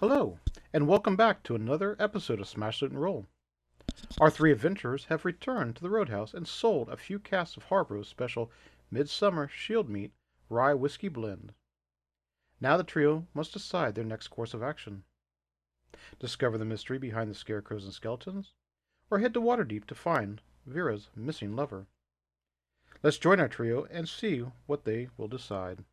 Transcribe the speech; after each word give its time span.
Hello, 0.00 0.38
and 0.72 0.88
welcome 0.88 1.14
back 1.14 1.42
to 1.42 1.54
another 1.54 1.94
episode 2.00 2.40
of 2.40 2.48
Smash 2.48 2.80
Loot 2.80 2.90
and 2.90 3.02
Roll. 3.02 3.26
Our 4.18 4.30
three 4.30 4.50
adventurers 4.50 5.04
have 5.10 5.26
returned 5.26 5.76
to 5.76 5.82
the 5.82 5.90
Roadhouse 5.90 6.32
and 6.32 6.48
sold 6.48 6.88
a 6.88 6.96
few 6.96 7.18
casks 7.18 7.58
of 7.58 7.64
Harborough's 7.64 8.08
special 8.08 8.50
Midsummer 8.90 9.46
Shield 9.46 9.90
Meat 9.90 10.12
Rye 10.48 10.72
Whiskey 10.72 11.08
Blend. 11.08 11.52
Now 12.62 12.78
the 12.78 12.82
trio 12.82 13.26
must 13.34 13.52
decide 13.52 13.94
their 13.94 14.02
next 14.02 14.28
course 14.28 14.54
of 14.54 14.62
action. 14.62 15.02
Discover 16.18 16.56
the 16.56 16.64
mystery 16.64 16.96
behind 16.96 17.30
the 17.30 17.34
scarecrows 17.34 17.84
and 17.84 17.92
skeletons, 17.92 18.54
or 19.10 19.18
head 19.18 19.34
to 19.34 19.40
Waterdeep 19.42 19.84
to 19.84 19.94
find 19.94 20.40
Vera's 20.64 21.10
missing 21.14 21.54
lover. 21.54 21.88
Let's 23.02 23.18
join 23.18 23.38
our 23.38 23.48
trio 23.48 23.86
and 23.90 24.08
see 24.08 24.46
what 24.64 24.86
they 24.86 25.10
will 25.18 25.28
decide. 25.28 25.84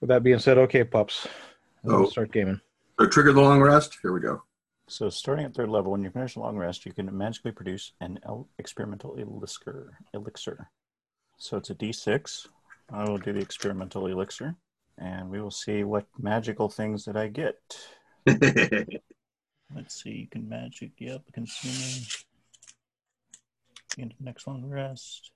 With 0.00 0.08
that 0.08 0.24
being 0.24 0.40
said, 0.40 0.58
okay, 0.58 0.82
pups, 0.82 1.28
Oh. 1.86 2.06
start 2.06 2.32
gaming. 2.32 2.60
So 2.98 3.06
trigger 3.06 3.32
the 3.32 3.40
long 3.40 3.60
rest. 3.60 3.98
Here 4.02 4.12
we 4.12 4.20
go. 4.20 4.42
So 4.88 5.08
starting 5.08 5.46
at 5.46 5.54
third 5.54 5.70
level, 5.70 5.92
when 5.92 6.02
you 6.04 6.10
finish 6.10 6.36
a 6.36 6.40
long 6.40 6.56
rest, 6.56 6.84
you 6.86 6.92
can 6.92 7.16
magically 7.16 7.52
produce 7.52 7.92
an 8.00 8.18
el- 8.24 8.48
experimental 8.58 9.14
elixir. 9.16 9.98
Elixir. 10.12 10.70
So 11.38 11.56
it's 11.56 11.70
a 11.70 11.74
D6. 11.74 12.46
I 12.92 13.08
will 13.08 13.18
do 13.18 13.32
the 13.32 13.40
experimental 13.40 14.06
elixir, 14.06 14.54
and 14.98 15.30
we 15.30 15.40
will 15.40 15.50
see 15.50 15.84
what 15.84 16.06
magical 16.18 16.68
things 16.68 17.04
that 17.06 17.16
I 17.16 17.28
get. 17.28 17.56
Let's 18.26 20.02
see. 20.02 20.10
You 20.10 20.26
can 20.26 20.48
magic. 20.48 20.92
Yep, 20.98 21.22
consuming. 21.32 22.06
Into 23.96 24.16
next 24.20 24.46
long 24.46 24.64
rest. 24.66 25.30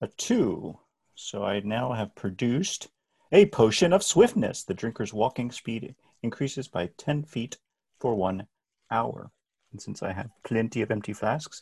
A 0.00 0.08
two. 0.18 0.78
So 1.14 1.44
I 1.44 1.60
now 1.60 1.92
have 1.92 2.14
produced 2.14 2.88
a 3.34 3.46
potion 3.46 3.92
of 3.92 4.02
swiftness. 4.02 4.62
The 4.62 4.74
drinker's 4.74 5.12
walking 5.12 5.50
speed 5.50 5.96
increases 6.22 6.68
by 6.68 6.90
10 6.96 7.24
feet 7.24 7.58
for 7.98 8.14
one 8.14 8.46
hour. 8.90 9.30
And 9.72 9.82
since 9.82 10.02
I 10.02 10.12
have 10.12 10.30
plenty 10.44 10.82
of 10.82 10.92
empty 10.92 11.12
flasks, 11.12 11.60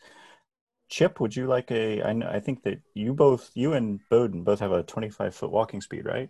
Chip, 0.91 1.19
would 1.19 1.35
you 1.35 1.47
like 1.47 1.71
a? 1.71 2.03
I 2.03 2.13
know, 2.13 2.29
I 2.29 2.39
think 2.39 2.63
that 2.65 2.79
you 2.93 3.15
both, 3.15 3.51
you 3.55 3.73
and 3.73 4.01
Bowden, 4.11 4.45
both 4.45 4.61
have 4.61 4.73
a 4.73 4.83
25 4.83 5.35
foot 5.35 5.51
walking 5.51 5.81
speed, 5.81 6.05
right? 6.05 6.29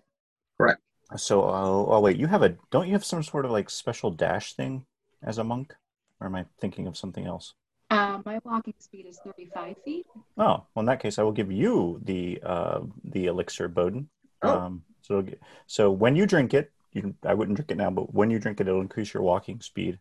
Correct. 0.56 0.80
So, 1.16 1.42
oh, 1.42 1.88
oh 1.90 1.98
wait, 1.98 2.16
you 2.16 2.28
have 2.28 2.44
a? 2.44 2.56
Don't 2.70 2.86
you 2.86 2.92
have 2.92 3.04
some 3.04 3.24
sort 3.24 3.44
of 3.44 3.50
like 3.50 3.68
special 3.68 4.12
dash 4.12 4.54
thing 4.54 4.86
as 5.24 5.38
a 5.38 5.44
monk, 5.44 5.74
or 6.20 6.28
am 6.28 6.36
I 6.36 6.44
thinking 6.60 6.86
of 6.86 6.96
something 6.96 7.26
else? 7.26 7.54
Uh, 7.90 8.20
my 8.24 8.38
walking 8.44 8.74
speed 8.78 9.06
is 9.06 9.18
35 9.24 9.74
feet. 9.84 10.06
Oh, 10.38 10.44
well, 10.44 10.66
in 10.76 10.86
that 10.86 11.02
case, 11.02 11.18
I 11.18 11.24
will 11.24 11.32
give 11.32 11.50
you 11.50 12.00
the 12.04 12.40
uh, 12.44 12.82
the 13.02 13.26
elixir, 13.26 13.66
Bowden. 13.66 14.08
Oh. 14.42 14.58
Um, 14.58 14.84
so, 15.02 15.18
it'll 15.18 15.22
get- 15.30 15.42
so 15.66 15.90
when 15.90 16.16
you 16.16 16.26
drink 16.26 16.54
it, 16.54 16.72
you 16.92 17.14
I 17.24 17.34
wouldn't 17.34 17.56
drink 17.56 17.70
it 17.70 17.76
now, 17.76 17.90
but 17.90 18.12
when 18.14 18.30
you 18.30 18.38
drink 18.38 18.60
it, 18.60 18.68
it'll 18.68 18.80
increase 18.80 19.12
your 19.14 19.22
walking 19.22 19.60
speed, 19.60 19.98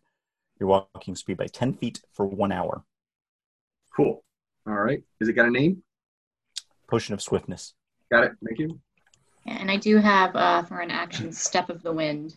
your 0.60 0.68
walking 0.68 1.14
speed 1.16 1.36
by 1.36 1.46
ten 1.46 1.74
feet 1.74 2.00
for 2.12 2.26
one 2.26 2.52
hour. 2.52 2.84
cool. 3.96 4.24
All 4.66 4.74
right. 4.74 5.02
Has 5.20 5.28
it 5.28 5.32
got 5.34 5.48
a 5.48 5.50
name? 5.50 5.82
Potion 6.88 7.14
of 7.14 7.20
swiftness. 7.22 7.74
Got 8.10 8.24
it. 8.24 8.32
Thank 8.44 8.58
you. 8.58 8.80
And 9.46 9.70
I 9.70 9.76
do 9.76 9.96
have 9.98 10.36
uh, 10.36 10.62
for 10.62 10.78
an 10.80 10.90
action 10.90 11.32
Step 11.32 11.68
of 11.68 11.82
the 11.82 11.92
Wind. 11.92 12.36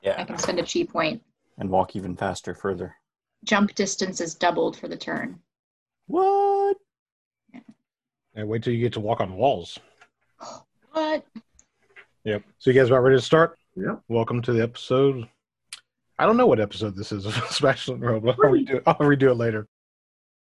Yeah. 0.00 0.14
I 0.18 0.24
can 0.24 0.38
spend 0.38 0.58
a 0.58 0.64
chi 0.64 0.84
point. 0.90 1.22
and 1.58 1.68
walk 1.68 1.94
even 1.94 2.16
faster 2.16 2.54
further. 2.54 2.94
Jump 3.44 3.74
distance 3.74 4.20
is 4.20 4.34
doubled 4.34 4.76
for 4.78 4.88
the 4.88 4.96
turn. 4.96 5.38
What? 6.06 6.76
Yeah. 7.52 7.60
And 8.34 8.48
wait 8.48 8.62
till 8.62 8.72
you 8.72 8.80
get 8.80 8.94
to 8.94 9.00
walk 9.00 9.20
on 9.20 9.36
walls. 9.36 9.78
What? 10.92 11.24
Yep. 12.24 12.44
So 12.58 12.70
you 12.70 12.78
guys 12.78 12.88
about 12.88 13.00
ready 13.00 13.16
to 13.16 13.22
start? 13.22 13.58
Yep. 13.74 14.02
Welcome 14.08 14.42
to 14.42 14.52
the 14.52 14.62
episode. 14.62 15.28
I 16.20 16.26
don't 16.26 16.36
know 16.36 16.46
what 16.46 16.60
episode 16.60 16.94
this 16.94 17.10
is 17.10 17.26
of 17.26 17.34
Smash 17.50 17.88
and 17.88 18.04
I'll 18.04 18.20
redo. 18.20 18.80
I'll 18.86 18.94
redo 18.94 19.32
it 19.32 19.34
later. 19.34 19.66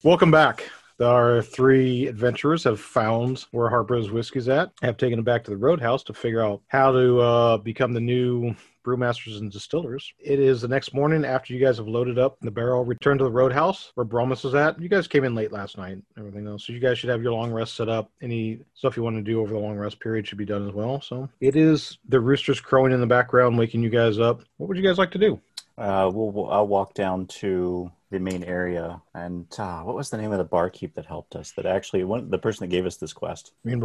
Welcome 0.02 0.32
back. 0.32 0.70
Our 1.00 1.42
three 1.42 2.08
adventurers 2.08 2.64
have 2.64 2.80
found 2.80 3.46
where 3.52 3.70
Harborough's 3.70 4.10
whiskey's 4.10 4.50
at, 4.50 4.72
have 4.82 4.98
taken 4.98 5.20
it 5.20 5.26
back 5.26 5.44
to 5.44 5.52
the 5.52 5.58
Roadhouse 5.58 6.04
to 6.04 6.14
figure 6.14 6.42
out 6.42 6.62
how 6.68 6.92
to 6.92 7.20
uh, 7.20 7.58
become 7.58 7.94
the 7.94 8.00
new 8.00 8.56
brewmasters 8.84 9.38
and 9.38 9.52
distillers. 9.52 10.14
It 10.18 10.40
is 10.40 10.62
the 10.62 10.68
next 10.68 10.94
morning 10.94 11.26
after 11.26 11.54
you 11.54 11.64
guys 11.64 11.78
have 11.78 11.88
loaded 11.90 12.18
up 12.18 12.38
the 12.42 12.50
barrel, 12.50 12.86
returned 12.86 13.20
to 13.20 13.26
the 13.26 13.32
Roadhouse 13.32 13.92
where 13.96 14.06
Bromus 14.06 14.46
is 14.46 14.56
at. 14.56 14.82
You 14.82 14.88
guys 14.88 15.08
came 15.08 15.26
in 15.26 15.36
late 15.36 15.52
last 15.52 15.78
night, 15.78 15.98
everything 16.18 16.48
else. 16.48 16.66
So 16.66 16.74
you 16.74 16.80
guys 16.80 16.98
should 16.98 17.10
have 17.10 17.22
your 17.22 17.34
long 17.34 17.52
rest 17.52 17.76
set 17.76 17.90
up. 17.90 18.10
Any 18.22 18.62
stuff 18.74 18.96
you 18.96 19.04
want 19.04 19.18
to 19.18 19.22
do 19.22 19.42
over 19.42 19.54
the 19.54 19.60
long 19.60 19.76
rest 19.76 20.00
period 20.00 20.26
should 20.26 20.38
be 20.38 20.46
done 20.46 20.68
as 20.68 20.74
well. 20.74 21.02
So 21.02 21.28
it 21.42 21.56
is 21.58 21.98
the 22.08 22.20
roosters 22.20 22.62
crowing 22.62 22.94
in 22.94 23.02
the 23.02 23.08
background, 23.08 23.58
waking 23.58 23.84
you 23.84 23.90
guys 23.90 24.20
up. 24.20 24.42
What 24.56 24.68
would 24.70 24.78
you 24.78 24.84
guys 24.84 24.98
like 24.98 25.12
to 25.12 25.20
do? 25.20 25.40
Uh, 25.78 26.10
we'll, 26.12 26.50
I'll 26.50 26.68
walk 26.68 26.94
down 26.94 27.28
to 27.28 27.92
the 28.10 28.20
main 28.20 28.44
area, 28.44 29.02
and 29.14 29.46
uh, 29.60 29.82
what 29.82 29.96
was 29.96 30.10
the 30.10 30.18
name 30.18 30.32
of 30.32 30.38
the 30.38 30.46
barkeep 30.46 30.96
that 30.96 31.06
helped 31.06 31.36
us? 31.36 31.52
That 31.52 31.66
actually, 31.66 32.04
one 32.04 32.30
the 32.30 32.38
person 32.38 32.64
that 32.64 32.76
gave 32.76 32.86
us 32.86 32.96
this 32.98 33.14
quest. 33.14 33.52
I 33.64 33.70
mean? 33.70 33.80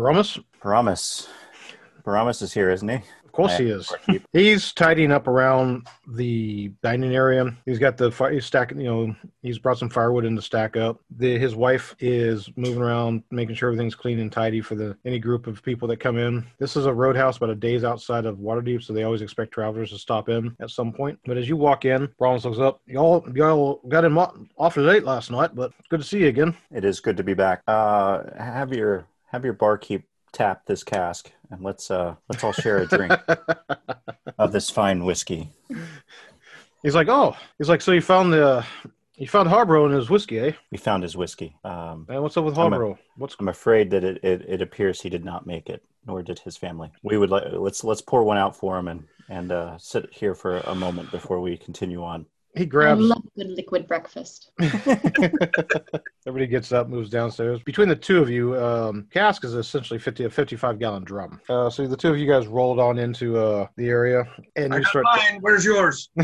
Paramus. 0.60 1.28
Paramus 2.04 2.40
is 2.40 2.52
here, 2.52 2.70
isn't 2.70 2.88
he? 2.88 3.00
Of 3.32 3.36
course 3.36 3.56
he 3.56 3.70
is. 3.70 3.90
He's 4.34 4.74
tidying 4.74 5.10
up 5.10 5.26
around 5.26 5.86
the 6.06 6.70
dining 6.82 7.14
area. 7.14 7.56
He's 7.64 7.78
got 7.78 7.96
the 7.96 8.10
fire. 8.10 8.30
He's 8.30 8.44
stacking. 8.44 8.78
You 8.78 8.90
know, 8.90 9.16
he's 9.40 9.58
brought 9.58 9.78
some 9.78 9.88
firewood 9.88 10.26
in 10.26 10.36
to 10.36 10.42
stack 10.42 10.76
up. 10.76 11.00
The, 11.16 11.38
his 11.38 11.56
wife 11.56 11.96
is 11.98 12.50
moving 12.56 12.82
around, 12.82 13.22
making 13.30 13.54
sure 13.54 13.70
everything's 13.70 13.94
clean 13.94 14.18
and 14.18 14.30
tidy 14.30 14.60
for 14.60 14.74
the 14.74 14.98
any 15.06 15.18
group 15.18 15.46
of 15.46 15.62
people 15.62 15.88
that 15.88 15.96
come 15.96 16.18
in. 16.18 16.46
This 16.58 16.76
is 16.76 16.84
a 16.84 16.92
roadhouse 16.92 17.38
about 17.38 17.48
a 17.48 17.54
day's 17.54 17.84
outside 17.84 18.26
of 18.26 18.36
Waterdeep, 18.36 18.82
so 18.82 18.92
they 18.92 19.04
always 19.04 19.22
expect 19.22 19.52
travelers 19.52 19.90
to 19.90 19.98
stop 19.98 20.28
in 20.28 20.54
at 20.60 20.68
some 20.68 20.92
point. 20.92 21.18
But 21.24 21.38
as 21.38 21.48
you 21.48 21.56
walk 21.56 21.86
in, 21.86 22.10
Rollins 22.20 22.44
looks 22.44 22.58
up. 22.58 22.82
Y'all, 22.86 23.26
y'all 23.34 23.80
got 23.88 24.04
him 24.04 24.18
off- 24.18 24.36
awfully 24.58 24.84
late 24.84 25.04
last 25.04 25.30
night, 25.30 25.54
but 25.54 25.72
good 25.88 26.00
to 26.00 26.06
see 26.06 26.18
you 26.18 26.28
again. 26.28 26.54
It 26.70 26.84
is 26.84 27.00
good 27.00 27.16
to 27.16 27.22
be 27.22 27.32
back. 27.32 27.62
Uh, 27.66 28.24
have 28.36 28.74
your 28.74 29.06
have 29.30 29.44
your 29.46 29.54
barkeep 29.54 30.02
tap 30.32 30.66
this 30.66 30.82
cask, 30.84 31.30
and 31.50 31.62
let's 31.62 31.90
uh 31.90 32.14
let's 32.28 32.42
all 32.44 32.52
share 32.52 32.78
a 32.78 32.86
drink 32.86 33.12
of 34.38 34.52
this 34.52 34.70
fine 34.70 35.04
whiskey. 35.04 35.52
he's 36.82 36.94
like, 36.94 37.08
oh, 37.08 37.36
he's 37.58 37.68
like, 37.68 37.80
so 37.80 37.92
you 37.92 38.00
found 38.00 38.32
the, 38.32 38.46
Uh, 38.46 38.64
you 39.16 39.28
found 39.28 39.48
Harborough 39.48 39.86
in 39.86 39.92
his 39.92 40.10
whiskey, 40.10 40.38
eh? 40.40 40.52
We 40.70 40.78
found 40.78 41.02
his 41.02 41.16
whiskey. 41.16 41.54
Um, 41.64 42.06
Man, 42.08 42.22
what's 42.22 42.36
up 42.36 42.44
with 42.44 42.54
I'm 42.54 42.72
a- 42.72 42.76
Harborough? 42.76 42.98
What's 43.16 43.36
I'm 43.38 43.48
afraid 43.48 43.90
that 43.90 44.02
it, 44.04 44.24
it, 44.24 44.42
it 44.48 44.62
appears 44.62 45.00
he 45.00 45.10
did 45.10 45.24
not 45.24 45.46
make 45.46 45.68
it, 45.68 45.82
nor 46.06 46.22
did 46.22 46.38
his 46.40 46.56
family. 46.56 46.90
We 47.02 47.18
would 47.18 47.30
like 47.30 47.44
let's 47.52 47.84
let's 47.84 48.00
pour 48.02 48.24
one 48.24 48.38
out 48.38 48.56
for 48.56 48.78
him 48.78 48.88
and 48.88 49.04
and 49.28 49.52
uh, 49.52 49.78
sit 49.78 50.12
here 50.12 50.34
for 50.34 50.58
a 50.58 50.74
moment 50.74 51.10
before 51.10 51.40
we 51.40 51.56
continue 51.56 52.02
on. 52.02 52.26
He 52.54 52.66
grabs. 52.66 53.00
I 53.00 53.06
grabs 53.06 53.08
love 53.08 53.22
good 53.36 53.50
liquid 53.50 53.88
breakfast. 53.88 54.50
Everybody 56.26 56.46
gets 56.46 56.72
up, 56.72 56.88
moves 56.88 57.08
downstairs. 57.08 57.62
Between 57.62 57.88
the 57.88 57.96
two 57.96 58.20
of 58.20 58.28
you, 58.28 58.56
um, 58.62 59.06
cask 59.10 59.44
is 59.44 59.54
essentially 59.54 59.98
50 59.98 60.24
a 60.24 60.30
55 60.30 60.78
gallon 60.78 61.04
drum. 61.04 61.40
Uh, 61.48 61.70
so 61.70 61.86
the 61.86 61.96
two 61.96 62.10
of 62.10 62.18
you 62.18 62.26
guys 62.26 62.46
rolled 62.46 62.78
on 62.78 62.98
into 62.98 63.38
uh, 63.38 63.66
the 63.76 63.88
area, 63.88 64.28
and 64.56 64.74
I 64.74 64.78
you 64.78 64.82
got 64.82 64.90
start. 64.90 65.04
mine. 65.04 65.38
Where's 65.40 65.64
yours? 65.64 66.10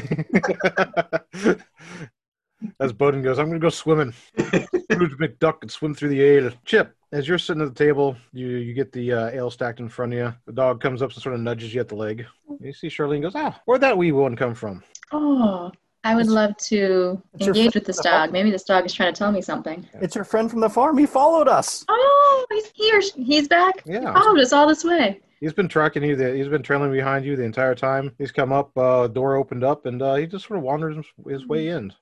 As 2.80 2.92
Bowden 2.92 3.22
goes, 3.22 3.38
I'm 3.38 3.46
going 3.46 3.60
to 3.60 3.64
go 3.64 3.70
swimming. 3.70 4.12
Scrooge 4.36 5.16
McDuck 5.18 5.58
and 5.62 5.70
swim 5.70 5.94
through 5.94 6.08
the 6.08 6.20
ale. 6.20 6.50
Chip, 6.64 6.92
as 7.12 7.28
you're 7.28 7.38
sitting 7.38 7.62
at 7.62 7.68
the 7.68 7.84
table, 7.84 8.16
you 8.32 8.48
you 8.48 8.74
get 8.74 8.90
the 8.92 9.12
uh, 9.12 9.28
ale 9.28 9.50
stacked 9.50 9.78
in 9.78 9.88
front 9.88 10.12
of 10.12 10.18
you. 10.18 10.34
The 10.46 10.52
dog 10.52 10.80
comes 10.80 11.00
up 11.00 11.12
and 11.12 11.22
sort 11.22 11.36
of 11.36 11.40
nudges 11.40 11.72
you 11.72 11.80
at 11.80 11.88
the 11.88 11.94
leg. 11.94 12.26
You 12.60 12.72
see 12.72 12.88
Charlene 12.88 13.22
goes, 13.22 13.36
ah, 13.36 13.60
where'd 13.64 13.82
that 13.82 13.96
wee 13.96 14.10
one 14.10 14.34
come 14.34 14.54
from? 14.54 14.82
Oh, 15.12 15.70
I 16.08 16.14
would 16.14 16.22
It's- 16.22 16.34
love 16.34 16.56
to 16.56 17.22
it's 17.34 17.46
engage 17.48 17.74
with 17.74 17.84
this 17.84 17.96
from 17.96 18.04
the 18.04 18.08
farm. 18.08 18.26
dog. 18.28 18.32
Maybe 18.32 18.50
this 18.50 18.64
dog 18.64 18.86
is 18.86 18.94
trying 18.94 19.12
to 19.12 19.18
tell 19.18 19.30
me 19.30 19.42
something. 19.42 19.86
It's 20.00 20.14
your 20.14 20.24
friend 20.24 20.50
from 20.50 20.60
the 20.60 20.70
farm. 20.70 20.96
He 20.96 21.04
followed 21.04 21.48
us. 21.48 21.84
Oh, 21.86 22.46
he's 22.50 22.70
here. 22.74 23.00
He's 23.14 23.46
back. 23.46 23.84
He 23.84 23.92
Yeah. 23.92 24.14
followed 24.14 24.38
us 24.40 24.54
all 24.54 24.66
this 24.66 24.84
way. 24.84 25.20
He's 25.40 25.52
been 25.52 25.68
tracking 25.68 26.02
you. 26.02 26.16
The, 26.16 26.34
he's 26.34 26.48
been 26.48 26.62
trailing 26.62 26.90
behind 26.92 27.26
you 27.26 27.36
the 27.36 27.42
entire 27.44 27.74
time. 27.74 28.12
He's 28.16 28.32
come 28.32 28.52
up, 28.52 28.70
uh, 28.78 29.06
door 29.08 29.36
opened 29.36 29.64
up, 29.64 29.84
and 29.84 30.00
uh, 30.00 30.14
he 30.14 30.26
just 30.26 30.46
sort 30.46 30.56
of 30.58 30.64
wanders 30.64 30.96
his, 30.96 31.06
his 31.28 31.46
way 31.46 31.68
in. 31.68 31.92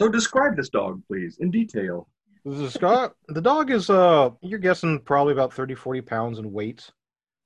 So 0.00 0.08
describe 0.08 0.56
this 0.56 0.70
dog, 0.70 1.02
please, 1.06 1.36
in 1.40 1.50
detail. 1.50 2.08
This 2.46 2.58
is 2.60 2.72
Scott. 2.72 3.12
The 3.28 3.42
dog 3.42 3.70
is, 3.70 3.90
uh, 3.90 4.30
you're 4.40 4.58
guessing 4.58 5.00
probably 5.00 5.34
about 5.34 5.52
30, 5.52 5.74
40 5.74 6.00
pounds 6.00 6.38
in 6.38 6.50
weight. 6.50 6.90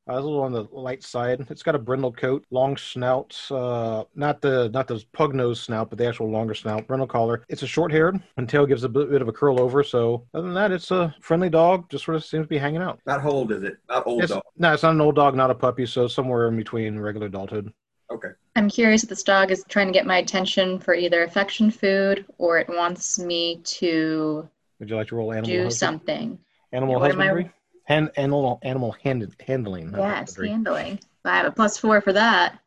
Uh, 0.07 0.17
it's 0.17 0.23
a 0.23 0.27
little 0.27 0.43
on 0.43 0.53
the 0.53 0.65
light 0.71 1.03
side. 1.03 1.47
It's 1.49 1.63
got 1.63 1.75
a 1.75 1.79
brindle 1.79 2.13
coat, 2.13 2.45
long 2.51 2.77
snout, 2.77 3.35
uh, 3.51 4.05
not 4.15 4.43
the 4.43 4.69
not 4.69 4.87
the 4.87 5.03
pug 5.15 5.35
nose 5.35 5.63
snout, 5.63 5.89
but 5.89 5.99
the 5.99 6.07
actual 6.07 6.31
longer 6.31 6.53
snout, 6.55 6.87
brindle 6.87 7.07
collar. 7.07 7.43
It's 7.49 7.63
a 7.63 7.67
short 7.67 7.91
haired, 7.91 8.21
and 8.37 8.47
tail 8.47 8.67
gives 8.67 8.85
a 8.85 8.89
bit, 8.89 9.11
bit 9.11 9.23
of 9.23 9.29
a 9.29 9.33
curl 9.33 9.59
over. 9.59 9.83
So 9.83 10.27
other 10.35 10.45
than 10.45 10.55
that, 10.55 10.73
it's 10.73 10.91
a 10.91 11.15
friendly 11.23 11.49
dog. 11.49 11.89
Just 11.89 12.05
sort 12.05 12.17
of 12.17 12.25
seems 12.25 12.45
to 12.45 12.49
be 12.49 12.59
hanging 12.59 12.83
out. 12.83 13.01
About 13.07 13.23
how 13.23 13.31
old 13.31 13.51
is 13.51 13.63
it? 13.63 13.79
About 13.89 14.07
old 14.07 14.23
It's, 14.23 14.33
dog. 14.33 14.43
no, 14.59 14.75
it's 14.75 14.83
not 14.83 14.93
an 14.93 15.01
old 15.01 15.15
dog, 15.15 15.35
not 15.37 15.51
a 15.51 15.55
puppy. 15.55 15.87
So 15.87 16.07
somewhere 16.07 16.49
in 16.49 16.57
between 16.57 16.99
regular 16.99 17.29
adulthood. 17.29 17.73
Okay. 18.13 18.29
I'm 18.57 18.69
curious 18.69 19.03
if 19.05 19.09
this 19.09 19.23
dog 19.23 19.51
is 19.51 19.65
trying 19.71 19.87
to 19.87 19.93
get 19.95 20.05
my 20.05 20.19
attention 20.19 20.79
for 20.79 20.95
either 20.95 21.25
affection 21.25 21.71
food 21.71 22.27
or 22.37 22.59
it 22.59 22.69
wants 22.69 23.19
me 23.19 23.61
to 23.65 24.47
Would 24.81 24.91
you 24.91 24.97
like 24.97 25.09
to 25.09 25.17
roll 25.17 25.33
animal 25.33 25.49
do 25.51 25.63
husband- 25.65 25.73
something. 25.79 26.39
Animal 26.73 26.97
Yeah, 26.97 26.99
what 27.01 27.07
husbandry? 27.11 27.51
Hand, 27.85 28.11
animal 28.17 28.59
animal 28.63 28.93
hand, 29.03 29.35
handling. 29.47 29.95
Yes, 29.97 30.37
handling. 30.37 30.99
I 31.25 31.37
have 31.37 31.47
a 31.47 31.51
plus 31.51 31.77
four 31.77 32.01
for 32.01 32.13
that. 32.13 32.59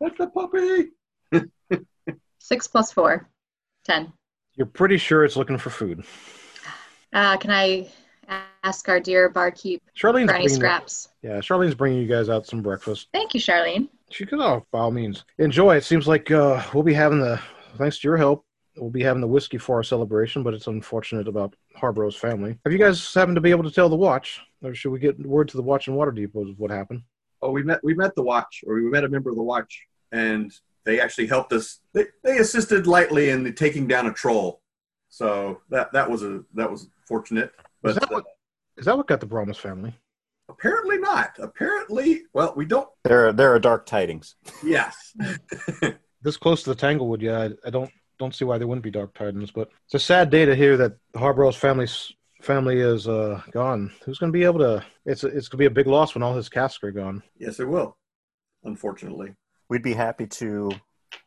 That's 0.00 0.18
the 0.18 0.26
puppy. 0.28 0.90
Six 2.38 2.66
plus 2.68 2.92
four. 2.92 3.28
Ten. 3.84 4.12
You're 4.54 4.66
pretty 4.66 4.98
sure 4.98 5.24
it's 5.24 5.36
looking 5.36 5.58
for 5.58 5.70
food. 5.70 6.04
Uh, 7.12 7.36
can 7.36 7.50
I 7.50 7.88
ask 8.64 8.88
our 8.88 9.00
dear 9.00 9.28
barkeep 9.28 9.80
Charlene's 9.96 10.28
for 10.28 10.34
any 10.34 10.44
bringing, 10.44 10.48
scraps? 10.48 11.08
yeah, 11.22 11.38
Charlene's 11.38 11.74
bringing 11.74 12.00
you 12.00 12.08
guys 12.08 12.28
out 12.28 12.46
some 12.46 12.62
breakfast. 12.62 13.08
Thank 13.12 13.34
you, 13.34 13.40
Charlene. 13.40 13.88
She 14.10 14.24
goes, 14.24 14.40
oh, 14.40 14.66
by 14.72 14.80
all 14.80 14.90
means, 14.90 15.24
enjoy. 15.38 15.76
It 15.76 15.84
seems 15.84 16.06
like 16.06 16.30
uh, 16.30 16.62
we'll 16.74 16.82
be 16.82 16.94
having 16.94 17.20
the, 17.20 17.40
thanks 17.76 17.98
to 18.00 18.08
your 18.08 18.16
help, 18.16 18.44
we'll 18.76 18.90
be 18.90 19.02
having 19.02 19.20
the 19.20 19.26
whiskey 19.26 19.58
for 19.58 19.76
our 19.76 19.82
celebration, 19.82 20.42
but 20.42 20.54
it's 20.54 20.66
unfortunate 20.66 21.28
about 21.28 21.54
Harborough's 21.76 22.16
family. 22.16 22.58
Have 22.64 22.72
you 22.72 22.78
guys 22.78 23.12
happened 23.14 23.36
to 23.36 23.40
be 23.40 23.50
able 23.50 23.64
to 23.64 23.70
tell 23.70 23.88
the 23.88 23.96
watch, 23.96 24.40
or 24.66 24.74
should 24.74 24.90
we 24.90 24.98
get 24.98 25.18
word 25.24 25.48
to 25.48 25.56
the 25.56 25.62
watch 25.62 25.88
and 25.88 25.96
Waterdeep 25.96 26.34
of 26.34 26.58
what 26.58 26.70
happened? 26.70 27.02
Oh, 27.42 27.50
we 27.50 27.62
met 27.62 27.80
we 27.82 27.94
met 27.94 28.14
the 28.14 28.22
watch, 28.22 28.64
or 28.66 28.74
we 28.74 28.82
met 28.82 29.04
a 29.04 29.08
member 29.08 29.30
of 29.30 29.36
the 29.36 29.42
watch, 29.42 29.86
and 30.12 30.52
they 30.84 31.00
actually 31.00 31.26
helped 31.26 31.52
us. 31.52 31.80
They, 31.92 32.06
they 32.24 32.38
assisted 32.38 32.86
lightly 32.86 33.30
in 33.30 33.42
the 33.42 33.52
taking 33.52 33.86
down 33.86 34.06
a 34.06 34.12
troll, 34.12 34.60
so 35.08 35.60
that 35.70 35.92
that 35.92 36.10
was 36.10 36.22
a 36.22 36.42
that 36.54 36.70
was 36.70 36.88
fortunate. 37.06 37.52
But 37.82 37.90
is, 37.90 37.94
that 37.96 38.04
uh, 38.04 38.14
what, 38.14 38.24
is 38.76 38.84
that 38.86 38.96
what 38.96 39.06
got 39.06 39.20
the 39.20 39.26
Bromus 39.26 39.56
family? 39.56 39.94
apparently 40.48 40.96
not. 40.96 41.36
Apparently, 41.40 42.22
well, 42.32 42.54
we 42.56 42.64
don't. 42.64 42.88
There, 43.04 43.32
there 43.32 43.52
are 43.52 43.58
dark 43.58 43.84
tidings. 43.84 44.36
Yes, 44.64 45.14
This 46.22 46.36
close 46.36 46.64
to 46.64 46.70
the 46.70 46.76
Tanglewood, 46.76 47.22
yeah, 47.22 47.38
I, 47.38 47.50
I 47.68 47.70
don't 47.70 47.90
don't 48.18 48.34
see 48.34 48.44
why 48.44 48.58
there 48.58 48.66
wouldn't 48.66 48.82
be 48.82 48.90
dark 48.90 49.14
tidings, 49.14 49.52
but 49.52 49.70
it's 49.84 49.94
a 49.94 49.98
sad 50.00 50.28
day 50.28 50.44
to 50.44 50.56
hear 50.56 50.76
that 50.78 50.96
the 51.12 51.20
Harborough's 51.20 51.54
family's 51.54 52.12
family 52.46 52.78
is 52.80 53.08
uh, 53.08 53.42
gone. 53.50 53.92
Who's 54.04 54.18
going 54.18 54.32
to 54.32 54.38
be 54.38 54.44
able 54.44 54.60
to? 54.60 54.84
It's 55.04 55.24
it's 55.24 55.48
going 55.48 55.58
to 55.58 55.64
be 55.64 55.66
a 55.66 55.70
big 55.70 55.86
loss 55.86 56.14
when 56.14 56.22
all 56.22 56.34
his 56.34 56.48
casks 56.48 56.82
are 56.84 56.92
gone. 56.92 57.22
yes, 57.38 57.60
it 57.60 57.68
will. 57.68 57.96
Unfortunately, 58.64 59.34
We'd 59.68 59.82
be 59.82 59.94
happy 59.94 60.26
to 60.28 60.70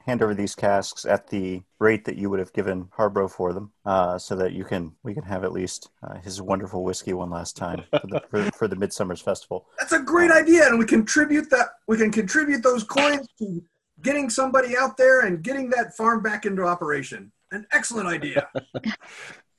hand 0.05 0.21
over 0.21 0.33
these 0.33 0.55
casks 0.55 1.05
at 1.05 1.27
the 1.27 1.61
rate 1.79 2.05
that 2.05 2.17
you 2.17 2.29
would 2.29 2.39
have 2.39 2.53
given 2.53 2.87
Harborough 2.93 3.27
for 3.27 3.53
them, 3.53 3.71
uh, 3.85 4.17
so 4.17 4.35
that 4.37 4.53
you 4.53 4.63
can 4.63 4.93
we 5.03 5.13
can 5.13 5.23
have 5.23 5.43
at 5.43 5.51
least 5.51 5.89
uh, 6.03 6.17
his 6.19 6.41
wonderful 6.41 6.83
whiskey 6.83 7.13
one 7.13 7.29
last 7.29 7.55
time 7.57 7.83
for 7.91 8.01
the, 8.07 8.21
for, 8.29 8.43
for 8.57 8.67
the 8.67 8.75
Midsummer's 8.75 9.21
Festival. 9.21 9.67
that's 9.77 9.91
a 9.91 9.99
great 9.99 10.31
idea, 10.31 10.67
and 10.67 10.79
we 10.79 10.85
contribute 10.85 11.49
that. 11.49 11.67
We 11.87 11.97
can 11.97 12.11
contribute 12.11 12.63
those 12.63 12.83
coins 12.83 13.27
to 13.39 13.61
getting 14.01 14.29
somebody 14.29 14.77
out 14.77 14.95
there 14.95 15.25
and 15.25 15.43
getting 15.43 15.69
that 15.71 15.95
farm 15.95 16.23
back 16.23 16.45
into 16.45 16.63
operation. 16.63 17.31
An 17.51 17.65
excellent 17.71 18.07
idea. 18.07 18.47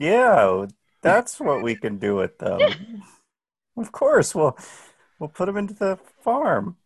Yeah, 0.02 0.64
that's 1.02 1.40
what 1.40 1.62
we 1.62 1.76
can 1.76 1.98
do 1.98 2.16
with 2.16 2.38
them. 2.38 2.60
Of 3.76 3.92
course, 3.92 4.34
we'll 4.34 4.56
we'll 5.18 5.28
put 5.28 5.46
them 5.46 5.56
into 5.56 5.74
the 5.74 5.98
farm. 6.22 6.76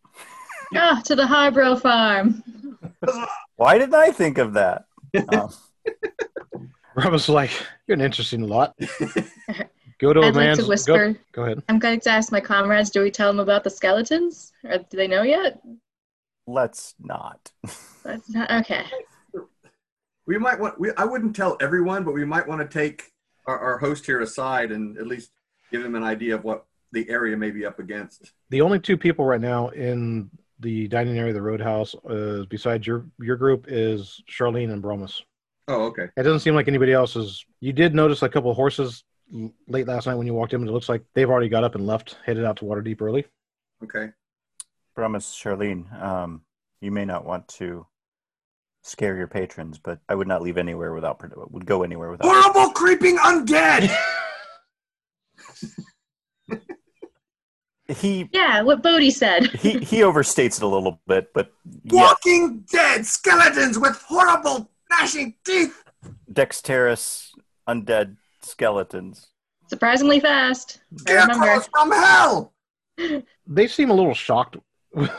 Ah, 0.75 1.01
to 1.05 1.15
the 1.15 1.27
Harborough 1.27 1.75
farm. 1.75 2.43
Why 3.55 3.77
didn't 3.77 3.95
I 3.95 4.11
think 4.11 4.37
of 4.37 4.53
that? 4.53 4.85
Um, 5.29 5.49
Bromus 6.97 7.29
like, 7.29 7.51
you're 7.87 7.95
an 7.95 8.01
interesting 8.01 8.47
lot. 8.47 8.75
Go 9.99 10.11
to 10.13 10.21
a 10.21 10.27
I'd 10.27 10.35
like 10.35 10.55
to 10.55 10.61
go, 10.63 10.67
whisper. 10.67 11.15
go 11.31 11.43
ahead. 11.43 11.63
I'm 11.69 11.79
going 11.79 11.99
to 12.01 12.09
ask 12.09 12.31
my 12.31 12.41
comrades. 12.41 12.89
Do 12.89 13.01
we 13.01 13.11
tell 13.11 13.29
them 13.29 13.39
about 13.39 13.63
the 13.63 13.69
skeletons, 13.69 14.51
or 14.63 14.77
do 14.77 14.97
they 14.97 15.07
know 15.07 15.23
yet? 15.23 15.61
let's 16.47 16.93
not. 16.99 17.51
That's 18.03 18.29
not 18.29 18.51
okay. 18.51 18.85
we 20.27 20.37
might 20.37 20.59
want. 20.59 20.79
We, 20.79 20.91
I 20.97 21.05
wouldn't 21.05 21.35
tell 21.35 21.57
everyone, 21.61 22.03
but 22.03 22.13
we 22.13 22.25
might 22.25 22.47
want 22.47 22.61
to 22.61 22.67
take 22.67 23.11
our, 23.47 23.59
our 23.59 23.77
host 23.77 24.05
here 24.05 24.21
aside 24.21 24.71
and 24.71 24.97
at 24.97 25.07
least 25.07 25.31
give 25.71 25.83
him 25.83 25.95
an 25.95 26.03
idea 26.03 26.35
of 26.35 26.43
what 26.43 26.65
the 26.91 27.09
area 27.09 27.35
may 27.35 27.51
be 27.51 27.65
up 27.65 27.79
against. 27.79 28.31
The 28.49 28.61
only 28.61 28.79
two 28.79 28.97
people 28.97 29.25
right 29.25 29.41
now 29.41 29.69
in 29.69 30.29
the 30.59 30.87
dining 30.87 31.17
area 31.17 31.31
of 31.31 31.35
the 31.35 31.41
Roadhouse, 31.41 31.95
uh, 32.09 32.45
besides 32.49 32.87
your 32.87 33.05
your 33.19 33.35
group, 33.35 33.65
is 33.67 34.21
Charlene 34.29 34.71
and 34.71 34.81
Bromus. 34.81 35.21
Oh, 35.67 35.85
okay. 35.85 36.07
It 36.15 36.23
doesn't 36.23 36.41
seem 36.41 36.55
like 36.55 36.67
anybody 36.67 36.93
else 36.93 37.15
is. 37.15 37.45
You 37.59 37.73
did 37.73 37.95
notice 37.95 38.21
a 38.21 38.29
couple 38.29 38.51
of 38.51 38.55
horses 38.55 39.03
l- 39.33 39.51
late 39.67 39.87
last 39.87 40.05
night 40.05 40.15
when 40.15 40.27
you 40.27 40.33
walked 40.33 40.53
in, 40.53 40.61
but 40.61 40.69
it 40.69 40.73
looks 40.73 40.89
like 40.89 41.03
they've 41.13 41.29
already 41.29 41.49
got 41.49 41.63
up 41.63 41.75
and 41.75 41.87
left, 41.87 42.17
headed 42.25 42.45
out 42.45 42.57
to 42.57 42.65
Waterdeep 42.65 43.01
early. 43.01 43.25
Okay. 43.83 44.09
Bromus, 44.95 45.33
Charlene, 45.33 45.91
um, 46.01 46.41
you 46.81 46.91
may 46.91 47.03
not 47.03 47.25
want 47.25 47.47
to 47.49 47.85
scare 48.85 49.17
your 49.17 49.27
patrons, 49.27 49.79
but 49.79 49.99
I 50.07 50.15
would 50.15 50.27
not 50.27 50.43
leave 50.43 50.57
anywhere 50.57 50.93
without 50.93 51.19
would 51.51 51.65
go 51.65 51.81
anywhere 51.83 52.11
without. 52.11 52.31
Horrible 52.31 52.71
creeping 52.73 53.17
undead. 53.17 53.93
He 57.87 58.27
Yeah, 58.33 58.63
what 58.63 58.81
Bodhi 58.81 59.11
said. 59.11 59.51
he 59.51 59.73
he 59.77 59.97
overstates 59.99 60.57
it 60.57 60.63
a 60.63 60.67
little 60.67 60.99
bit, 61.05 61.31
but 61.35 61.53
yeah, 61.83 62.01
Walking 62.01 62.61
dead 62.71 63.05
skeletons 63.05 63.77
with 63.77 64.01
horrible 64.07 64.71
gnashing 64.89 65.35
teeth. 65.45 65.83
dexterous 66.33 67.31
undead 67.69 68.17
skeletons. 68.41 69.27
Surprisingly 69.67 70.19
fast. 70.19 70.79
I 71.07 71.11
remember. 71.11 71.33
Scarecrows 71.35 71.69
from 71.71 71.91
hell. 71.91 72.53
They 73.45 73.67
seem 73.67 73.91
a 73.91 73.93
little 73.93 74.15
shocked 74.15 74.57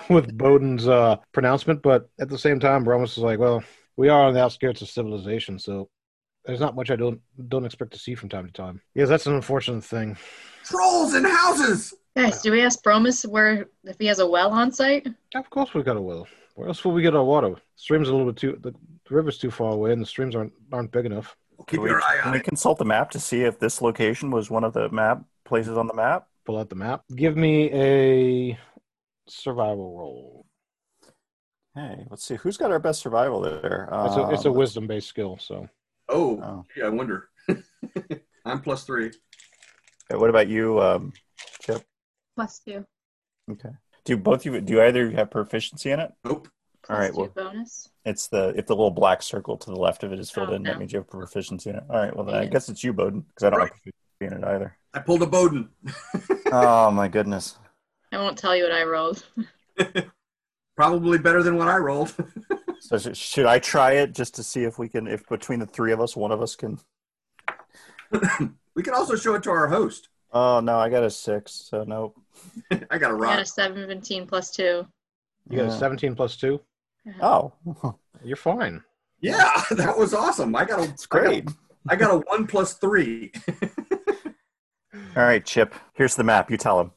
with 0.08 0.36
Bowden's 0.36 0.88
uh, 0.88 1.16
pronouncement, 1.32 1.82
but 1.82 2.08
at 2.18 2.28
the 2.28 2.38
same 2.38 2.58
time, 2.60 2.84
Bromus 2.84 3.16
is 3.16 3.18
like, 3.18 3.38
"Well, 3.38 3.62
we 3.96 4.08
are 4.08 4.24
on 4.24 4.34
the 4.34 4.42
outskirts 4.42 4.82
of 4.82 4.88
civilization, 4.88 5.58
so 5.58 5.88
there's 6.44 6.60
not 6.60 6.74
much 6.76 6.90
I 6.90 6.96
don't 6.96 7.20
don't 7.48 7.64
expect 7.66 7.92
to 7.92 7.98
see 7.98 8.14
from 8.14 8.28
time 8.28 8.46
to 8.46 8.52
time." 8.52 8.80
Yes, 8.94 9.08
that's 9.08 9.26
an 9.26 9.34
unfortunate 9.34 9.84
thing. 9.84 10.16
Trolls 10.64 11.14
in 11.14 11.24
houses. 11.24 11.94
Guys, 12.16 12.40
do 12.40 12.50
we 12.50 12.62
ask 12.62 12.82
Bromus 12.82 13.26
where 13.28 13.66
if 13.84 13.96
he 13.98 14.06
has 14.06 14.18
a 14.20 14.26
well 14.26 14.50
on 14.50 14.72
site? 14.72 15.06
Of 15.34 15.50
course, 15.50 15.74
we've 15.74 15.84
got 15.84 15.96
a 15.98 16.00
well. 16.00 16.26
Where 16.54 16.68
else 16.68 16.82
will 16.82 16.92
we 16.92 17.02
get 17.02 17.14
our 17.14 17.24
water? 17.24 17.50
The 17.50 17.60
stream's 17.76 18.08
a 18.08 18.12
little 18.12 18.32
bit 18.32 18.38
too. 18.38 18.58
The, 18.62 18.70
the 18.70 19.14
river's 19.14 19.36
too 19.36 19.50
far 19.50 19.72
away, 19.72 19.92
and 19.92 20.00
the 20.00 20.06
streams 20.06 20.34
aren't 20.34 20.52
aren't 20.72 20.90
big 20.90 21.04
enough. 21.04 21.36
Keep 21.58 21.66
Can 21.68 21.82
we, 21.82 21.90
your 21.90 22.00
eye 22.00 22.16
can 22.18 22.28
on 22.28 22.32
we 22.32 22.38
it. 22.38 22.44
consult 22.44 22.78
the 22.78 22.84
map 22.84 23.10
to 23.10 23.20
see 23.20 23.42
if 23.42 23.58
this 23.58 23.82
location 23.82 24.30
was 24.30 24.50
one 24.50 24.64
of 24.64 24.72
the 24.72 24.88
map 24.90 25.22
places 25.44 25.76
on 25.76 25.86
the 25.86 25.94
map? 25.94 26.26
Pull 26.46 26.58
out 26.58 26.68
the 26.70 26.74
map. 26.76 27.02
Give 27.14 27.36
me 27.36 27.70
a 27.72 28.58
survival 29.28 29.96
roll. 29.98 30.46
Hey, 31.74 32.06
let's 32.10 32.24
see 32.24 32.36
who's 32.36 32.56
got 32.56 32.70
our 32.70 32.78
best 32.78 33.00
survival 33.02 33.40
there. 33.40 33.88
It's 33.92 34.16
a, 34.16 34.28
it's 34.30 34.44
a 34.46 34.48
Um, 34.50 34.54
wisdom 34.56 34.86
based 34.86 35.08
skill. 35.08 35.36
So 35.38 35.68
Oh, 36.08 36.40
Oh. 36.42 36.64
gee, 36.74 36.82
I 36.82 36.88
wonder. 36.88 37.28
I'm 38.44 38.60
plus 38.62 38.84
three. 38.84 39.06
okay, 39.06 40.18
what 40.18 40.30
about 40.30 40.48
you, 40.48 40.80
um, 40.80 41.12
Chip? 41.60 41.82
Plus 42.36 42.60
two. 42.60 42.86
Okay. 43.50 43.70
Do 44.04 44.16
both 44.16 44.46
of 44.46 44.54
you? 44.54 44.60
Do 44.60 44.80
either 44.82 45.04
of 45.04 45.10
you 45.10 45.16
have 45.16 45.30
proficiency 45.30 45.90
in 45.90 46.00
it? 46.00 46.12
Nope. 46.24 46.48
All 46.88 46.96
right, 46.96 47.12
Plus 47.12 47.16
well- 47.16 47.26
two 47.26 47.32
bonus. 47.56 47.88
It's 48.04 48.28
the 48.28 48.54
if 48.56 48.66
the 48.66 48.74
little 48.76 48.92
black 48.92 49.20
circle 49.20 49.56
to 49.56 49.66
the 49.70 49.76
left 49.76 50.04
of 50.04 50.12
it 50.12 50.20
is 50.20 50.30
filled 50.30 50.50
Oh, 50.50 50.54
in, 50.54 50.62
that 50.62 50.74
no. 50.74 50.78
means 50.78 50.92
you 50.92 51.00
have 51.00 51.08
proficiency 51.08 51.70
in 51.70 51.76
it. 51.76 51.82
All 51.90 51.96
right, 51.96 52.14
well 52.14 52.24
then 52.24 52.36
I 52.36 52.42
Yeah. 52.44 52.50
guess 52.50 52.68
it's 52.68 52.84
you, 52.84 52.92
Bowden, 52.92 53.22
because 53.22 53.42
I 53.42 53.50
don't 53.50 53.58
Right. 53.58 53.72
have 53.72 53.82
proficiency 53.82 53.96
in 54.20 54.32
it 54.44 54.44
either. 54.44 54.78
I 54.94 55.00
pulled 55.00 55.22
a 55.22 55.26
Bowden. 55.26 55.70
oh 56.52 56.90
my 56.92 57.08
goodness. 57.08 57.58
I 58.16 58.22
won't 58.22 58.38
tell 58.38 58.56
you 58.56 58.62
what 58.62 58.72
I 58.72 58.82
rolled. 58.84 59.24
Probably 60.76 61.18
better 61.18 61.42
than 61.42 61.56
what 61.58 61.68
I 61.68 61.76
rolled. 61.76 62.14
So 62.78 62.98
sh- 62.98 63.16
should 63.16 63.46
I 63.46 63.58
try 63.58 63.92
it 63.92 64.12
just 64.14 64.34
to 64.36 64.44
see 64.44 64.62
if 64.62 64.78
we 64.78 64.88
can, 64.88 65.08
if 65.08 65.26
between 65.28 65.58
the 65.58 65.66
three 65.66 65.92
of 65.92 66.00
us, 66.00 66.14
one 66.14 66.30
of 66.30 66.40
us 66.42 66.54
can? 66.54 66.78
we 68.76 68.82
can 68.82 68.94
also 68.94 69.16
show 69.16 69.34
it 69.34 69.42
to 69.44 69.50
our 69.50 69.66
host. 69.66 70.08
Oh 70.30 70.60
no, 70.60 70.78
I 70.78 70.88
got 70.90 71.02
a 71.02 71.10
six, 71.10 71.52
so 71.52 71.82
nope. 71.84 72.14
I 72.90 72.98
got 72.98 73.10
a 73.10 73.14
I 73.16 73.18
got 73.18 73.40
a 73.40 73.46
17 73.46 74.26
plus 74.26 74.50
two. 74.52 74.86
you 75.48 75.56
got 75.56 75.64
a 75.64 75.68
Yeah. 75.70 75.78
17 75.78 76.14
plus 76.14 76.36
two. 76.36 76.60
Oh, 77.20 77.54
You're 78.22 78.36
fine. 78.36 78.82
Yeah, 79.20 79.62
that 79.70 79.96
was 79.98 80.12
awesome. 80.14 80.54
I 80.54 80.64
got 80.66 80.78
a. 80.78 80.82
it's 80.84 81.06
great. 81.06 81.48
I 81.88 81.96
got 81.96 82.14
a 82.14 82.18
one 82.18 82.46
plus 82.46 82.74
three. 82.74 83.32
All 85.16 85.22
right, 85.24 85.44
Chip. 85.44 85.74
Here's 85.94 86.14
the 86.14 86.24
map. 86.24 86.50
You 86.50 86.58
tell 86.58 86.78
him. 86.80 86.92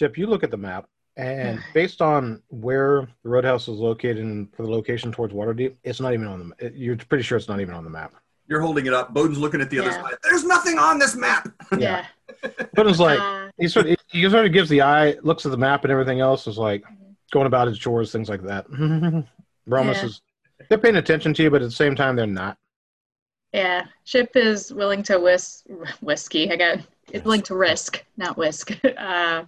Chip, 0.00 0.16
you 0.16 0.26
look 0.26 0.42
at 0.42 0.50
the 0.50 0.56
map, 0.56 0.86
and 1.18 1.60
based 1.74 2.00
on 2.00 2.42
where 2.48 3.06
the 3.22 3.28
roadhouse 3.28 3.68
is 3.68 3.76
located 3.78 4.18
and 4.24 4.48
for 4.54 4.62
the 4.62 4.70
location 4.70 5.12
towards 5.12 5.34
Waterdeep, 5.34 5.74
it's 5.84 6.00
not 6.00 6.14
even 6.14 6.26
on 6.26 6.48
the. 6.58 6.66
it- 6.66 6.74
You're 6.74 6.96
pretty 6.96 7.22
sure 7.22 7.36
it's 7.36 7.48
not 7.48 7.60
even 7.60 7.74
on 7.74 7.84
the 7.84 7.90
map. 7.90 8.14
You're 8.48 8.62
holding 8.62 8.86
it 8.86 8.94
up. 8.94 9.12
Bowden's 9.12 9.38
looking 9.38 9.60
at 9.60 9.68
the 9.68 9.78
other 9.78 9.92
side. 9.92 10.14
There's 10.24 10.42
nothing 10.44 10.78
on 10.78 10.98
this 10.98 11.14
map. 11.14 11.48
Yeah. 11.78 12.06
But 12.74 12.86
it's 12.86 12.98
like 12.98 13.20
Uh, 13.20 13.50
he 13.58 13.68
sort 13.68 13.86
of, 13.90 13.96
he 14.08 14.28
sort 14.30 14.46
of 14.46 14.52
gives 14.54 14.70
the 14.70 14.80
eye, 14.80 15.16
looks 15.22 15.44
at 15.44 15.52
the 15.52 15.58
map, 15.58 15.84
and 15.84 15.92
everything 15.92 16.20
else 16.20 16.46
is 16.46 16.56
like 16.56 16.82
going 17.30 17.46
about 17.46 17.68
his 17.68 17.78
chores, 17.78 18.10
things 18.10 18.28
like 18.30 18.42
that. 18.44 18.66
Bromus 19.68 19.96
Yeah. 19.96 20.04
is 20.06 20.22
they're 20.70 20.78
paying 20.78 20.96
attention 20.96 21.34
to 21.34 21.42
you, 21.42 21.50
but 21.50 21.60
at 21.62 21.68
the 21.68 21.74
same 21.84 21.94
time, 21.94 22.16
they're 22.16 22.26
not. 22.26 22.56
yeah. 23.52 23.84
Chip 24.06 24.30
is 24.36 24.72
willing 24.72 25.02
to 25.04 25.18
whisk 25.20 25.64
whiskey. 26.00 26.50
I 26.50 26.56
got 26.56 26.78
is 27.12 27.22
willing 27.24 27.42
to 27.42 27.54
risk, 27.54 28.02
not 28.16 28.36
whisk. 28.38 28.72
Uh, 28.98 29.44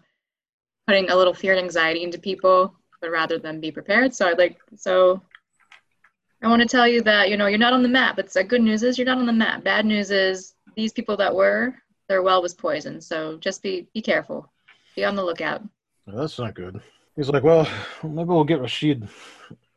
putting 0.87 1.11
a 1.11 1.17
little 1.17 1.35
fear 1.35 1.53
and 1.53 1.63
anxiety 1.63 2.03
into 2.03 2.19
people, 2.19 2.75
but 3.01 3.11
rather 3.11 3.39
than 3.39 3.61
be 3.61 3.71
prepared. 3.71 4.15
So 4.15 4.29
I'd 4.29 4.39
like 4.39 4.59
so. 4.77 5.23
I 6.43 6.49
want 6.49 6.63
to 6.63 6.69
tell 6.69 6.89
you 6.89 7.03
that 7.03 7.31
you 7.31 7.37
know 7.37 7.47
you're 7.47 7.59
not 7.59 7.73
on 7.73 7.83
the 7.83 7.89
map. 7.89 8.17
But 8.17 8.33
the 8.33 8.45
good 8.45 8.63
news 8.63 8.83
is 8.83 8.99
you're 8.99 9.07
not 9.07 9.19
on 9.19 9.27
the 9.27 9.33
map. 9.33 9.65
Bad 9.65 9.87
news 9.87 10.11
is 10.11 10.55
these 10.77 10.93
people 10.93 11.17
that 11.19 11.35
were 11.35 11.75
their 12.09 12.23
well 12.23 12.43
was 12.43 12.55
poisoned. 12.55 13.03
So 13.03 13.39
just 13.39 13.63
be 13.63 13.87
be 13.95 14.03
careful. 14.03 14.51
Be 14.97 15.05
on 15.05 15.17
the 15.17 15.25
lookout. 15.25 15.63
Well, 16.07 16.17
that's 16.17 16.39
not 16.39 16.55
good. 16.55 16.81
He's 17.17 17.29
like, 17.29 17.43
well, 17.43 17.69
maybe 18.03 18.29
we'll 18.29 18.45
get 18.45 18.61
Rashid, 18.61 19.07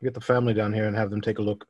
get 0.02 0.14
the 0.14 0.20
family 0.20 0.54
down 0.54 0.72
here 0.72 0.86
and 0.86 0.96
have 0.96 1.10
them 1.10 1.20
take 1.20 1.38
a 1.38 1.42
look. 1.42 1.66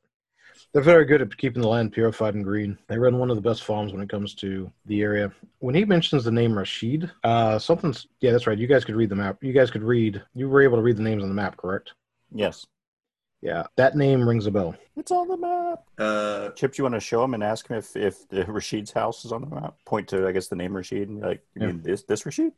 They're 0.73 0.83
very 0.83 1.07
good 1.07 1.23
at 1.23 1.37
keeping 1.37 1.63
the 1.63 1.69
land 1.69 1.93
purified 1.93 2.35
and 2.35 2.45
green. 2.45 2.79
They 2.87 2.99
run 2.99 3.19
one 3.19 3.31
of 3.31 3.37
the 3.37 3.43
best 3.43 3.65
farms 3.65 3.93
when 3.93 4.03
it 4.03 4.11
comes 4.11 4.35
to 4.37 4.71
the 4.85 5.01
area. 5.01 5.33
When 5.61 5.75
he 5.75 5.85
mentions 5.87 6.25
the 6.25 6.31
name 6.31 6.57
Rashid, 6.57 7.11
uh, 7.25 7.59
something's 7.59 8.07
yeah, 8.21 8.33
that's 8.33 8.47
right. 8.47 8.59
You 8.59 8.67
guys 8.67 8.85
could 8.85 8.97
read 8.97 9.09
the 9.09 9.17
map. 9.17 9.43
You 9.43 9.53
guys 9.55 9.71
could 9.71 9.83
read. 9.83 10.23
You 10.35 10.49
were 10.51 10.61
able 10.63 10.77
to 10.77 10.83
read 10.83 10.99
the 10.99 11.03
names 11.03 11.23
on 11.23 11.29
the 11.31 11.35
map, 11.35 11.57
correct? 11.57 11.95
Yes. 12.31 12.67
Yeah, 13.43 13.65
that 13.77 13.97
name 13.97 14.29
rings 14.29 14.47
a 14.47 14.51
bell. 14.51 14.75
It's 14.97 15.11
on 15.11 15.29
the 15.29 15.37
map. 15.37 15.85
Uh, 15.99 16.49
Chip, 16.51 16.73
do 16.73 16.81
you 16.81 16.85
want 16.85 16.95
to 16.95 17.01
show 17.01 17.23
him 17.23 17.35
and 17.35 17.45
ask 17.45 17.69
him 17.69 17.77
if, 17.77 17.95
if 17.97 18.29
the 18.29 18.45
Rashid's 18.45 18.93
house 18.93 19.25
is 19.25 19.33
on 19.33 19.43
the 19.43 19.47
map? 19.55 19.77
Point 19.85 20.09
to, 20.09 20.27
I 20.27 20.33
guess, 20.33 20.49
the 20.49 20.57
name 20.57 20.75
Rashid 20.77 21.09
and 21.09 21.21
be 21.21 21.27
like, 21.27 21.43
you 21.55 21.63
Yeah. 21.63 21.67
mean 21.69 21.83
this 21.83 22.03
this 22.03 22.27
Rashid? 22.27 22.53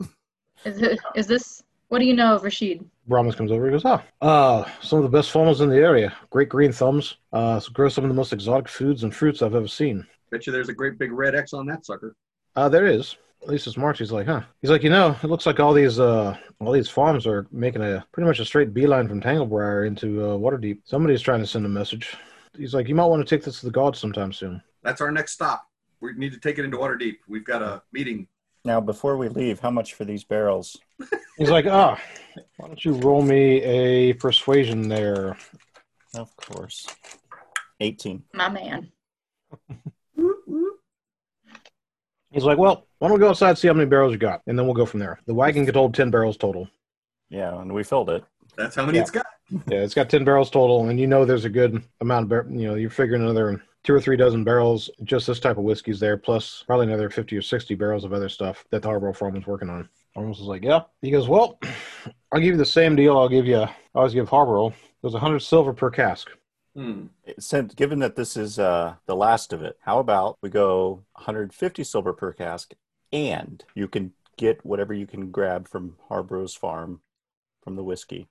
Is 0.65 0.81
it? 0.83 0.99
Is 1.15 1.27
this? 1.27 1.62
What 1.88 2.00
do 2.00 2.04
you 2.04 2.14
know 2.14 2.35
of 2.35 2.42
Rashid? 2.42 2.85
Brahmas 3.07 3.35
comes 3.35 3.50
over. 3.50 3.64
He 3.66 3.73
goes, 3.73 3.85
"Ah, 3.85 4.02
uh, 4.21 4.64
some 4.83 4.99
of 4.99 5.04
the 5.04 5.16
best 5.16 5.30
farmers 5.30 5.61
in 5.62 5.71
the 5.71 5.76
area. 5.76 6.14
Great 6.30 6.49
green 6.50 6.73
thumbs. 6.73 7.16
Uh, 7.33 7.61
grow 7.73 7.88
some 7.88 8.04
of 8.04 8.09
the 8.09 8.14
most 8.14 8.33
exotic 8.33 8.68
foods 8.68 9.04
and 9.04 9.14
fruits 9.14 9.40
I've 9.40 9.54
ever 9.54 9.68
seen. 9.68 10.07
bet 10.30 10.47
you 10.47 10.52
there's 10.52 10.68
a 10.68 10.75
great 10.75 10.99
big 10.99 11.12
red 11.12 11.35
X 11.35 11.54
on 11.54 11.64
that 11.66 11.87
sucker. 11.87 12.14
Uh, 12.54 12.68
there 12.68 12.87
is. 12.87 13.16
At 13.42 13.49
least 13.49 13.66
it's 13.66 13.76
March. 13.78 13.99
He's 14.00 14.12
like, 14.12 14.26
huh? 14.26 14.42
He's 14.61 14.71
like, 14.71 14.83
you 14.83 14.90
know, 14.90 15.16
it 15.23 15.28
looks 15.28 15.47
like 15.47 15.61
all 15.61 15.73
these 15.73 15.99
uh 15.99 16.37
all 16.61 16.73
these 16.73 16.90
farms 16.90 17.26
are 17.26 17.47
making 17.52 17.83
a 17.83 18.04
pretty 18.12 18.26
much 18.26 18.40
a 18.40 18.45
straight 18.45 18.75
beeline 18.75 19.09
from 19.09 19.23
Tanglebriar 19.23 19.87
into 19.87 20.23
uh, 20.23 20.37
Waterdeep. 20.37 20.80
Somebody's 20.85 21.23
trying 21.23 21.40
to 21.40 21.47
send 21.47 21.64
a 21.64 21.68
message. 21.68 22.14
He's 22.57 22.75
like, 22.75 22.88
you 22.88 22.95
might 22.97 23.07
want 23.07 23.26
to 23.26 23.37
take 23.37 23.45
this 23.45 23.61
to 23.61 23.66
the 23.66 23.73
gods 23.73 23.99
sometime 23.99 24.33
soon. 24.33 24.61
That's 24.83 25.00
our 25.00 25.12
next 25.12 25.33
stop. 25.33 25.64
We 26.00 26.12
need 26.14 26.33
to 26.33 26.40
take 26.40 26.59
it 26.59 26.64
into 26.64 26.76
Waterdeep. 26.76 27.16
We've 27.28 27.45
got 27.45 27.62
a 27.62 27.83
meeting. 27.92 28.26
Now, 28.64 28.80
before 28.80 29.16
we 29.16 29.28
leave, 29.28 29.61
how 29.61 29.71
much 29.71 29.95
for 29.95 30.04
these 30.04 30.25
barrels? 30.25 30.76
He's 31.37 31.50
like, 31.50 31.67
ah, 31.67 32.00
why 32.57 32.67
don't 32.69 32.85
you 32.85 32.95
roll 32.95 33.23
me 33.23 33.62
a 33.62 34.12
persuasion 34.14 34.88
there? 34.88 35.37
Of 36.14 36.35
course. 36.37 36.87
18. 37.81 38.23
My 38.35 38.49
man. 38.49 38.90
He's 42.31 42.45
like, 42.45 42.59
well, 42.59 42.87
why 42.99 43.09
don't 43.09 43.17
we 43.17 43.21
go 43.21 43.31
outside 43.31 43.50
and 43.50 43.59
see 43.59 43.69
how 43.69 43.75
many 43.75 43.88
barrels 43.88 44.12
you 44.12 44.19
got, 44.19 44.43
and 44.47 44.59
then 44.59 44.67
we'll 44.67 44.75
go 44.75 44.85
from 44.85 45.00
there. 45.00 45.19
The 45.26 45.33
wagon 45.35 45.64
could 45.64 45.75
hold 45.76 45.95
ten 45.95 46.11
barrels 46.11 46.37
total. 46.37 46.69
Yeah, 47.31 47.59
and 47.61 47.73
we 47.73 47.83
filled 47.85 48.11
it. 48.11 48.23
That's 48.57 48.76
how 48.76 48.85
many 48.85 48.99
Yeah. 48.99 49.02
it's 49.02 49.11
got. 49.11 49.26
Yeah, 49.67 49.78
it's 49.78 49.95
got 49.95 50.11
ten 50.11 50.25
barrels 50.25 50.50
total, 50.50 50.90
and 50.90 51.00
you 51.00 51.07
know 51.07 51.25
there's 51.25 51.47
a 51.47 51.49
good 51.49 51.83
amount 52.02 52.25
of 52.25 52.28
bar- 52.28 52.47
you 52.50 52.69
know 52.69 52.75
you're 52.75 52.90
figuring 52.90 53.23
another 53.23 53.62
two 53.83 53.95
or 53.95 54.00
three 54.00 54.19
dozen 54.19 54.45
barrels 54.45 54.90
just 55.05 55.26
this 55.26 55.40
type 55.40 55.57
of 55.57 55.64
whiskey's 55.64 55.99
there, 55.99 56.19
plus 56.19 56.64
probably 56.67 56.87
another 56.87 57.09
fifty 57.09 57.35
or 57.35 57.40
sixty 57.40 57.75
barrels 57.75 58.05
of 58.05 58.12
other 58.12 58.28
stuff 58.28 58.62
that 58.71 58.83
the 58.83 58.88
Harborough 58.88 59.14
Farm 59.14 59.33
was 59.33 59.47
working 59.47 59.71
on. 59.71 59.88
Holmes 60.19 60.39
was 60.39 60.49
like, 60.49 60.65
yeah. 60.65 60.83
He 61.01 61.11
goes, 61.11 61.29
well, 61.29 61.59
I'll 62.33 62.41
give 62.41 62.53
you 62.53 62.57
the 62.57 62.65
same 62.65 62.97
deal. 62.97 63.17
I'll 63.17 63.29
give 63.29 63.47
you. 63.47 63.59
I 63.59 63.75
always 63.95 64.15
give 64.15 64.29
Harborough. 64.29 64.69
It 64.69 65.03
was 65.03 65.15
a 65.15 65.21
hundred 65.21 65.41
silver 65.41 65.73
per 65.73 65.91
cask. 65.91 66.31
Hmm. 66.75 67.07
Since, 67.39 67.75
given 67.75 68.01
that 68.01 68.17
this 68.17 68.37
is 68.37 68.59
uh, 68.59 68.95
the 69.07 69.17
last 69.17 69.53
of 69.53 69.63
it, 69.63 69.79
how 69.81 69.99
about 69.99 70.39
we 70.43 70.51
go 70.51 71.05
150 71.13 71.85
silver 71.85 72.13
per 72.13 72.33
cask, 72.33 72.73
and 73.13 73.65
you 73.75 73.89
can 73.89 74.13
get 74.37 74.65
whatever 74.65 74.93
you 74.93 75.07
can 75.07 75.31
grab 75.31 75.69
from 75.69 75.97
Harborough's 76.09 76.55
farm 76.55 77.01
from 77.63 77.77
the 77.77 77.85
whiskey, 77.85 78.29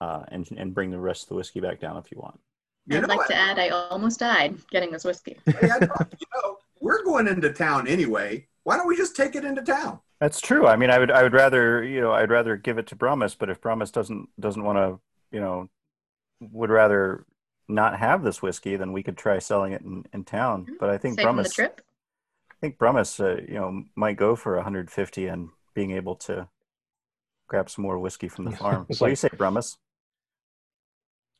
uh, 0.00 0.24
and 0.28 0.48
and 0.56 0.74
bring 0.74 0.90
the 0.90 1.00
rest 1.00 1.24
of 1.24 1.28
the 1.30 1.34
whiskey 1.34 1.60
back 1.60 1.80
down 1.80 1.96
if 1.96 2.10
you 2.12 2.18
want. 2.18 2.40
You 2.86 2.98
I'd 2.98 3.02
know 3.02 3.08
like 3.08 3.18
what? 3.18 3.28
to 3.28 3.36
add, 3.36 3.58
I 3.58 3.68
almost 3.68 4.20
died 4.20 4.56
getting 4.70 4.90
this 4.90 5.04
whiskey. 5.04 5.36
Hey, 5.46 5.70
I 5.70 5.78
thought, 5.86 6.14
you 6.18 6.26
know, 6.36 6.58
we're 6.80 7.04
going 7.04 7.26
into 7.26 7.52
town 7.52 7.86
anyway. 7.86 8.46
Why 8.64 8.76
don't 8.76 8.86
we 8.86 8.96
just 8.96 9.16
take 9.16 9.34
it 9.34 9.44
into 9.44 9.62
town? 9.62 10.00
That's 10.20 10.40
true. 10.40 10.66
I 10.66 10.76
mean, 10.76 10.90
I 10.90 10.98
would 10.98 11.10
I 11.10 11.22
would 11.22 11.32
rather 11.32 11.82
you 11.82 12.00
know 12.00 12.12
I'd 12.12 12.30
rather 12.30 12.56
give 12.56 12.78
it 12.78 12.86
to 12.88 12.96
Brahmas, 12.96 13.34
but 13.34 13.50
if 13.50 13.60
Brahmas 13.60 13.90
doesn't 13.90 14.28
doesn't 14.38 14.62
want 14.62 14.78
to 14.78 15.00
you 15.34 15.40
know 15.40 15.68
would 16.40 16.70
rather 16.70 17.24
not 17.68 17.98
have 17.98 18.22
this 18.22 18.42
whiskey, 18.42 18.76
then 18.76 18.92
we 18.92 19.02
could 19.02 19.16
try 19.16 19.38
selling 19.38 19.72
it 19.72 19.82
in, 19.82 20.04
in 20.12 20.24
town. 20.24 20.66
But 20.78 20.90
I 20.90 20.98
think 20.98 21.14
Save 21.14 21.26
him 21.28 21.36
the 21.36 21.42
Brahmas 21.42 21.54
trip. 21.54 21.80
I 22.50 22.56
think 22.60 22.78
Brahmas, 22.78 23.18
uh, 23.20 23.40
you 23.48 23.54
know, 23.54 23.84
might 23.94 24.16
go 24.16 24.36
for 24.36 24.56
150 24.56 25.26
and 25.26 25.48
being 25.74 25.92
able 25.92 26.16
to 26.16 26.48
grab 27.48 27.70
some 27.70 27.82
more 27.82 27.98
whiskey 27.98 28.28
from 28.28 28.44
the 28.44 28.50
farm. 28.50 28.86
It's 28.90 29.00
what 29.00 29.06
do 29.06 29.12
you 29.12 29.16
say, 29.16 29.30
Brahmas? 29.36 29.78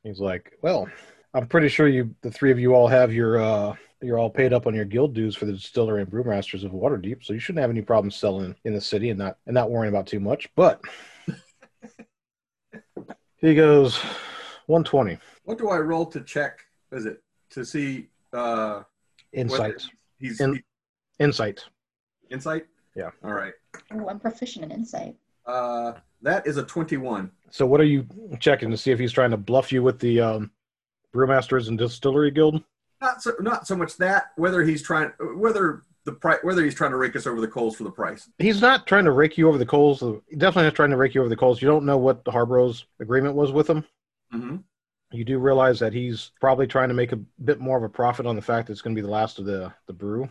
He's 0.02 0.18
like, 0.18 0.52
well, 0.62 0.88
I'm 1.34 1.46
pretty 1.46 1.68
sure 1.68 1.86
you, 1.86 2.14
the 2.22 2.30
three 2.30 2.50
of 2.50 2.58
you, 2.58 2.74
all 2.74 2.88
have 2.88 3.12
your, 3.12 3.38
uh, 3.38 3.74
you're 4.02 4.18
all 4.18 4.30
paid 4.30 4.52
up 4.52 4.66
on 4.66 4.74
your 4.74 4.84
guild 4.84 5.14
dues 5.14 5.36
for 5.36 5.44
the 5.46 5.52
distillery 5.52 6.02
and 6.02 6.10
brewmasters 6.10 6.64
of 6.64 6.72
Waterdeep, 6.72 7.22
so 7.24 7.32
you 7.32 7.38
shouldn't 7.38 7.60
have 7.60 7.70
any 7.70 7.82
problems 7.82 8.16
selling 8.16 8.54
in 8.64 8.72
the 8.74 8.80
city 8.80 9.10
and 9.10 9.18
not 9.18 9.36
and 9.46 9.54
not 9.54 9.70
worrying 9.70 9.92
about 9.92 10.06
too 10.06 10.20
much. 10.20 10.48
But 10.56 10.80
he 13.38 13.54
goes, 13.54 13.98
120 14.66 15.18
What 15.44 15.58
do 15.58 15.68
I 15.70 15.78
roll 15.78 16.06
to 16.06 16.20
check? 16.22 16.60
Is 16.92 17.06
it 17.06 17.22
to 17.50 17.64
see 17.64 18.08
uh, 18.32 18.82
insight, 19.32 19.82
he's 20.18 20.40
In- 20.40 20.54
he- 20.54 20.64
insight. 21.18 21.64
insight? 22.30 22.66
Yeah. 22.96 23.10
All 23.22 23.32
right. 23.34 23.52
Oh, 23.92 24.08
I'm 24.08 24.18
proficient 24.18 24.64
in 24.64 24.70
insight. 24.72 25.16
Uh, 25.46 25.92
that 26.22 26.46
is 26.46 26.56
a 26.56 26.62
21. 26.64 27.30
So 27.50 27.66
what 27.66 27.80
are 27.80 27.84
you 27.84 28.06
checking 28.40 28.70
to 28.70 28.76
see 28.76 28.90
if 28.90 28.98
he's 28.98 29.12
trying 29.12 29.30
to 29.30 29.36
bluff 29.36 29.72
you 29.72 29.82
with 29.82 29.98
the 29.98 30.20
um, 30.20 30.50
brewmasters 31.14 31.68
and 31.68 31.78
distillery 31.78 32.30
guild? 32.30 32.62
Not 33.00 33.22
so, 33.22 33.32
not 33.40 33.66
so 33.66 33.76
much 33.76 33.96
that 33.96 34.32
whether 34.36 34.62
he's 34.62 34.82
trying 34.82 35.12
whether 35.36 35.84
the 36.04 36.12
price 36.12 36.38
whether 36.42 36.64
he's 36.64 36.74
trying 36.74 36.90
to 36.90 36.96
rake 36.96 37.16
us 37.16 37.26
over 37.26 37.40
the 37.40 37.48
coals 37.48 37.76
for 37.76 37.84
the 37.84 37.90
price. 37.90 38.28
He's 38.38 38.60
not 38.60 38.86
trying 38.86 39.04
to 39.04 39.12
rake 39.12 39.38
you 39.38 39.48
over 39.48 39.58
the 39.58 39.66
coals. 39.66 40.00
He's 40.00 40.38
definitely 40.38 40.64
not 40.64 40.74
trying 40.74 40.90
to 40.90 40.96
rake 40.96 41.14
you 41.14 41.20
over 41.20 41.30
the 41.30 41.36
coals. 41.36 41.62
You 41.62 41.68
don't 41.68 41.86
know 41.86 41.98
what 41.98 42.24
the 42.24 42.30
Harborough's 42.30 42.86
agreement 43.00 43.34
was 43.34 43.52
with 43.52 43.68
him. 43.68 43.84
Mm-hmm. 44.34 44.56
You 45.12 45.24
do 45.24 45.38
realize 45.38 45.78
that 45.80 45.92
he's 45.92 46.30
probably 46.40 46.66
trying 46.66 46.88
to 46.88 46.94
make 46.94 47.12
a 47.12 47.18
bit 47.44 47.58
more 47.58 47.76
of 47.76 47.82
a 47.82 47.88
profit 47.88 48.26
on 48.26 48.36
the 48.36 48.42
fact 48.42 48.66
that 48.66 48.72
it's 48.72 48.82
going 48.82 48.94
to 48.94 49.00
be 49.00 49.04
the 49.04 49.12
last 49.12 49.38
of 49.38 49.44
the, 49.44 49.72
the 49.86 49.92
brew. 49.92 50.30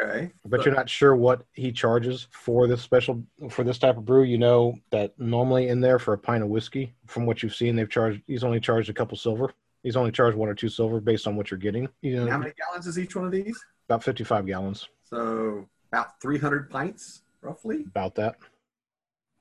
Okay. 0.00 0.32
But 0.46 0.64
you're 0.64 0.74
not 0.74 0.88
sure 0.88 1.14
what 1.14 1.44
he 1.52 1.70
charges 1.72 2.26
for 2.30 2.66
this 2.66 2.82
special 2.82 3.22
for 3.50 3.64
this 3.64 3.78
type 3.78 3.98
of 3.98 4.04
brew. 4.04 4.22
You 4.22 4.38
know 4.38 4.74
that 4.90 5.18
normally 5.18 5.68
in 5.68 5.80
there 5.80 5.98
for 5.98 6.14
a 6.14 6.18
pint 6.18 6.42
of 6.42 6.48
whiskey, 6.48 6.94
from 7.06 7.26
what 7.26 7.42
you've 7.42 7.54
seen, 7.54 7.76
they've 7.76 7.90
charged. 7.90 8.22
He's 8.26 8.44
only 8.44 8.60
charged 8.60 8.88
a 8.88 8.94
couple 8.94 9.16
silver. 9.18 9.52
He's 9.82 9.96
only 9.96 10.10
charged 10.10 10.36
one 10.36 10.48
or 10.48 10.54
two 10.54 10.68
silver 10.68 11.00
based 11.00 11.26
on 11.26 11.36
what 11.36 11.50
you're 11.50 11.58
getting. 11.58 11.88
You 12.02 12.20
And 12.22 12.30
how 12.30 12.38
many 12.38 12.52
gallons 12.58 12.86
is 12.86 12.98
each 12.98 13.14
one 13.16 13.24
of 13.24 13.32
these? 13.32 13.58
about 13.88 14.04
55 14.04 14.44
gallons, 14.46 14.86
So 15.02 15.66
about 15.90 16.20
300 16.20 16.68
pints, 16.68 17.22
roughly. 17.40 17.84
about 17.86 18.14
that. 18.16 18.36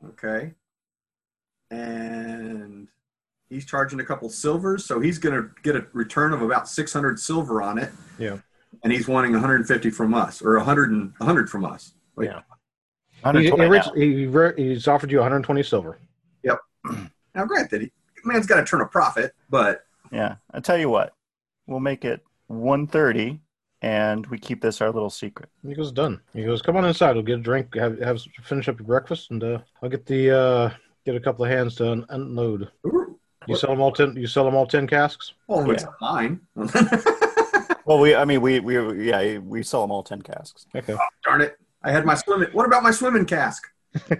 Okay. 0.06 0.54
And 1.70 2.88
he's 3.50 3.66
charging 3.66 4.00
a 4.00 4.06
couple 4.06 4.30
silvers, 4.30 4.86
so 4.86 5.00
he's 5.02 5.18
going 5.20 5.36
to 5.36 5.50
get 5.64 5.76
a 5.76 5.86
return 5.92 6.32
of 6.32 6.42
about 6.42 6.70
600 6.70 7.20
silver 7.20 7.62
on 7.62 7.78
it. 7.78 7.92
Yeah. 8.18 8.38
And 8.84 8.94
he's 8.94 9.08
wanting 9.08 9.32
150 9.34 9.90
from 9.90 10.14
us, 10.14 10.42
or 10.42 10.56
100 10.58 10.92
and 10.92 11.14
100 11.18 11.50
from 11.50 11.66
us. 11.66 11.94
Wait, 12.16 12.30
Yeah. 12.30 12.42
He, 13.34 13.50
he, 13.50 14.28
he, 14.28 14.70
he's 14.70 14.88
offered 14.88 15.12
you 15.12 15.18
120 15.18 15.64
silver. 15.64 15.98
Yep. 16.44 16.60
Now, 17.36 17.46
granted, 17.46 17.82
he, 17.82 17.92
man's 18.24 18.46
got 18.46 18.58
to 18.58 18.64
turn 18.66 18.80
a 18.82 18.86
profit, 18.86 19.34
but 19.50 19.82
Yeah, 20.12 20.36
I 20.52 20.60
tell 20.60 20.78
you 20.78 20.90
what, 20.90 21.14
we'll 21.66 21.80
make 21.80 22.06
it 22.06 22.22
130, 22.48 23.40
and 23.82 24.26
we 24.28 24.38
keep 24.38 24.62
this 24.62 24.82
our 24.82 24.92
little 24.92 25.10
secret. 25.10 25.50
He 25.66 25.74
goes, 25.76 25.92
done. 25.92 26.22
He 26.34 26.44
goes, 26.44 26.62
come 26.62 26.78
on 26.78 26.86
inside. 26.86 27.14
We'll 27.16 27.24
get 27.24 27.40
a 27.40 27.42
drink, 27.42 27.76
have, 27.76 28.00
have 28.00 28.22
finish 28.44 28.68
up 28.70 28.80
your 28.80 28.88
breakfast, 28.88 29.32
and 29.32 29.44
uh, 29.44 29.60
I'll 29.82 29.90
get 29.90 30.06
the 30.06 30.32
uh, 30.38 30.70
get 31.06 31.16
a 31.16 31.20
couple 31.20 31.46
of 31.46 31.52
hands 31.52 31.76
to 31.76 31.92
un- 31.92 32.06
unload. 32.10 32.72
ooh, 32.86 33.20
You 33.48 33.56
sell 33.56 33.70
them 33.72 33.82
all 33.82 33.92
ten. 33.92 34.16
You 34.16 34.28
sell 34.28 34.46
them 34.46 34.56
all 34.56 34.66
ten 34.68 34.88
casks. 34.88 35.34
oh, 35.50 35.70
it's 35.72 35.86
mine. 36.02 36.42
Well, 37.86 38.00
we, 38.00 38.14
I 38.14 38.26
mean, 38.26 38.42
we, 38.42 38.60
we, 38.60 39.08
yeah, 39.08 39.38
we 39.38 39.64
sell 39.64 39.80
them 39.80 39.92
all 39.92 40.04
10 40.04 40.22
casks. 40.22 40.66
Okay. 40.76 40.94
Darn 41.24 41.40
it! 41.40 41.58
I 41.82 41.90
had 41.90 42.06
my 42.06 42.16
swimming. 42.16 42.50
What 42.52 42.66
about 42.66 42.84
my 42.84 42.92
swimming 42.92 43.24
cask? 43.26 43.64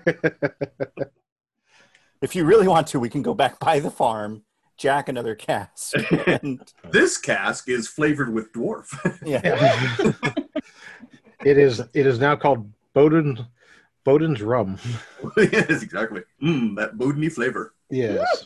If 2.22 2.36
you 2.36 2.46
really 2.46 2.68
want 2.68 2.88
to, 2.88 3.00
we 3.00 3.10
can 3.10 3.22
go 3.22 3.34
back 3.34 3.60
by 3.60 3.80
the 3.80 3.92
farm, 3.92 4.44
jack 4.78 5.10
another 5.10 5.36
cask, 5.36 5.94
and 6.28 6.62
This 6.92 7.18
cask 7.18 7.70
is 7.70 7.88
flavored 7.88 8.34
with 8.34 8.52
dwarf. 8.54 8.88
yeah, 9.26 9.42
it 11.46 11.58
is. 11.58 11.80
It 11.94 12.06
is 12.06 12.20
now 12.20 12.36
called 12.36 12.70
Bowden 12.94 13.46
Bowden's 14.04 14.42
rum. 14.42 14.78
yes, 15.38 15.82
exactly. 15.82 16.24
Mmm, 16.42 16.76
that 16.78 16.98
Bodeny 16.98 17.32
flavor. 17.32 17.74
Yes. 17.90 18.46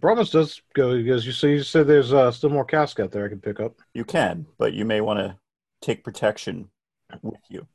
Promise 0.00 0.30
does 0.30 0.62
go. 0.74 0.96
He 0.96 1.04
goes. 1.04 1.26
You 1.26 1.32
see, 1.32 1.52
you 1.52 1.62
said 1.62 1.86
there's 1.86 2.12
uh, 2.12 2.30
still 2.30 2.50
more 2.50 2.64
casks 2.64 3.00
out 3.00 3.10
there 3.10 3.24
I 3.24 3.28
can 3.28 3.40
pick 3.40 3.60
up. 3.60 3.76
you 3.94 4.04
can, 4.04 4.46
but 4.56 4.72
you 4.72 4.84
may 4.84 5.00
want 5.00 5.18
to 5.18 5.36
take 5.80 6.04
protection 6.04 6.70
with 7.22 7.40
you. 7.48 7.66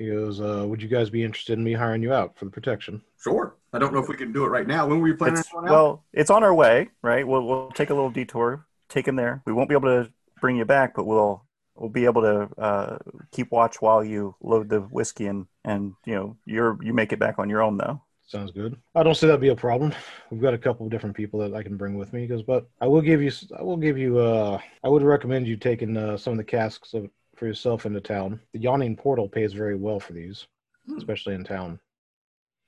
He 0.00 0.06
goes. 0.06 0.40
Uh, 0.40 0.64
Would 0.66 0.80
you 0.80 0.88
guys 0.88 1.10
be 1.10 1.22
interested 1.22 1.58
in 1.58 1.62
me 1.62 1.74
hiring 1.74 2.02
you 2.02 2.10
out 2.14 2.34
for 2.38 2.46
the 2.46 2.50
protection? 2.50 3.02
Sure. 3.22 3.54
I 3.74 3.78
don't 3.78 3.92
know 3.92 4.00
if 4.00 4.08
we 4.08 4.16
can 4.16 4.32
do 4.32 4.44
it 4.46 4.48
right 4.48 4.66
now. 4.66 4.86
When 4.86 4.98
were 4.98 5.08
you 5.08 5.14
planning 5.14 5.40
It's, 5.40 5.52
on 5.54 5.66
out? 5.66 5.70
well, 5.70 6.04
it's 6.14 6.30
on 6.30 6.42
our 6.42 6.54
way, 6.54 6.88
right? 7.02 7.28
We'll, 7.28 7.42
we'll 7.46 7.70
take 7.72 7.90
a 7.90 7.94
little 7.94 8.08
detour, 8.08 8.66
take 8.88 9.06
him 9.06 9.16
there. 9.16 9.42
We 9.44 9.52
won't 9.52 9.68
be 9.68 9.74
able 9.74 9.90
to 10.04 10.10
bring 10.40 10.56
you 10.56 10.64
back, 10.64 10.94
but 10.96 11.04
we'll 11.04 11.44
we'll 11.74 11.90
be 11.90 12.06
able 12.06 12.22
to 12.22 12.48
uh, 12.58 12.98
keep 13.30 13.52
watch 13.52 13.82
while 13.82 14.02
you 14.02 14.34
load 14.40 14.70
the 14.70 14.80
whiskey 14.80 15.26
and 15.26 15.46
and 15.66 15.92
you 16.06 16.14
know 16.14 16.36
you're 16.46 16.78
you 16.82 16.94
make 16.94 17.12
it 17.12 17.18
back 17.18 17.38
on 17.38 17.50
your 17.50 17.62
own 17.62 17.76
though. 17.76 18.00
Sounds 18.26 18.52
good. 18.52 18.76
I 18.94 19.02
don't 19.02 19.16
see 19.16 19.26
that 19.26 19.40
be 19.40 19.48
a 19.48 19.56
problem. 19.56 19.92
We've 20.30 20.40
got 20.40 20.54
a 20.54 20.58
couple 20.58 20.86
of 20.86 20.92
different 20.92 21.14
people 21.14 21.40
that 21.40 21.52
I 21.52 21.62
can 21.62 21.76
bring 21.76 21.98
with 21.98 22.12
me 22.14 22.26
because, 22.26 22.42
but 22.42 22.68
I 22.80 22.86
will 22.86 23.02
give 23.02 23.20
you, 23.20 23.32
I 23.58 23.62
will 23.62 23.76
give 23.76 23.98
you, 23.98 24.18
uh, 24.20 24.60
I 24.84 24.88
would 24.88 25.02
recommend 25.02 25.48
you 25.48 25.56
taking 25.56 25.96
uh, 25.96 26.16
some 26.16 26.34
of 26.34 26.36
the 26.36 26.44
casks 26.44 26.94
of, 26.94 27.10
for 27.40 27.46
yourself 27.46 27.86
into 27.86 28.02
town. 28.02 28.38
The 28.52 28.58
Yawning 28.60 28.94
Portal 28.96 29.26
pays 29.26 29.54
very 29.54 29.74
well 29.74 29.98
for 29.98 30.12
these, 30.12 30.46
Hmm. 30.86 30.98
especially 30.98 31.34
in 31.34 31.42
town. 31.42 31.80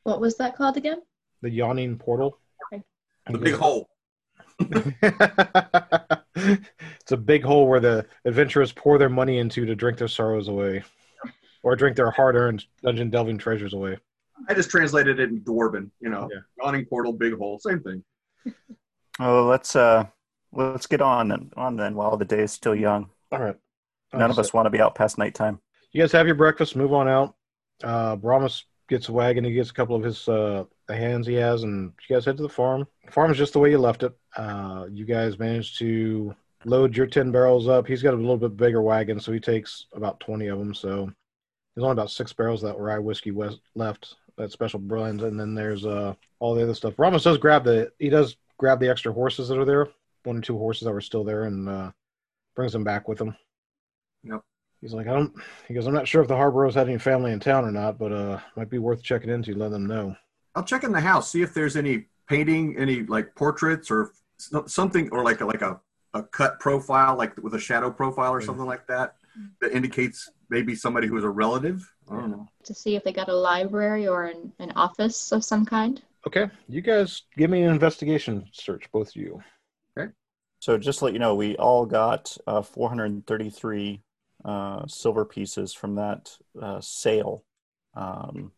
What 0.05 0.19
was 0.19 0.39
that 0.39 0.57
called 0.57 0.79
again? 0.79 1.03
The 1.43 1.51
Yawning 1.51 1.99
Portal. 1.99 2.39
Okay. 2.73 2.83
The 3.31 3.39
big 3.39 3.55
hole. 3.55 3.91
it's 6.35 7.13
a 7.13 7.17
big 7.19 7.43
hole 7.45 7.69
where 7.69 7.81
the 7.81 8.07
adventurers 8.25 8.73
pour 8.73 8.97
their 8.97 9.11
money 9.11 9.39
into 9.39 9.67
to 9.67 9.75
drink 9.75 9.99
their 9.99 10.09
sorrows 10.09 10.49
away, 10.49 10.83
or 11.63 11.77
drink 11.77 11.95
their 11.97 12.11
hard-earned 12.11 12.65
dungeon 12.83 13.11
delving 13.11 13.37
treasures 13.37 13.75
away. 13.75 13.99
I 14.49 14.55
just 14.55 14.71
translated 14.71 15.21
it 15.21 15.29
in 15.29 15.43
Dwarven. 15.43 15.91
You 16.01 16.09
know, 16.09 16.31
Yeah. 16.33 16.41
yawning 16.65 16.87
portal, 16.87 17.13
big 17.13 17.37
hole, 17.37 17.59
same 17.59 17.81
thing. 17.81 18.03
Oh, 19.21 19.45
let's 19.45 19.77
uh, 19.77 20.07
let's 20.53 20.87
get 20.87 21.03
on 21.03 21.31
and 21.33 21.53
on 21.55 21.77
then 21.77 21.95
while 21.95 22.17
the 22.17 22.25
day 22.25 22.41
is 22.41 22.51
still 22.53 22.75
young. 22.75 23.11
All 23.31 23.39
right. 23.41 23.59
None 24.13 24.31
of 24.31 24.39
us 24.39 24.53
want 24.53 24.67
to 24.67 24.71
be 24.71 24.81
out 24.81 24.95
past 24.95 25.19
nighttime. 25.19 25.61
You 25.93 26.03
guys 26.03 26.13
have 26.13 26.27
your 26.27 26.35
breakfast. 26.35 26.77
Move 26.77 26.93
on 26.93 27.09
out. 27.09 27.35
Uh, 27.83 28.17
Brahmas 28.17 28.65
gets 28.89 29.09
a 29.09 29.13
wagon. 29.13 29.45
He 29.45 29.53
gets 29.53 29.71
a 29.71 29.75
couple 29.75 29.97
of 29.97 30.03
his 30.03 30.29
uh, 30.29 30.65
the 30.89 30.97
hands 30.97 31.27
he 31.27 31.35
has, 31.35 31.63
and 31.63 31.93
you 32.09 32.15
guys 32.15 32.25
head 32.25 32.37
to 32.37 32.43
the 32.43 32.49
farm. 32.49 32.87
The 33.05 33.13
farm 33.13 33.31
is 33.31 33.39
just 33.39 33.53
the 33.53 33.59
way 33.59 33.71
you 33.71 33.79
left 33.79 34.03
it. 34.03 34.13
Uh, 34.37 34.87
you 34.91 35.05
guys 35.05 35.39
managed 35.39 35.79
to 35.79 36.35
load 36.65 36.97
your 36.97 37.07
ten 37.07 37.33
barrels 37.33 37.69
up. 37.69 37.87
He's 37.87 38.03
got 38.03 38.15
a 38.15 38.17
little 38.17 38.37
bit 38.37 38.57
bigger 38.57 38.83
wagon, 38.83 39.19
so 39.19 39.33
he 39.33 39.41
takes 39.41 39.87
about 39.95 40.21
twenty 40.21 40.49
of 40.49 40.59
them. 40.59 40.75
So 40.75 41.11
there's 41.75 41.85
only 41.85 41.93
about 41.93 42.11
six 42.11 42.33
barrels 42.33 42.63
that 42.63 42.79
rye 42.79 42.99
whiskey 42.99 43.31
west 43.31 43.61
left. 43.75 44.15
That 44.39 44.51
special 44.51 44.79
blend, 44.79 45.21
and 45.21 45.39
then 45.39 45.55
there's 45.55 45.85
uh, 45.85 46.15
all 46.39 46.55
the 46.55 46.63
other 46.63 46.75
stuff. 46.75 46.97
Brahmas 46.97 47.25
does 47.25 47.37
grab 47.37 47.65
the 47.65 47.93
he 47.99 48.09
does 48.09 48.37
grab 48.57 48.81
the 48.81 48.89
extra 48.89 49.13
horses 49.13 49.49
that 49.49 49.59
are 49.59 49.67
there, 49.67 49.89
one 50.25 50.39
or 50.39 50.41
two 50.41 50.57
horses 50.57 50.85
that 50.85 50.93
were 50.93 51.03
still 51.03 51.23
there, 51.23 51.45
and 51.45 51.69
uh, 51.69 51.91
brings 52.57 52.73
them 52.73 52.83
back 52.83 53.09
with 53.09 53.21
him. 53.21 53.37
Yep. 54.25 54.43
He's 54.81 54.93
like, 54.93 55.07
I 55.07 55.13
don't. 55.13 55.33
He 55.69 55.75
goes, 55.75 55.87
I'm 55.87 55.95
not 55.95 56.09
sure 56.09 56.23
if 56.23 56.29
the 56.29 56.37
Harboroughs 56.37 56.75
had 56.75 56.89
any 56.89 56.99
family 56.99 57.33
in 57.33 57.41
town 57.41 57.65
or 57.65 57.71
not, 57.71 57.99
but 57.99 58.13
uh, 58.13 58.41
might 58.57 58.71
be 58.71 58.79
worth 58.79 59.03
checking 59.03 59.31
into. 59.31 59.55
Let 59.55 59.71
them 59.71 59.87
know. 59.87 60.17
I'll 60.55 60.65
check 60.65 60.85
in 60.85 60.93
the 60.93 61.01
house, 61.01 61.31
see 61.31 61.43
if 61.43 61.55
there's 61.55 61.77
any 61.77 62.07
painting, 62.29 62.77
any 62.77 63.03
like 63.05 63.35
portraits 63.35 63.91
or 63.91 64.13
something, 64.67 65.09
or 65.11 65.25
like 65.25 65.41
a, 65.41 65.47
like 65.47 65.63
a, 65.63 65.81
a 66.15 66.23
cut 66.25 66.59
profile, 66.61 67.17
like 67.17 67.41
with 67.43 67.55
a 67.55 67.61
shadow 67.61 67.91
profile 67.91 68.33
or 68.33 68.41
Yeah. 68.41 68.47
something 68.47 68.67
like 68.67 68.87
that, 68.89 69.17
that 69.61 69.73
indicates 69.73 70.29
maybe 70.51 70.75
somebody 70.75 71.07
who 71.07 71.17
is 71.17 71.25
a 71.25 71.31
relative. 71.31 71.89
I 72.11 72.17
don't 72.17 72.31
know. 72.33 72.49
To 72.65 72.75
see 72.75 72.97
if 72.97 73.05
they 73.05 73.13
got 73.13 73.29
a 73.29 73.35
library 73.35 74.09
or 74.09 74.25
an, 74.25 74.53
an 74.59 74.73
office 74.77 75.33
of 75.33 75.45
some 75.45 75.65
kind. 75.65 76.03
Okay, 76.27 76.51
you 76.69 76.81
guys 76.83 77.23
give 77.37 77.51
me 77.51 77.63
an 77.63 77.71
investigation 77.71 78.47
search, 78.53 78.91
both 78.93 79.09
of 79.11 79.17
you. 79.17 79.43
Okay. 79.97 80.11
So 80.59 80.77
just 80.77 80.99
to 80.99 81.07
let 81.07 81.15
you 81.15 81.19
know, 81.21 81.35
we 81.35 81.57
all 81.57 81.87
got 81.87 82.37
uh, 82.47 82.63
433 82.63 84.03
uh, 84.45 84.87
silver 84.87 85.25
pieces 85.25 85.73
from 85.73 85.95
that 85.97 86.37
uh, 86.61 86.81
sale. 86.81 87.45
Um, 87.95 88.53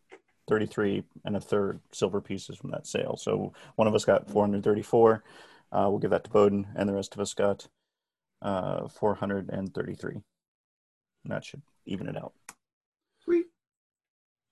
33 0.47 1.03
and 1.25 1.35
a 1.35 1.41
third 1.41 1.79
silver 1.91 2.21
pieces 2.21 2.55
from 2.55 2.69
that 2.71 2.85
sale. 2.85 3.17
So 3.17 3.53
one 3.75 3.87
of 3.87 3.95
us 3.95 4.05
got 4.05 4.29
434. 4.29 5.23
Uh, 5.71 5.87
we'll 5.89 5.97
give 5.97 6.11
that 6.11 6.23
to 6.23 6.29
Bowden, 6.29 6.67
and 6.75 6.87
the 6.87 6.93
rest 6.93 7.15
of 7.15 7.19
us 7.19 7.33
got 7.33 7.67
uh, 8.41 8.87
433. 8.87 10.13
And 10.13 10.23
that 11.25 11.43
should 11.43 11.63
even 11.85 12.07
it 12.07 12.15
out. 12.15 12.33
Sweet. 13.23 13.47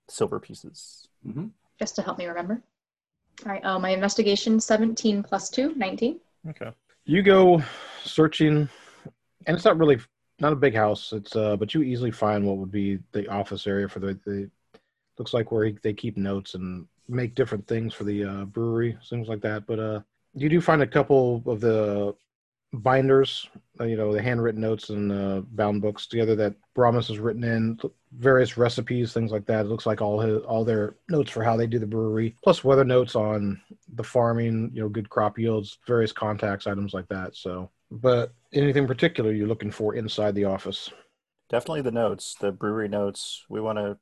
Silver 0.08 0.40
pieces. 0.40 1.08
hmm 1.22 1.46
just 1.78 1.96
to 1.96 2.02
help 2.02 2.18
me 2.18 2.26
remember. 2.26 2.62
All 3.44 3.52
right, 3.52 3.64
uh, 3.64 3.78
my 3.78 3.90
investigation 3.90 4.60
17 4.60 5.22
plus 5.22 5.50
2, 5.50 5.74
19. 5.74 6.20
Okay. 6.50 6.70
You 7.04 7.22
go 7.22 7.62
searching, 8.04 8.68
and 9.46 9.56
it's 9.56 9.64
not 9.64 9.76
really 9.76 9.98
not 10.40 10.52
a 10.52 10.56
big 10.56 10.74
house. 10.74 11.12
It's 11.12 11.36
uh, 11.36 11.56
but 11.56 11.74
you 11.74 11.82
easily 11.82 12.10
find 12.10 12.46
what 12.46 12.56
would 12.58 12.72
be 12.72 12.98
the 13.12 13.28
office 13.28 13.66
area 13.66 13.88
for 13.88 14.00
the. 14.00 14.18
the 14.24 14.50
looks 15.16 15.32
like 15.32 15.52
where 15.52 15.66
he, 15.66 15.78
they 15.82 15.92
keep 15.92 16.16
notes 16.16 16.54
and 16.54 16.88
make 17.08 17.36
different 17.36 17.66
things 17.68 17.94
for 17.94 18.02
the 18.02 18.24
uh, 18.24 18.44
brewery, 18.46 18.98
things 19.08 19.28
like 19.28 19.40
that. 19.42 19.64
But 19.66 19.78
uh, 19.78 20.00
you 20.34 20.48
do 20.48 20.60
find 20.60 20.82
a 20.82 20.86
couple 20.86 21.42
of 21.46 21.60
the 21.60 22.16
binders, 22.72 23.48
uh, 23.80 23.84
you 23.84 23.96
know, 23.96 24.12
the 24.12 24.20
handwritten 24.20 24.60
notes 24.60 24.90
and 24.90 25.12
uh, 25.12 25.42
bound 25.52 25.82
books 25.82 26.06
together 26.06 26.34
that 26.34 26.54
Brahmas 26.74 27.08
has 27.08 27.18
written 27.18 27.44
in, 27.44 27.78
various 28.18 28.56
recipes, 28.56 29.12
things 29.12 29.30
like 29.30 29.46
that. 29.46 29.66
It 29.66 29.68
looks 29.68 29.86
like 29.86 30.00
all 30.00 30.18
his, 30.18 30.42
all 30.42 30.64
their 30.64 30.96
notes 31.08 31.30
for 31.30 31.44
how 31.44 31.56
they 31.56 31.66
do 31.66 31.78
the 31.78 31.86
brewery, 31.86 32.34
plus 32.42 32.64
weather 32.64 32.84
notes 32.84 33.14
on 33.14 33.60
the 33.94 34.02
farming, 34.02 34.72
you 34.74 34.82
know, 34.82 34.88
good 34.88 35.08
crop 35.08 35.38
yields, 35.38 35.78
various 35.86 36.12
contacts, 36.12 36.66
items 36.66 36.92
like 36.92 37.08
that. 37.08 37.36
So, 37.36 37.70
but 38.00 38.32
anything 38.52 38.86
particular 38.86 39.32
you're 39.32 39.46
looking 39.48 39.70
for 39.70 39.94
inside 39.94 40.34
the 40.34 40.44
office? 40.44 40.90
Definitely 41.50 41.82
the 41.82 41.92
notes, 41.92 42.34
the 42.40 42.52
brewery 42.52 42.88
notes. 42.88 43.44
We 43.48 43.60
want 43.60 43.78
to 43.78 43.98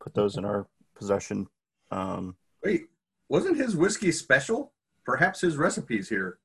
put 0.00 0.14
those 0.14 0.36
in 0.36 0.44
our 0.44 0.66
possession. 0.94 1.46
Um, 1.90 2.36
Wait, 2.62 2.86
wasn't 3.28 3.56
his 3.56 3.76
whiskey 3.76 4.12
special? 4.12 4.72
Perhaps 5.04 5.40
his 5.40 5.56
recipes 5.56 6.08
here. 6.08 6.38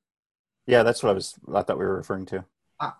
yeah, 0.66 0.82
that's 0.82 1.02
what 1.02 1.10
I 1.10 1.12
was. 1.12 1.34
I 1.54 1.62
thought 1.62 1.78
we 1.78 1.84
were 1.84 1.96
referring 1.96 2.26
to. 2.26 2.44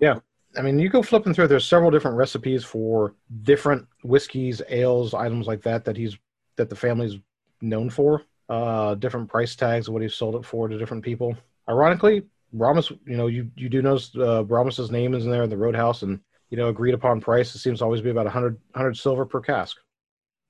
Yeah, 0.00 0.18
I 0.56 0.62
mean, 0.62 0.78
you 0.78 0.88
go 0.88 1.02
flipping 1.02 1.34
through. 1.34 1.48
There's 1.48 1.66
several 1.66 1.90
different 1.90 2.16
recipes 2.16 2.64
for 2.64 3.14
different 3.42 3.86
whiskeys, 4.02 4.62
ales, 4.68 5.14
items 5.14 5.46
like 5.46 5.62
that 5.62 5.84
that 5.84 5.96
he's 5.96 6.16
that 6.56 6.68
the 6.70 6.76
family's 6.76 7.16
known 7.60 7.90
for. 7.90 8.22
Uh, 8.48 8.94
different 8.96 9.28
price 9.28 9.56
tags 9.56 9.88
of 9.88 9.94
what 9.94 10.02
he's 10.02 10.14
sold 10.14 10.34
it 10.36 10.44
for 10.44 10.68
to 10.68 10.76
different 10.78 11.02
people. 11.02 11.34
Ironically, 11.68 12.22
Brahmas, 12.54 12.90
you 13.06 13.16
know, 13.16 13.26
you 13.26 13.50
you 13.56 13.68
do 13.68 13.82
notice 13.82 14.10
uh, 14.16 14.42
Brahmas's 14.42 14.90
name 14.90 15.12
is 15.14 15.24
in 15.24 15.30
there 15.30 15.42
in 15.42 15.50
the 15.50 15.56
Roadhouse, 15.56 16.02
and 16.02 16.20
you 16.50 16.56
know, 16.56 16.68
agreed 16.68 16.94
upon 16.94 17.20
price. 17.20 17.54
It 17.54 17.58
seems 17.58 17.80
to 17.80 17.84
always 17.84 18.00
be 18.00 18.10
about 18.10 18.26
100, 18.26 18.54
100 18.54 18.96
silver 18.96 19.26
per 19.26 19.40
cask. 19.40 19.76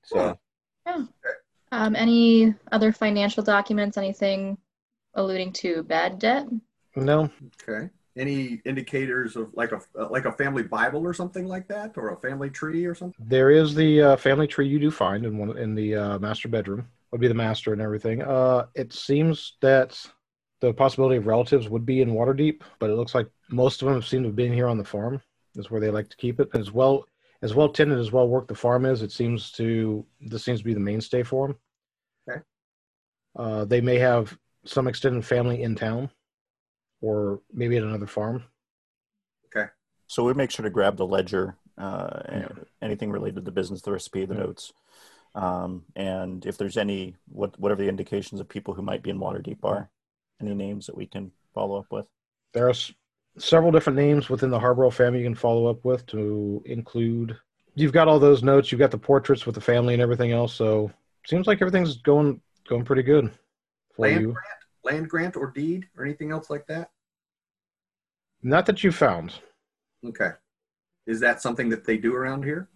So 0.03 0.37
Um, 1.71 1.95
any 1.95 2.53
other 2.71 2.93
financial 2.93 3.43
documents, 3.43 3.97
anything 3.97 4.57
alluding 5.15 5.51
to 5.53 5.83
bad 5.83 6.19
debt? 6.19 6.47
no, 6.95 7.29
Okay. 7.67 7.89
Any 8.17 8.61
indicators 8.65 9.35
of 9.35 9.53
like 9.55 9.73
a 9.73 9.81
like 10.09 10.25
a 10.25 10.31
family 10.31 10.63
Bible 10.63 11.01
or 11.01 11.13
something 11.13 11.47
like 11.47 11.67
that, 11.67 11.97
or 11.97 12.13
a 12.13 12.17
family 12.17 12.49
tree 12.49 12.85
or 12.85 12.95
something? 12.95 13.25
There 13.27 13.49
is 13.49 13.75
the 13.75 14.01
uh, 14.01 14.15
family 14.15 14.47
tree 14.47 14.67
you 14.67 14.79
do 14.79 14.89
find 14.89 15.25
in 15.25 15.37
one 15.37 15.57
in 15.57 15.75
the 15.75 15.95
uh, 15.95 16.19
master 16.19 16.47
bedroom. 16.47 16.87
Would 17.11 17.19
be 17.19 17.27
the 17.27 17.33
master 17.33 17.73
and 17.73 17.81
everything. 17.81 18.21
Uh, 18.21 18.67
it 18.73 18.93
seems 18.93 19.57
that 19.61 20.01
the 20.67 20.73
possibility 20.73 21.17
of 21.17 21.27
relatives 21.27 21.69
would 21.69 21.85
be 21.85 22.01
in 22.01 22.11
Waterdeep, 22.11 22.61
but 22.79 22.89
it 22.89 22.95
looks 22.95 23.15
like 23.15 23.27
most 23.49 23.81
of 23.81 23.89
them 23.89 24.01
seem 24.01 24.23
to 24.23 24.29
have 24.29 24.35
been 24.35 24.53
here 24.53 24.67
on 24.67 24.77
the 24.77 24.83
farm. 24.83 25.21
Is 25.55 25.71
where 25.71 25.79
they 25.79 25.89
like 25.89 26.09
to 26.09 26.17
keep 26.17 26.39
it. 26.41 26.49
As 26.53 26.71
well 26.71 27.07
as 27.41 27.53
well 27.53 27.69
tended 27.69 27.99
as 27.99 28.11
well 28.11 28.27
worked 28.27 28.49
the 28.49 28.55
farm 28.55 28.85
is. 28.85 29.01
It 29.01 29.11
seems 29.11 29.51
to 29.53 30.05
this 30.19 30.43
seems 30.43 30.59
to 30.59 30.65
be 30.65 30.73
the 30.73 30.79
mainstay 30.79 31.23
for 31.23 31.47
them. 31.47 31.57
Okay. 32.29 32.41
Uh, 33.37 33.65
they 33.65 33.79
may 33.79 33.97
have 33.97 34.37
some 34.65 34.87
extended 34.87 35.23
family 35.25 35.61
in 35.61 35.75
town, 35.75 36.09
or 37.01 37.41
maybe 37.53 37.77
at 37.77 37.83
another 37.83 38.07
farm. 38.07 38.43
Okay. 39.45 39.69
So 40.07 40.23
we 40.23 40.33
make 40.33 40.51
sure 40.51 40.63
to 40.63 40.69
grab 40.69 40.97
the 40.97 41.05
ledger, 41.05 41.55
uh, 41.77 42.21
and 42.25 42.41
Yeah. 42.41 42.63
anything 42.81 43.11
related 43.11 43.35
to 43.35 43.41
the 43.41 43.51
business, 43.51 43.81
the 43.81 43.93
recipe, 43.93 44.25
the 44.25 44.33
Yeah. 44.33 44.41
notes, 44.41 44.73
um, 45.35 45.85
and 45.95 46.45
if 46.45 46.57
there's 46.57 46.77
any 46.77 47.15
what 47.27 47.57
whatever 47.59 47.81
the 47.81 47.89
indications 47.89 48.41
of 48.41 48.49
people 48.49 48.73
who 48.73 48.81
might 48.81 49.03
be 49.03 49.09
in 49.09 49.19
Waterdeep 49.19 49.63
are, 49.63 49.89
any 50.41 50.53
names 50.53 50.85
that 50.87 50.95
we 50.97 51.05
can 51.05 51.31
follow 51.53 51.77
up 51.79 51.87
with. 51.91 52.07
There 52.53 52.67
are 52.67 52.71
s- 52.71 52.93
several 53.37 53.71
different 53.71 53.97
names 53.97 54.29
within 54.29 54.49
the 54.49 54.59
Harborough 54.59 54.89
family 54.91 55.19
you 55.19 55.25
can 55.25 55.35
follow 55.35 55.67
up 55.67 55.83
with 55.85 56.05
to 56.07 56.61
include. 56.65 57.37
You've 57.75 57.93
got 57.93 58.07
all 58.07 58.19
those 58.19 58.43
notes. 58.43 58.71
You've 58.71 58.79
got 58.79 58.91
the 58.91 58.97
portraits 58.97 59.45
with 59.45 59.55
the 59.55 59.61
family 59.61 59.93
and 59.93 60.01
everything 60.01 60.31
else. 60.31 60.53
So 60.53 60.91
seems 61.27 61.47
like 61.47 61.61
everything's 61.61 61.97
going 61.97 62.41
going 62.67 62.85
pretty 62.85 63.03
good 63.03 63.31
for 63.95 64.03
Land 64.07 64.21
you. 64.21 64.27
grant, 64.31 64.47
land 64.83 65.09
grant 65.09 65.35
or 65.35 65.51
deed 65.51 65.87
or 65.97 66.03
anything 66.05 66.31
else 66.31 66.49
like 66.49 66.65
that? 66.67 66.89
Not 68.41 68.65
that 68.67 68.83
you 68.83 68.91
found. 68.91 69.33
Okay. 70.05 70.29
Is 71.07 71.19
that 71.19 71.41
something 71.41 71.69
that 71.69 71.85
they 71.85 71.97
do 71.97 72.13
around 72.15 72.43
here? 72.43 72.69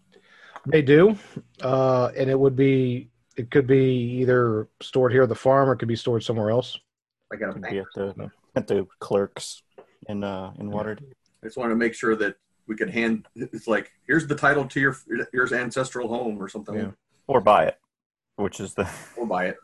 They 0.68 0.82
do, 0.82 1.18
uh, 1.62 2.12
and 2.18 2.30
it 2.30 2.38
would 2.40 2.56
be. 2.56 3.10
It 3.38 3.50
could 3.52 3.66
be 3.68 4.18
either 4.20 4.68
stored 4.82 5.14
here 5.14 5.24
at 5.24 5.30
the 5.30 5.36
farm 5.36 5.70
or 5.70 5.74
it 5.74 5.78
could 5.78 5.88
be 5.88 5.96
stored 5.96 6.24
somewhere 6.24 6.50
else. 6.50 6.78
Like 7.32 7.42
at 7.42 7.50
a 7.50 7.60
bank? 7.60 7.74
be 7.74 7.80
at 7.80 7.86
the 7.96 8.32
at 8.56 8.68
the 8.68 8.88
clerks 9.00 9.64
in 10.08 10.24
uh, 10.24 10.54
in 10.60 10.70
Yeah. 10.70 10.74
Waterdeep. 10.74 11.14
I 11.44 11.46
just 11.48 11.58
want 11.58 11.72
to 11.72 11.76
make 11.76 11.94
sure 11.94 12.16
that 12.16 12.36
we 12.68 12.76
could 12.76 12.90
hand. 12.90 13.28
It's 13.36 13.68
like 13.68 13.92
here's 14.08 14.28
the 14.28 14.36
title 14.36 14.66
to 14.66 14.80
your 14.80 14.98
your 15.34 15.54
ancestral 15.54 16.08
home 16.08 16.42
or 16.42 16.48
something. 16.50 16.76
Yeah. 16.76 16.92
or 17.28 17.42
buy 17.42 17.66
it, 17.66 17.78
which 18.38 18.60
is 18.60 18.74
the 18.74 18.90
Or 19.18 19.26
buy 19.26 19.48
it. 19.48 19.58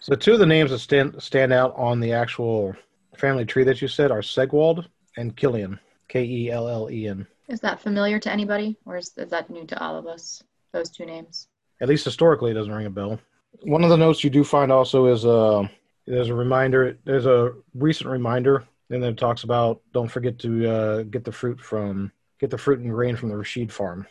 So 0.00 0.16
two 0.16 0.32
of 0.32 0.40
the 0.40 0.46
names 0.46 0.70
that 0.70 0.80
stand 0.80 1.22
stand 1.22 1.52
out 1.52 1.74
on 1.76 2.00
the 2.00 2.12
actual 2.12 2.74
family 3.16 3.44
tree 3.44 3.64
that 3.64 3.80
you 3.80 3.88
said 3.88 4.10
are 4.10 4.20
Segwald 4.20 4.86
and 5.16 5.36
Killian. 5.36 5.78
K 6.08 6.24
E 6.24 6.50
L 6.50 6.68
L 6.68 6.90
E 6.90 7.08
N. 7.08 7.26
Is 7.48 7.60
that 7.60 7.80
familiar 7.80 8.18
to 8.18 8.30
anybody, 8.30 8.76
or 8.84 8.98
is, 8.98 9.12
is 9.16 9.30
that 9.30 9.48
new 9.48 9.64
to 9.66 9.82
all 9.82 9.96
of 9.96 10.06
us? 10.06 10.42
Those 10.72 10.90
two 10.90 11.06
names. 11.06 11.48
At 11.80 11.88
least 11.88 12.04
historically, 12.04 12.50
it 12.50 12.54
doesn't 12.54 12.72
ring 12.72 12.86
a 12.86 12.90
bell. 12.90 13.18
One 13.64 13.84
of 13.84 13.90
the 13.90 13.96
notes 13.96 14.24
you 14.24 14.30
do 14.30 14.44
find 14.44 14.72
also 14.72 15.06
is 15.06 15.24
uh, 15.24 15.66
there's 16.06 16.28
a 16.28 16.34
reminder. 16.34 16.98
There's 17.04 17.26
a 17.26 17.52
recent 17.74 18.10
reminder, 18.10 18.64
and 18.90 19.02
then 19.02 19.12
it 19.12 19.18
talks 19.18 19.44
about 19.44 19.80
don't 19.92 20.10
forget 20.10 20.38
to 20.40 20.70
uh, 20.70 21.02
get 21.04 21.24
the 21.24 21.32
fruit 21.32 21.60
from 21.60 22.12
get 22.40 22.50
the 22.50 22.58
fruit 22.58 22.80
and 22.80 22.90
grain 22.90 23.16
from 23.16 23.28
the 23.28 23.36
Rashid 23.36 23.72
farm. 23.72 24.06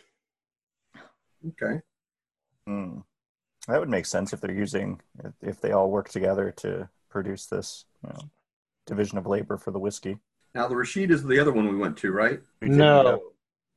Okay. 1.46 1.80
Hmm. 2.66 3.00
That 3.68 3.78
would 3.78 3.90
make 3.90 4.06
sense 4.06 4.32
if 4.32 4.40
they're 4.40 4.54
using 4.54 5.00
if 5.42 5.60
they 5.60 5.72
all 5.72 5.90
work 5.90 6.08
together 6.08 6.50
to 6.58 6.88
produce 7.10 7.46
this 7.46 7.84
you 8.02 8.08
know, 8.08 8.30
division 8.86 9.18
of 9.18 9.26
labor 9.26 9.56
for 9.56 9.70
the 9.70 9.78
whiskey. 9.78 10.18
Now 10.54 10.66
the 10.66 10.76
Rashid 10.76 11.10
is 11.10 11.22
the 11.22 11.38
other 11.38 11.52
one 11.52 11.68
we 11.68 11.76
went 11.76 11.96
to, 11.98 12.10
right? 12.10 12.40
We 12.60 12.68
No. 12.68 13.22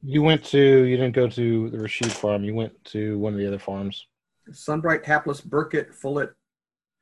You 0.01 0.21
went 0.21 0.43
to 0.45 0.59
you 0.59 0.97
didn't 0.97 1.15
go 1.15 1.27
to 1.27 1.69
the 1.69 1.79
Rashid 1.79 2.11
farm. 2.11 2.43
You 2.43 2.55
went 2.55 2.83
to 2.85 3.17
one 3.19 3.33
of 3.33 3.39
the 3.39 3.47
other 3.47 3.59
farms. 3.59 4.07
Sunbright, 4.51 5.05
Hapless, 5.05 5.41
Burkett, 5.41 5.91
Fullett, 5.91 6.31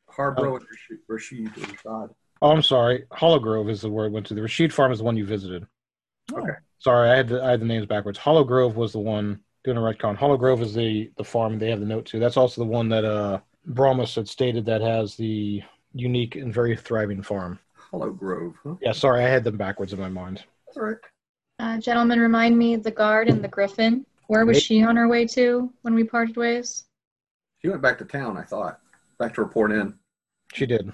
Harborough, 0.10 0.58
and 0.58 0.65
Rashid. 0.69 0.99
Rashid 1.08 1.53
Rashad. 1.53 2.10
Oh, 2.41 2.51
I'm 2.51 2.63
sorry. 2.63 3.06
Hollow 3.12 3.39
Grove 3.39 3.69
is 3.69 3.82
the 3.82 3.89
word 3.89 4.06
I 4.06 4.13
went 4.13 4.25
to. 4.27 4.34
The 4.34 4.41
Rashid 4.41 4.73
farm 4.73 4.91
is 4.91 4.99
the 4.99 5.06
one 5.06 5.17
you 5.17 5.25
visited. 5.25 5.65
Okay. 6.32 6.53
Sorry, 6.79 7.10
I 7.10 7.15
had 7.15 7.29
the, 7.29 7.43
I 7.43 7.51
had 7.51 7.62
the 7.62 7.65
names 7.65 7.86
backwards. 7.86 8.17
Hollow 8.17 8.43
Grove 8.43 8.75
was 8.75 8.91
the 8.91 8.99
one 8.99 9.39
doing 9.63 9.77
a 9.77 9.82
retcon. 9.82 10.15
Hollow 10.15 10.38
Grove 10.38 10.62
is 10.62 10.73
the 10.73 11.12
the 11.17 11.23
farm 11.23 11.58
they 11.58 11.69
have 11.69 11.79
the 11.79 11.86
note 11.86 12.06
to. 12.08 12.19
That's 12.19 12.38
also 12.38 12.62
the 12.62 12.67
one 12.67 12.89
that 12.89 13.06
uh 13.06 13.39
Bromus 13.69 14.15
had 14.15 14.27
stated 14.27 14.65
that 14.65 14.82
has 14.82 15.15
the 15.15 15.62
unique 15.93 16.36
and 16.36 16.53
very 16.53 16.75
thriving 16.75 17.21
farm. 17.21 17.60
Hollow 17.75 18.12
Grove. 18.12 18.56
Huh? 18.63 18.75
Yeah, 18.82 18.91
sorry, 18.91 19.23
I 19.23 19.29
had 19.29 19.43
them 19.43 19.58
backwards 19.58 19.93
in 19.93 19.99
my 19.99 20.10
mind. 20.10 20.43
That's 20.65 20.77
all 20.77 20.84
right. 20.84 20.97
Uh, 21.60 21.77
gentlemen, 21.79 22.19
remind 22.19 22.58
me 22.58 22.75
the 22.75 22.91
guard 22.91 23.29
and 23.29 23.41
the 23.41 23.47
griffin. 23.47 24.06
Where 24.27 24.45
was 24.45 24.62
she 24.62 24.84
on 24.84 24.95
her 24.95 25.08
way 25.08 25.27
to 25.27 25.71
when 25.84 25.93
we 25.93 26.03
parted 26.03 26.36
ways? 26.36 26.86
She 27.63 27.69
went 27.69 27.82
back 27.82 27.97
to 27.99 28.06
town, 28.06 28.38
I 28.38 28.43
thought. 28.43 28.80
Back 29.17 29.34
to 29.36 29.41
report 29.41 29.71
in. 29.71 29.93
She 30.54 30.65
did. 30.65 30.91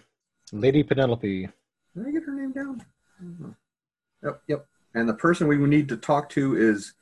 Lady 0.51 0.83
Penelope. 0.83 1.49
Did 1.95 2.07
I 2.07 2.11
get 2.11 2.23
her 2.23 2.33
name 2.33 2.51
down? 2.51 2.85
Know. 3.19 3.55
Yep, 4.23 4.41
yep. 4.47 4.65
And 4.93 5.09
the 5.09 5.15
person 5.15 5.47
we 5.47 5.57
need 5.57 5.89
to 5.89 5.97
talk 5.97 6.29
to 6.29 6.55
is 6.55 6.93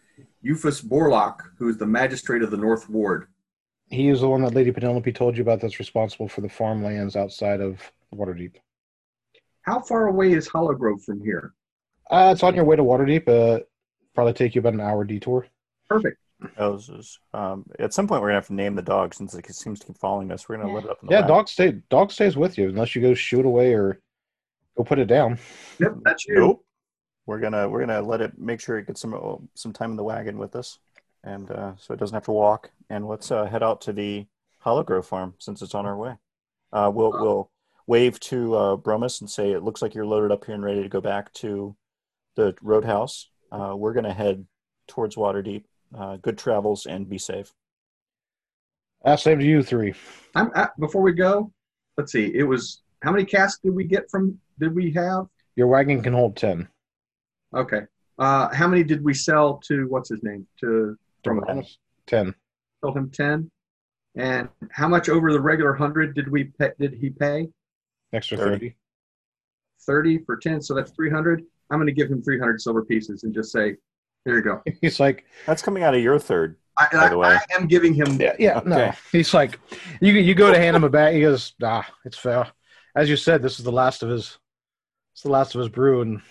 Euphus 0.42 0.82
Borlock, 0.82 1.40
who 1.58 1.68
is 1.68 1.78
the 1.78 1.86
magistrate 1.86 2.42
of 2.42 2.52
the 2.52 2.58
North 2.58 2.90
Ward. 2.90 3.28
He 3.90 4.10
is 4.10 4.22
the 4.22 4.30
one 4.30 4.42
that 4.44 4.54
Lady 4.54 4.72
Penelope 4.72 5.12
told 5.14 5.36
you 5.36 5.44
about 5.44 5.62
that's 5.62 5.80
responsible 5.80 6.28
for 6.28 6.42
the 6.42 6.50
farmlands 6.50 7.16
outside 7.16 7.62
of 7.62 7.82
Waterdeep. 8.14 8.56
How 9.62 9.82
far 9.82 10.08
away 10.08 10.32
is 10.32 10.48
Hollow 10.48 10.74
Grove 10.74 11.04
from 11.04 11.22
here? 11.22 11.54
Uh, 12.10 12.30
it's 12.34 12.44
on 12.44 12.56
your 12.56 12.66
way 12.66 12.78
to 12.78 12.84
Waterdeep. 12.84 13.28
Uh, 13.28 13.64
probably 14.16 14.34
take 14.34 14.56
you 14.56 14.60
about 14.60 14.74
an 14.74 14.82
hour 14.82 15.04
detour. 15.04 15.46
Perfect. 15.90 16.18
Those 16.58 16.90
is, 16.90 17.20
um, 17.34 17.66
at 17.80 17.94
some 17.94 18.08
point, 18.08 18.22
we're 18.22 18.28
gonna 18.28 18.36
have 18.38 18.48
to 18.48 18.54
name 18.54 18.76
the 18.76 18.82
dog 18.84 19.14
since 19.14 19.34
it 19.34 19.46
seems 19.56 19.80
to 19.80 19.88
keep 19.88 19.98
following 19.98 20.32
us. 20.32 20.48
We're 20.48 20.58
gonna 20.58 20.70
Yeah. 20.70 20.76
let 20.76 20.84
it 20.86 20.90
up. 20.92 21.02
In 21.02 21.08
the 21.08 21.14
Yeah, 21.14 21.22
back. 21.22 21.28
dog 21.30 21.48
stay 21.48 21.72
dog 21.90 22.12
stays 22.12 22.38
with 22.38 22.58
you 22.58 22.70
unless 22.70 22.96
you 22.96 23.02
go 23.02 23.14
shoot 23.16 23.46
away 23.46 23.74
or 23.74 24.00
go 24.76 24.84
put 24.84 25.00
it 25.00 25.06
down. 25.08 25.40
Yep, 25.80 25.94
that's 26.04 26.28
you. 26.28 26.36
Nope. 26.36 26.66
We're 27.26 27.40
gonna 27.40 27.68
we're 27.68 27.80
gonna 27.86 28.02
let 28.02 28.22
it 28.22 28.38
make 28.38 28.60
sure 28.62 28.78
it 28.78 28.86
gets 28.88 29.02
some 29.02 29.50
some 29.56 29.74
time 29.74 29.92
in 29.92 29.98
the 29.98 30.04
wagon 30.04 30.38
with 30.38 30.56
us, 30.56 30.78
and 31.24 31.50
uh, 31.50 31.76
so 31.78 31.94
it 31.94 32.00
doesn't 32.00 32.14
have 32.14 32.26
to 32.26 32.32
walk. 32.32 32.72
And 32.90 33.08
let's 33.08 33.32
uh, 33.32 33.46
head 33.46 33.64
out 33.64 33.82
to 33.82 33.94
the 33.94 34.28
Hollow 34.60 34.84
Grove 34.84 35.08
farm 35.08 35.34
since 35.40 35.62
it's 35.64 35.74
on 35.76 35.86
our 35.88 35.98
way. 35.98 36.16
Uh, 36.72 36.92
we'll 36.94 37.12
we'll 37.12 37.52
wave 37.88 38.20
to 38.20 38.54
uh, 38.56 38.76
Bromus 38.78 39.22
and 39.22 39.30
say 39.30 39.52
it 39.54 39.64
looks 39.64 39.82
like 39.82 39.96
you're 39.96 40.06
loaded 40.06 40.32
up 40.32 40.46
here 40.46 40.54
and 40.56 40.64
ready 40.64 40.84
to 40.84 40.90
go 40.90 41.02
back 41.02 41.34
to 41.34 41.76
the 42.36 42.54
roadhouse. 42.62 43.30
Uh, 43.52 43.74
we're 43.76 43.94
gonna 43.94 44.14
head 44.14 44.46
towards 44.88 45.16
Waterdeep. 45.16 45.64
Uh, 45.96 46.18
good 46.18 46.38
travels 46.38 46.86
and 46.86 47.08
be 47.10 47.18
safe. 47.18 47.54
Uh, 49.06 49.16
same 49.16 49.40
to 49.40 49.46
you 49.46 49.62
three. 49.64 49.94
I'm 50.36 50.52
at, 50.56 50.78
before 50.80 51.02
we 51.02 51.14
go. 51.14 51.52
Let's 51.98 52.12
see. 52.12 52.32
It 52.36 52.44
was 52.44 52.82
how 53.04 53.12
many 53.12 53.26
casks 53.26 53.60
did 53.64 53.74
we 53.76 53.84
get 53.86 54.10
from? 54.10 54.38
Did 54.60 54.76
we 54.76 54.92
have? 54.94 55.28
Your 55.56 55.68
wagon 55.68 56.02
can 56.02 56.14
hold 56.14 56.36
ten. 56.36 56.68
Okay. 57.56 57.82
Uh, 58.20 58.54
how 58.54 58.68
many 58.68 58.84
did 58.84 59.04
we 59.04 59.14
sell 59.14 59.58
to? 59.68 59.86
What's 59.88 60.10
his 60.10 60.24
name? 60.24 60.46
To 60.62 60.98
from 61.24 61.44
Ten. 62.08 62.34
sold 62.84 62.98
him 62.98 63.10
ten. 63.12 63.50
And 64.16 64.50
how 64.72 64.88
much 64.88 65.10
over 65.10 65.32
the 65.32 65.40
regular 65.40 65.74
hundred 65.74 66.16
did 66.16 66.30
we 66.30 66.46
pay, 66.46 66.72
did 66.80 66.94
he 66.94 67.10
pay? 67.12 67.50
Extra 68.14 68.38
Thirty. 68.38 68.50
thirty. 68.52 68.76
Thirty 69.86 70.18
for 70.26 70.38
ten, 70.38 70.62
so 70.62 70.74
that's 70.74 70.92
three 70.92 71.10
hundred. 71.12 71.44
I'm 71.70 71.78
going 71.78 71.88
to 71.88 71.94
give 71.94 72.10
him 72.10 72.22
three 72.24 72.40
hundred 72.40 72.62
silver 72.62 72.84
pieces 72.84 73.24
and 73.24 73.34
just 73.34 73.52
say, 73.52 73.76
"Here 74.28 74.36
you 74.36 74.44
go." 74.44 74.62
He's 74.82 75.00
like, 75.00 75.26
That's 75.46 75.62
coming 75.62 75.84
out 75.84 75.96
of 75.96 76.02
your 76.02 76.20
third. 76.20 76.58
I, 76.78 76.88
By 76.92 77.10
the 77.10 77.18
way. 77.18 77.30
I 77.30 77.56
am 77.56 77.66
giving 77.68 77.94
him. 77.94 78.20
yeah, 78.22 78.36
yeah, 78.38 78.62
no. 78.66 78.92
He's 79.12 79.34
like, 79.34 79.60
you 80.02 80.14
you 80.14 80.36
go 80.36 80.52
to 80.52 80.60
hand 80.60 80.76
him 80.76 80.84
a 80.84 80.90
bag. 80.90 81.16
He 81.16 81.22
goes, 81.22 81.54
ah, 81.64 81.88
it's 82.06 82.18
fair. 82.18 82.48
As 82.96 83.10
you 83.10 83.16
said, 83.16 83.42
this 83.42 83.58
is 83.58 83.66
the 83.66 83.72
last 83.72 84.04
of 84.04 84.10
his. 84.10 84.38
It's 85.14 85.24
the 85.24 85.32
last 85.32 85.56
of 85.56 85.60
his 85.60 85.70
brew, 85.70 86.02
and 86.02 86.22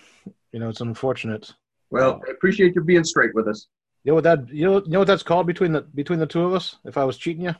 you 0.53 0.59
know 0.59 0.69
it's 0.69 0.81
unfortunate. 0.81 1.51
Well, 1.89 2.21
I 2.27 2.31
appreciate 2.31 2.75
you 2.75 2.83
being 2.83 3.03
straight 3.03 3.33
with 3.33 3.47
us. 3.47 3.67
You 4.03 4.11
know 4.11 4.15
what 4.15 4.23
that 4.25 4.47
you 4.49 4.65
know 4.65 4.77
you 4.83 4.91
know 4.91 4.99
what 4.99 5.07
that's 5.07 5.23
called 5.23 5.47
between 5.47 5.73
the 5.73 5.81
between 5.81 6.19
the 6.19 6.27
two 6.27 6.43
of 6.43 6.53
us. 6.53 6.77
If 6.85 6.97
I 6.97 7.03
was 7.03 7.17
cheating 7.17 7.43
you, 7.43 7.55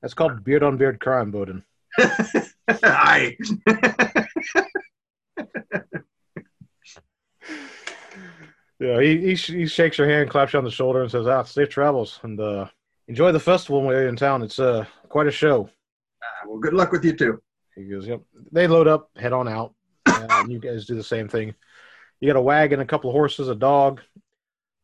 that's 0.00 0.14
called 0.14 0.44
beard 0.44 0.62
on 0.62 0.76
beard 0.76 1.00
crime, 1.00 1.30
Bowden. 1.30 1.64
Aye. 2.68 3.36
Yeah, 8.78 9.00
he, 9.00 9.18
he 9.18 9.34
he 9.34 9.66
shakes 9.66 9.96
your 9.96 10.08
hand, 10.08 10.28
claps 10.30 10.52
you 10.52 10.58
on 10.58 10.64
the 10.64 10.70
shoulder, 10.70 11.02
and 11.02 11.10
says, 11.10 11.26
"Ah, 11.26 11.42
safe 11.44 11.70
travels, 11.70 12.20
and 12.22 12.38
uh, 12.38 12.66
enjoy 13.08 13.32
the 13.32 13.40
festival 13.40 13.82
when 13.82 13.96
you're 13.96 14.08
in 14.08 14.16
town. 14.16 14.42
It's 14.42 14.58
uh 14.58 14.84
quite 15.08 15.26
a 15.26 15.30
show." 15.30 15.70
well, 16.46 16.58
good 16.58 16.74
luck 16.74 16.92
with 16.92 17.04
you 17.04 17.16
too. 17.16 17.40
He 17.74 17.84
goes, 17.84 18.06
"Yep." 18.06 18.20
They 18.52 18.66
load 18.66 18.86
up, 18.86 19.10
head 19.16 19.32
on 19.32 19.48
out, 19.48 19.74
and 20.06 20.52
you 20.52 20.58
guys 20.58 20.84
do 20.84 20.94
the 20.94 21.02
same 21.02 21.28
thing. 21.28 21.54
You 22.20 22.28
got 22.28 22.38
a 22.38 22.42
wagon, 22.42 22.80
a 22.80 22.86
couple 22.86 23.10
of 23.10 23.14
horses, 23.14 23.48
a 23.48 23.54
dog, 23.54 24.00
a 24.16 24.20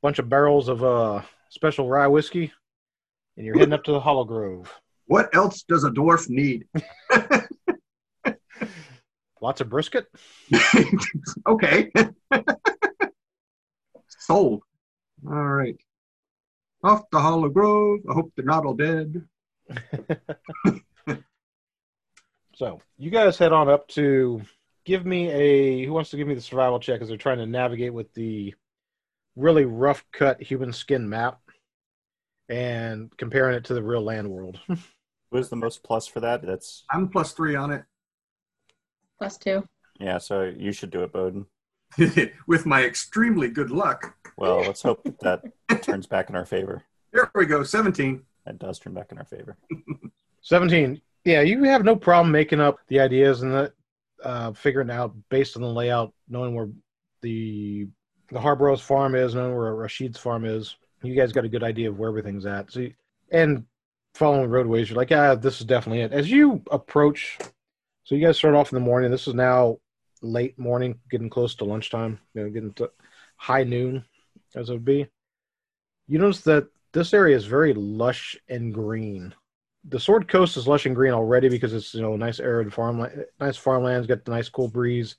bunch 0.01 0.19
of 0.19 0.29
barrels 0.29 0.69
of 0.69 0.83
uh 0.83 1.21
special 1.51 1.87
rye 1.87 2.07
whiskey, 2.07 2.51
and 3.37 3.45
you're 3.45 3.59
heading 3.59 3.75
up 3.75 3.85
to 3.85 3.93
the 3.93 4.01
Hollow 4.01 4.25
Grove. 4.25 4.73
What 5.07 5.35
else 5.35 5.65
does 5.65 5.85
a 5.85 5.91
dwarf 5.91 6.31
need? 6.31 6.67
Lots 9.43 9.61
of 9.61 9.69
brisket. 9.69 10.07
okay. 11.47 11.91
Sold. 14.27 14.63
All 15.27 15.33
right. 15.35 15.77
Off 16.85 17.09
to 17.11 17.19
Hollow 17.19 17.49
Grove. 17.49 18.01
I 18.11 18.15
hope 18.15 18.33
they're 18.37 18.45
not 18.45 18.65
all 18.67 18.75
dead. 18.75 19.23
So 22.55 22.81
you 22.99 23.11
guys 23.11 23.39
head 23.39 23.53
on 23.53 23.69
up 23.69 23.89
to 23.89 24.43
give 24.85 25.05
me 25.07 25.31
a 25.31 25.85
who 25.85 25.93
wants 25.93 26.11
to 26.11 26.17
give 26.17 26.29
me 26.29 26.35
the 26.35 26.41
survival 26.41 26.79
check 26.79 27.01
as 27.01 27.09
they're 27.09 27.17
trying 27.17 27.39
to 27.39 27.47
navigate 27.47 27.93
with 27.93 28.13
the 28.15 28.55
really 29.35 29.65
rough 29.65 30.05
cut 30.13 30.41
human 30.41 30.73
skin 30.73 31.09
map 31.09 31.41
and 32.49 33.11
comparing 33.17 33.57
it 33.57 33.65
to 33.65 33.75
the 33.75 33.83
real 33.83 34.03
land 34.03 34.31
world. 34.31 34.61
Who 34.69 35.39
is 35.39 35.49
the 35.49 35.57
most 35.57 35.83
plus 35.83 36.07
for 36.07 36.21
that? 36.21 36.43
That's 36.43 36.85
I'm 36.91 37.09
plus 37.09 37.33
three 37.33 37.57
on 37.57 37.73
it. 37.73 37.83
Plus 39.19 39.39
two. 39.39 39.67
yeah. 39.99 40.19
So 40.19 40.43
you 40.43 40.73
should 40.73 40.91
do 40.91 41.03
it, 41.03 41.13
Bowden. 41.13 41.47
With 42.47 42.67
my 42.67 42.85
extremely 42.85 43.49
good 43.49 43.71
luck. 43.71 44.15
Well, 44.37 44.61
let's 44.61 44.83
hope 44.83 45.07
that 45.21 45.43
turns 45.83 46.07
back 46.07 46.31
in 46.31 46.37
our 46.37 46.47
favor. 46.47 46.83
There 47.13 47.31
we 47.35 47.47
go. 47.47 47.63
17. 47.63 48.23
That 48.47 48.59
does 48.59 48.79
turn 48.79 48.95
back 48.95 49.13
in 49.13 49.19
our 49.19 49.25
favor. 49.25 49.57
17. 50.43 51.01
Yeah, 51.25 51.43
you 51.43 51.63
have 51.65 51.85
no 51.85 51.95
problem 51.95 52.33
making 52.33 52.61
up 52.61 52.79
the 52.89 52.99
ideas 52.99 53.43
and 53.43 53.53
the, 53.53 53.73
uh, 54.25 54.53
figuring 54.53 54.91
out 54.91 55.15
based 55.29 55.57
on 55.57 55.63
the 55.63 55.69
layout, 55.69 56.13
knowing 56.29 56.55
where 56.55 56.69
the 57.21 57.87
the 58.31 58.41
Harborough's 58.41 58.81
farm 58.81 59.15
is, 59.15 59.35
knowing 59.35 59.55
where 59.55 59.75
Rashid's 59.75 60.19
farm 60.19 60.45
is. 60.45 60.77
You 61.03 61.15
guys 61.15 61.33
got 61.33 61.45
a 61.45 61.49
good 61.49 61.63
idea 61.63 61.91
of 61.91 61.99
where 61.99 62.09
everything's 62.09 62.47
at. 62.47 62.73
So, 62.73 62.81
you, 62.81 62.95
and 63.31 63.65
following 64.15 64.49
roadways, 64.49 64.89
you're 64.89 64.97
like, 64.97 65.11
yeah, 65.11 65.35
this 65.35 65.61
is 65.61 65.67
definitely 65.67 66.03
it. 66.03 66.13
As 66.13 66.31
you 66.31 66.63
approach, 66.71 67.39
so 68.05 68.15
you 68.15 68.25
guys 68.25 68.39
start 68.39 68.55
off 68.55 68.73
in 68.73 68.77
the 68.77 68.85
morning. 68.85 69.11
This 69.11 69.29
is 69.29 69.35
now 69.35 69.79
late 70.23 70.59
morning, 70.59 70.99
getting 71.11 71.31
close 71.31 71.55
to 71.57 71.65
lunchtime. 71.65 72.19
You 72.35 72.45
know, 72.45 72.51
getting 72.51 72.73
to 72.75 72.91
high 73.37 73.65
noon, 73.65 74.05
as 74.55 74.71
it 74.71 74.73
would 74.73 74.85
be. 74.85 75.07
You 76.09 76.19
notice 76.19 76.41
that 76.43 76.69
this 76.93 77.15
area 77.15 77.37
is 77.37 77.45
very 77.45 77.75
lush 77.75 78.37
and 78.49 78.73
green 78.73 79.35
the 79.89 80.01
Sword 80.01 80.29
Coast 80.29 80.57
is 80.57 80.69
lush 80.69 80.87
and 80.87 80.95
green 80.95 81.13
already 81.13 81.49
because 81.49 81.75
it's 81.75 81.95
you 81.95 82.03
know 82.03 82.17
nice 82.17 82.41
arid 82.41 82.73
farmland, 82.73 83.25
nice 83.41 83.57
farmlands, 83.57 84.07
got 84.07 84.25
the 84.25 84.31
nice 84.31 84.49
cool 84.49 84.69
breeze, 84.69 85.17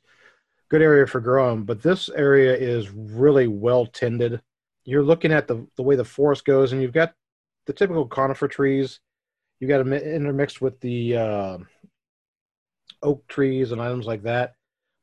good 0.69 0.81
area 0.81 1.05
for 1.05 1.19
growing. 1.19 1.63
But 1.63 1.81
this 1.81 2.09
area 2.09 2.55
is 2.55 2.89
really 2.91 3.47
well 3.47 3.85
tended. 3.85 4.41
You're 4.85 5.03
looking 5.03 5.31
at 5.31 5.47
the 5.47 5.67
the 5.75 5.83
way 5.83 5.95
the 5.95 6.05
forest 6.05 6.45
goes, 6.45 6.71
and 6.71 6.81
you've 6.81 6.93
got 6.93 7.13
the 7.65 7.73
typical 7.73 8.07
conifer 8.07 8.47
trees. 8.47 8.99
You 9.59 9.67
got 9.67 9.79
them 9.79 9.93
intermixed 9.93 10.61
with 10.61 10.79
the 10.79 11.17
uh, 11.17 11.57
oak 13.01 13.27
trees 13.27 13.71
and 13.71 13.81
items 13.81 14.05
like 14.05 14.23
that. 14.23 14.55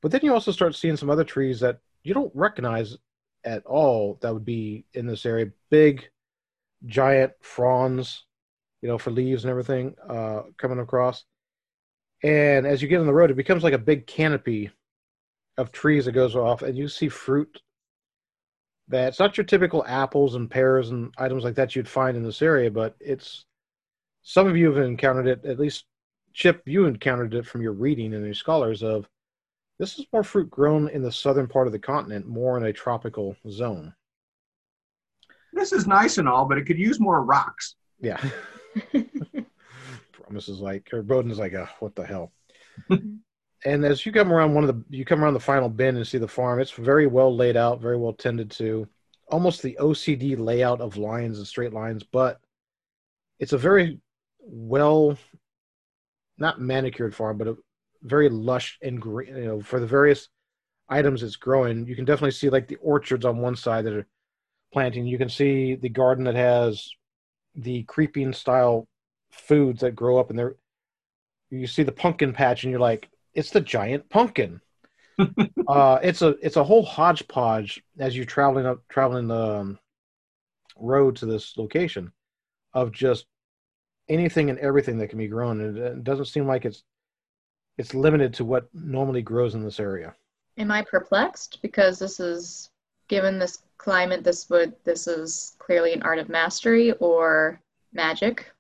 But 0.03 0.11
then 0.13 0.21
you 0.23 0.33
also 0.33 0.53
start 0.53 0.75
seeing 0.75 0.97
some 0.97 1.11
other 1.11 1.25
trees 1.25 1.61
that 1.61 1.81
you 2.03 2.15
don't 2.15 2.33
recognize 2.35 2.97
at 3.45 3.65
all 3.67 4.19
that 4.23 4.33
would 4.33 4.45
be 4.45 4.85
in 4.95 5.07
this 5.07 5.27
area. 5.27 5.51
Big, 5.71 6.09
giant 6.87 7.33
fronds 7.41 8.25
you 8.83 8.89
know, 8.89 8.99
for 8.99 9.11
leaves 9.11 9.45
and 9.45 9.51
everything 9.51 9.95
uh, 10.09 10.43
coming 10.57 10.79
across. 10.79 11.25
And 12.23 12.67
as 12.67 12.83
you 12.83 12.89
get 12.89 13.01
on 13.01 13.07
the 13.07 13.13
road, 13.13 13.31
it 13.31 13.37
becomes 13.37 13.63
like 13.63 13.73
a 13.73 13.79
big 13.79 14.07
canopy 14.07 14.71
of 15.57 15.73
trees 15.73 16.05
that 16.05 16.13
goes 16.13 16.37
off, 16.37 16.63
and 16.63 16.77
you 16.77 16.89
see 16.89 17.09
fruit 17.09 17.61
that's 18.89 19.21
not 19.21 19.37
your 19.37 19.45
typical 19.45 19.85
apples 19.87 20.35
and 20.35 20.51
pears 20.51 20.91
and 20.91 21.15
items 21.17 21.45
like 21.45 21.55
that 21.55 21.77
you'd 21.77 21.89
find 21.89 22.17
in 22.17 22.25
this 22.25 22.43
area, 22.43 22.71
but 22.71 22.97
it's 22.99 23.45
some 24.23 24.49
of 24.49 24.57
you 24.57 24.73
have 24.73 24.85
encountered 24.85 25.29
it, 25.29 25.45
at 25.45 25.61
least 25.61 25.85
Chip, 26.33 26.63
you 26.65 26.87
encountered 26.87 27.35
it 27.35 27.47
from 27.47 27.63
your 27.63 27.73
reading 27.73 28.15
and 28.15 28.25
your 28.25 28.35
scholars 28.35 28.83
of 28.83 29.09
this 29.81 29.99
is 29.99 30.05
more 30.13 30.23
fruit 30.23 30.51
grown 30.51 30.91
in 30.91 31.03
the 31.03 31.11
southern 31.11 31.47
part 31.47 31.67
of 31.67 31.73
the 31.73 31.79
continent, 31.79 32.29
more 32.29 32.59
in 32.59 32.65
a 32.65 32.73
tropical 32.73 33.35
zone. 33.49 33.95
This 35.55 35.73
is 35.73 35.87
nice 35.87 36.19
and 36.19 36.29
all, 36.29 36.45
but 36.45 36.59
it 36.59 36.67
could 36.67 36.79
use 36.79 37.01
more 37.01 37.25
rocks. 37.25 37.77
Yeah. 37.99 38.23
Promise 40.13 40.49
is 40.51 40.61
like, 40.61 40.91
or 40.93 41.03
Bowden 41.03 41.31
is 41.31 41.39
like, 41.39 41.55
uh, 41.55 41.65
what 41.79 41.97
the 41.97 42.05
hell? 42.05 42.31
and 43.65 43.85
as 43.87 44.05
you 44.05 44.13
come 44.13 44.31
around 44.31 44.53
one 44.53 44.65
of 44.65 44.69
the, 44.69 44.85
you 44.95 45.07
come 45.07 45.25
around 45.25 45.33
the 45.33 45.41
final 45.41 45.71
bend 45.71 45.97
and 45.97 46.07
see 46.07 46.19
the 46.19 46.29
farm. 46.29 46.61
It's 46.61 46.73
very 46.73 47.07
well 47.07 47.35
laid 47.35 47.57
out, 47.57 47.81
very 47.81 47.97
well 47.97 48.13
tended 48.13 48.51
to, 48.53 48.87
almost 49.29 49.63
the 49.63 49.79
OCD 49.81 50.39
layout 50.39 50.83
of 50.83 50.99
lines 50.99 51.39
and 51.39 51.47
straight 51.47 51.73
lines, 51.73 52.03
but 52.03 52.39
it's 53.39 53.55
a 53.55 53.59
very 53.59 53.99
well, 54.43 55.17
not 56.37 56.61
manicured 56.61 57.15
farm, 57.15 57.39
but 57.39 57.49
a 57.49 57.57
very 58.03 58.29
lush 58.29 58.79
and 58.83 59.01
green. 59.01 59.37
You 59.37 59.45
know, 59.45 59.61
for 59.61 59.81
the 59.81 59.87
various 59.87 60.29
items 60.89 61.23
it's 61.23 61.37
growing, 61.37 61.87
you 61.87 61.97
can 61.97 62.05
definitely 62.05 62.33
see 62.33 62.51
like 62.51 62.69
the 62.69 62.77
orchards 62.77 63.25
on 63.25 63.39
one 63.39 63.57
side 63.57 63.85
that 63.85 63.95
are 63.95 64.07
planting. 64.73 65.07
You 65.07 65.19
can 65.19 65.29
see 65.29 65.75
the 65.77 65.89
garden 65.89 66.25
that 66.25 66.35
has 66.35 66.91
the 67.55 67.83
creeping 67.85 68.33
style 68.33 68.87
foods 69.31 69.81
that 69.81 69.95
grow 69.95 70.19
up 70.19 70.31
and 70.31 70.39
there 70.39 70.57
you 71.51 71.67
see 71.67 71.83
the 71.83 71.93
pumpkin 71.93 72.33
patch 72.33 72.65
and 72.65 72.71
you're 72.71 72.81
like 72.81 73.09
it's 73.35 73.51
the 73.51 73.61
giant 73.61 74.09
pumpkin 74.09 74.61
uh 75.69 75.99
it's 76.03 76.23
a 76.23 76.29
it's 76.43 76.57
a 76.57 76.65
whole 76.65 76.85
hodgepodge 76.85 77.83
as 77.99 78.17
you're 78.17 78.25
traveling 78.25 78.67
up 78.67 78.81
traveling 78.89 79.29
the 79.29 79.59
um, 79.59 79.79
road 80.77 81.17
to 81.17 81.27
this 81.27 81.57
location 81.57 82.13
of 82.73 82.93
just 82.93 83.27
anything 84.09 84.51
and 84.51 84.59
everything 84.59 84.99
that 84.99 85.09
can 85.09 85.19
be 85.19 85.29
grown 85.29 85.61
and 85.61 85.79
it 85.79 86.05
doesn't 86.05 86.25
seem 86.27 86.47
like 86.47 86.65
it's 86.65 86.83
it's 87.81 87.95
limited 87.95 88.33
to 88.35 88.45
what 88.45 88.69
normally 88.75 89.23
grows 89.23 89.55
in 89.55 89.65
this 89.65 89.81
area 89.81 90.15
Am 90.59 90.71
I 90.71 90.83
perplexed 90.83 91.61
because 91.63 91.99
this 91.99 92.21
is 92.21 92.71
given 93.09 93.39
this 93.39 93.63
climate 93.79 94.23
this 94.23 94.51
would 94.51 94.75
this 94.85 95.07
is 95.07 95.57
clearly 95.59 95.95
an 95.95 96.03
art 96.03 96.19
of 96.19 96.29
mastery 96.29 96.93
or 96.93 97.61
magic? 97.93 98.53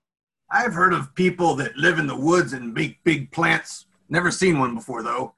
I've 0.51 0.73
heard 0.73 0.95
of 0.95 1.15
people 1.15 1.55
that 1.57 1.77
live 1.77 1.99
in 1.99 2.07
the 2.07 2.17
woods 2.17 2.55
and 2.55 2.73
make 2.73 3.05
big 3.05 3.31
plants. 3.31 3.87
Never 4.09 4.31
seen 4.31 4.59
one 4.59 4.75
before, 4.75 5.03
though. 5.03 5.35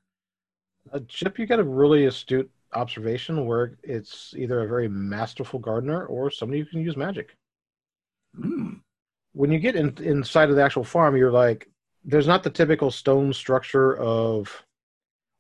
Uh, 0.93 1.01
Chip, 1.09 1.39
you 1.39 1.47
got 1.47 1.59
a 1.59 1.65
really 1.65 2.07
astute 2.07 2.51
observation 2.73 3.45
where 3.45 3.77
it's 3.83 4.33
either 4.39 4.63
a 4.63 4.69
very 4.69 4.89
masterful 4.89 5.59
gardener 5.59 6.07
or 6.07 6.31
somebody 6.31 6.61
who 6.61 6.67
can 6.67 6.81
use 6.81 6.97
magic. 6.97 7.37
Hmm. 8.35 8.75
When 9.33 9.51
you 9.51 9.59
get 9.59 9.77
in, 9.77 9.97
inside 9.99 10.49
of 10.49 10.57
the 10.57 10.63
actual 10.63 10.85
farm, 10.85 11.17
you're 11.17 11.33
like, 11.33 11.69
there's 12.05 12.27
not 12.27 12.43
the 12.43 12.51
typical 12.51 12.91
stone 12.91 13.33
structure 13.33 13.97
of 13.97 14.65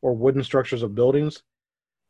or 0.00 0.14
wooden 0.14 0.42
structures 0.42 0.82
of 0.82 0.94
buildings. 0.94 1.42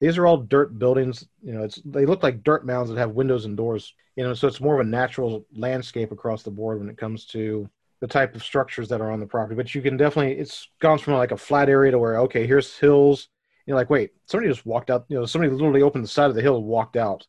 These 0.01 0.19
are 0.19 0.27
all 0.27 0.38
dirt 0.38 0.79
buildings. 0.79 1.27
You 1.43 1.53
know, 1.53 1.62
it's 1.62 1.81
they 1.85 2.07
look 2.07 2.23
like 2.23 2.43
dirt 2.43 2.67
mounds 2.67 2.91
that 2.91 2.99
have 2.99 3.12
windows 3.12 3.45
and 3.45 3.57
doors. 3.57 3.95
You 4.17 4.25
know, 4.25 4.35
so 4.35 4.49
it's 4.49 4.61
more 4.61 4.75
of 4.75 4.87
a 4.87 4.91
natural 4.91 5.47
landscape 5.55 6.12
across 6.12 6.43
the 6.43 6.51
board 6.51 6.81
when 6.81 6.88
it 6.88 6.99
comes 6.99 7.25
to 7.27 7.69
the 8.01 8.07
type 8.09 8.35
of 8.35 8.43
structures 8.43 8.88
that 8.88 9.01
are 9.01 9.12
on 9.12 9.21
the 9.21 9.27
property. 9.27 9.55
But 9.55 9.75
you 9.75 9.81
can 9.81 9.97
definitely 9.97 10.33
it's 10.38 10.69
gone 10.81 10.99
from 10.99 11.15
like 11.15 11.31
a 11.31 11.37
flat 11.37 11.69
area 11.69 11.93
to 11.93 11.99
where 11.99 12.19
okay, 12.21 12.47
here's 12.47 12.77
hills. 12.77 13.29
You're 13.67 13.77
like, 13.77 13.91
wait, 13.91 14.11
somebody 14.27 14.51
just 14.51 14.67
walked 14.67 14.91
out. 14.91 15.05
You 15.09 15.21
know, 15.21 15.27
somebody 15.27 15.53
literally 15.53 15.83
opened 15.83 16.03
the 16.03 16.09
side 16.09 16.29
of 16.29 16.35
the 16.35 16.43
hill 16.43 16.57
and 16.57 16.67
walked 16.67 16.97
out, 16.97 17.25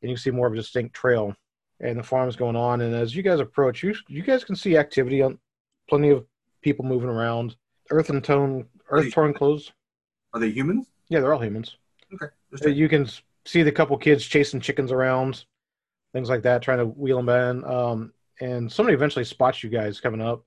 and 0.00 0.10
you 0.10 0.16
can 0.16 0.22
see 0.22 0.30
more 0.30 0.46
of 0.46 0.52
a 0.52 0.56
distinct 0.56 0.94
trail. 0.94 1.34
And 1.80 1.98
the 1.98 2.04
farm's 2.04 2.36
going 2.36 2.54
on. 2.54 2.82
And 2.82 2.94
as 2.94 3.16
you 3.16 3.24
guys 3.24 3.40
approach, 3.40 3.82
you 3.82 3.94
you 4.08 4.22
guys 4.22 4.44
can 4.44 4.54
see 4.54 4.76
activity 4.76 5.22
on 5.22 5.40
plenty 5.88 6.10
of 6.10 6.24
people 6.62 6.84
moving 6.84 7.08
around. 7.08 7.56
Earth 7.90 8.10
and 8.10 8.22
tone, 8.24 8.66
earth 8.90 9.12
tone 9.12 9.34
clothes. 9.34 9.72
Are 10.32 10.40
they 10.40 10.50
humans? 10.50 10.86
Yeah, 11.08 11.20
they're 11.20 11.34
all 11.34 11.42
humans. 11.42 11.76
Okay. 12.14 12.32
Uh, 12.64 12.68
You 12.68 12.88
can 12.88 13.08
see 13.44 13.62
the 13.62 13.72
couple 13.72 13.96
kids 13.98 14.24
chasing 14.24 14.60
chickens 14.60 14.92
around, 14.92 15.44
things 16.12 16.28
like 16.30 16.42
that, 16.42 16.62
trying 16.62 16.78
to 16.78 16.86
wheel 16.86 17.22
them 17.22 17.28
in. 17.28 17.64
Um, 17.64 18.12
and 18.40 18.70
somebody 18.70 18.94
eventually 18.94 19.24
spots 19.24 19.62
you 19.62 19.70
guys 19.70 20.00
coming 20.00 20.22
up, 20.22 20.44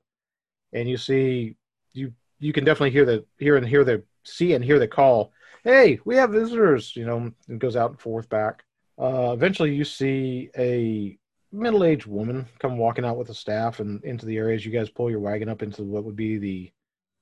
and 0.73 0.89
you 0.89 0.97
see 0.97 1.55
you 1.93 2.13
you 2.39 2.51
can 2.51 2.63
definitely 2.65 2.91
hear 2.91 3.05
the 3.05 3.25
hear 3.37 3.57
and 3.57 3.67
hear 3.67 3.83
the 3.83 4.03
see 4.23 4.53
and 4.53 4.63
hear 4.65 4.79
the 4.79 4.87
call. 4.87 5.31
Hey, 5.63 5.99
we 6.05 6.15
have 6.15 6.31
visitors. 6.31 6.95
You 6.95 7.05
know, 7.05 7.31
and 7.47 7.59
goes 7.59 7.75
out 7.75 7.91
and 7.91 7.99
forth 7.99 8.27
back. 8.29 8.63
Uh, 8.97 9.31
eventually, 9.33 9.75
you 9.75 9.83
see 9.83 10.49
a 10.57 11.17
middle-aged 11.51 12.05
woman 12.07 12.45
come 12.59 12.77
walking 12.77 13.05
out 13.05 13.17
with 13.17 13.29
a 13.29 13.33
staff 13.33 13.79
and 13.79 14.03
into 14.03 14.25
the 14.25 14.37
areas. 14.37 14.65
You 14.65 14.71
guys 14.71 14.89
pull 14.89 15.09
your 15.09 15.19
wagon 15.19 15.49
up 15.49 15.61
into 15.63 15.83
what 15.83 16.03
would 16.03 16.15
be 16.15 16.37
the, 16.37 16.71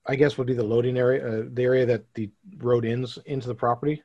I 0.07 0.15
guess, 0.15 0.37
would 0.37 0.47
be 0.47 0.53
the 0.53 0.63
loading 0.63 0.97
area, 0.97 1.25
uh, 1.41 1.43
the 1.51 1.63
area 1.63 1.85
that 1.85 2.03
the 2.15 2.29
road 2.57 2.85
ends 2.85 3.17
into 3.25 3.47
the 3.47 3.55
property. 3.55 4.01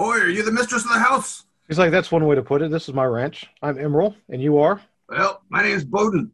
Oi, 0.00 0.18
are 0.18 0.28
you 0.28 0.42
the 0.42 0.50
mistress 0.52 0.84
of 0.84 0.92
the 0.92 0.98
house? 0.98 1.44
He's 1.68 1.78
like, 1.78 1.90
that's 1.90 2.10
one 2.12 2.26
way 2.26 2.34
to 2.34 2.42
put 2.42 2.62
it. 2.62 2.70
This 2.70 2.88
is 2.88 2.94
my 2.94 3.04
ranch. 3.04 3.46
I'm 3.62 3.78
Emerald, 3.78 4.16
and 4.28 4.42
you 4.42 4.58
are? 4.58 4.80
Well, 5.08 5.42
my 5.48 5.62
name's 5.62 5.84
Bowden. 5.84 6.32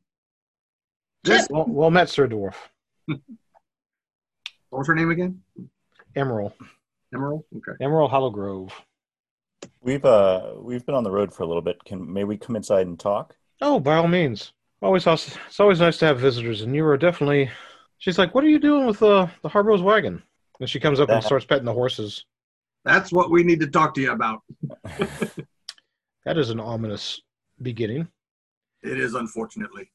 This, 1.25 1.47
Well, 1.51 1.67
well 1.69 1.91
met, 1.91 2.09
Sir 2.09 2.27
Dwarf. 2.27 2.55
what's 4.71 4.89
her 4.89 4.95
name 4.95 5.11
again? 5.11 5.41
Emerald. 6.17 6.53
Emerald? 7.15 7.45
Okay. 7.57 7.73
Emerald 7.85 8.11
Hollow 8.11 8.31
Grove. 8.31 8.73
We've 9.83 10.05
uh 10.05 10.53
we've 10.57 10.85
been 10.85 10.95
on 10.95 11.05
the 11.05 11.11
road 11.11 11.33
for 11.33 11.43
a 11.43 11.47
little 11.47 11.63
bit. 11.63 11.83
Can 11.85 12.13
may 12.13 12.25
we 12.25 12.37
come 12.37 12.57
inside 12.57 12.87
and 12.87 12.99
talk? 12.99 13.37
Oh, 13.61 13.81
by 13.81 13.97
all 13.97 14.09
means. 14.09 14.53
Always, 14.83 15.07
awes- 15.07 15.37
it's 15.47 15.61
always 15.61 15.81
nice 15.81 15.99
to 15.99 16.07
have 16.07 16.19
visitors, 16.19 16.63
and 16.63 16.75
you 16.75 16.85
are 16.87 16.97
definitely. 16.97 17.51
She's 17.99 18.19
like, 18.19 18.35
"What 18.35 18.45
are 18.45 18.49
you 18.49 18.59
doing 18.59 18.87
with 18.87 19.03
uh, 19.03 19.27
the 19.43 19.49
Harbour's 19.49 19.83
wagon?" 19.83 20.23
And 20.59 20.69
she 20.69 20.81
comes 20.81 21.01
up 21.01 21.09
and 21.11 21.23
starts 21.23 21.45
petting 21.45 21.65
the 21.67 21.73
horses. 21.73 22.25
That's 22.85 23.13
what 23.13 23.31
we 23.31 23.43
need 23.43 23.61
to 23.61 23.67
talk 23.67 23.95
to 23.95 24.01
you 24.01 24.13
about. 24.13 24.43
That 26.25 26.37
is 26.37 26.51
an 26.51 26.61
ominous 26.61 27.21
beginning. 27.63 28.07
It 28.83 28.99
is, 28.99 29.15
unfortunately. 29.15 29.91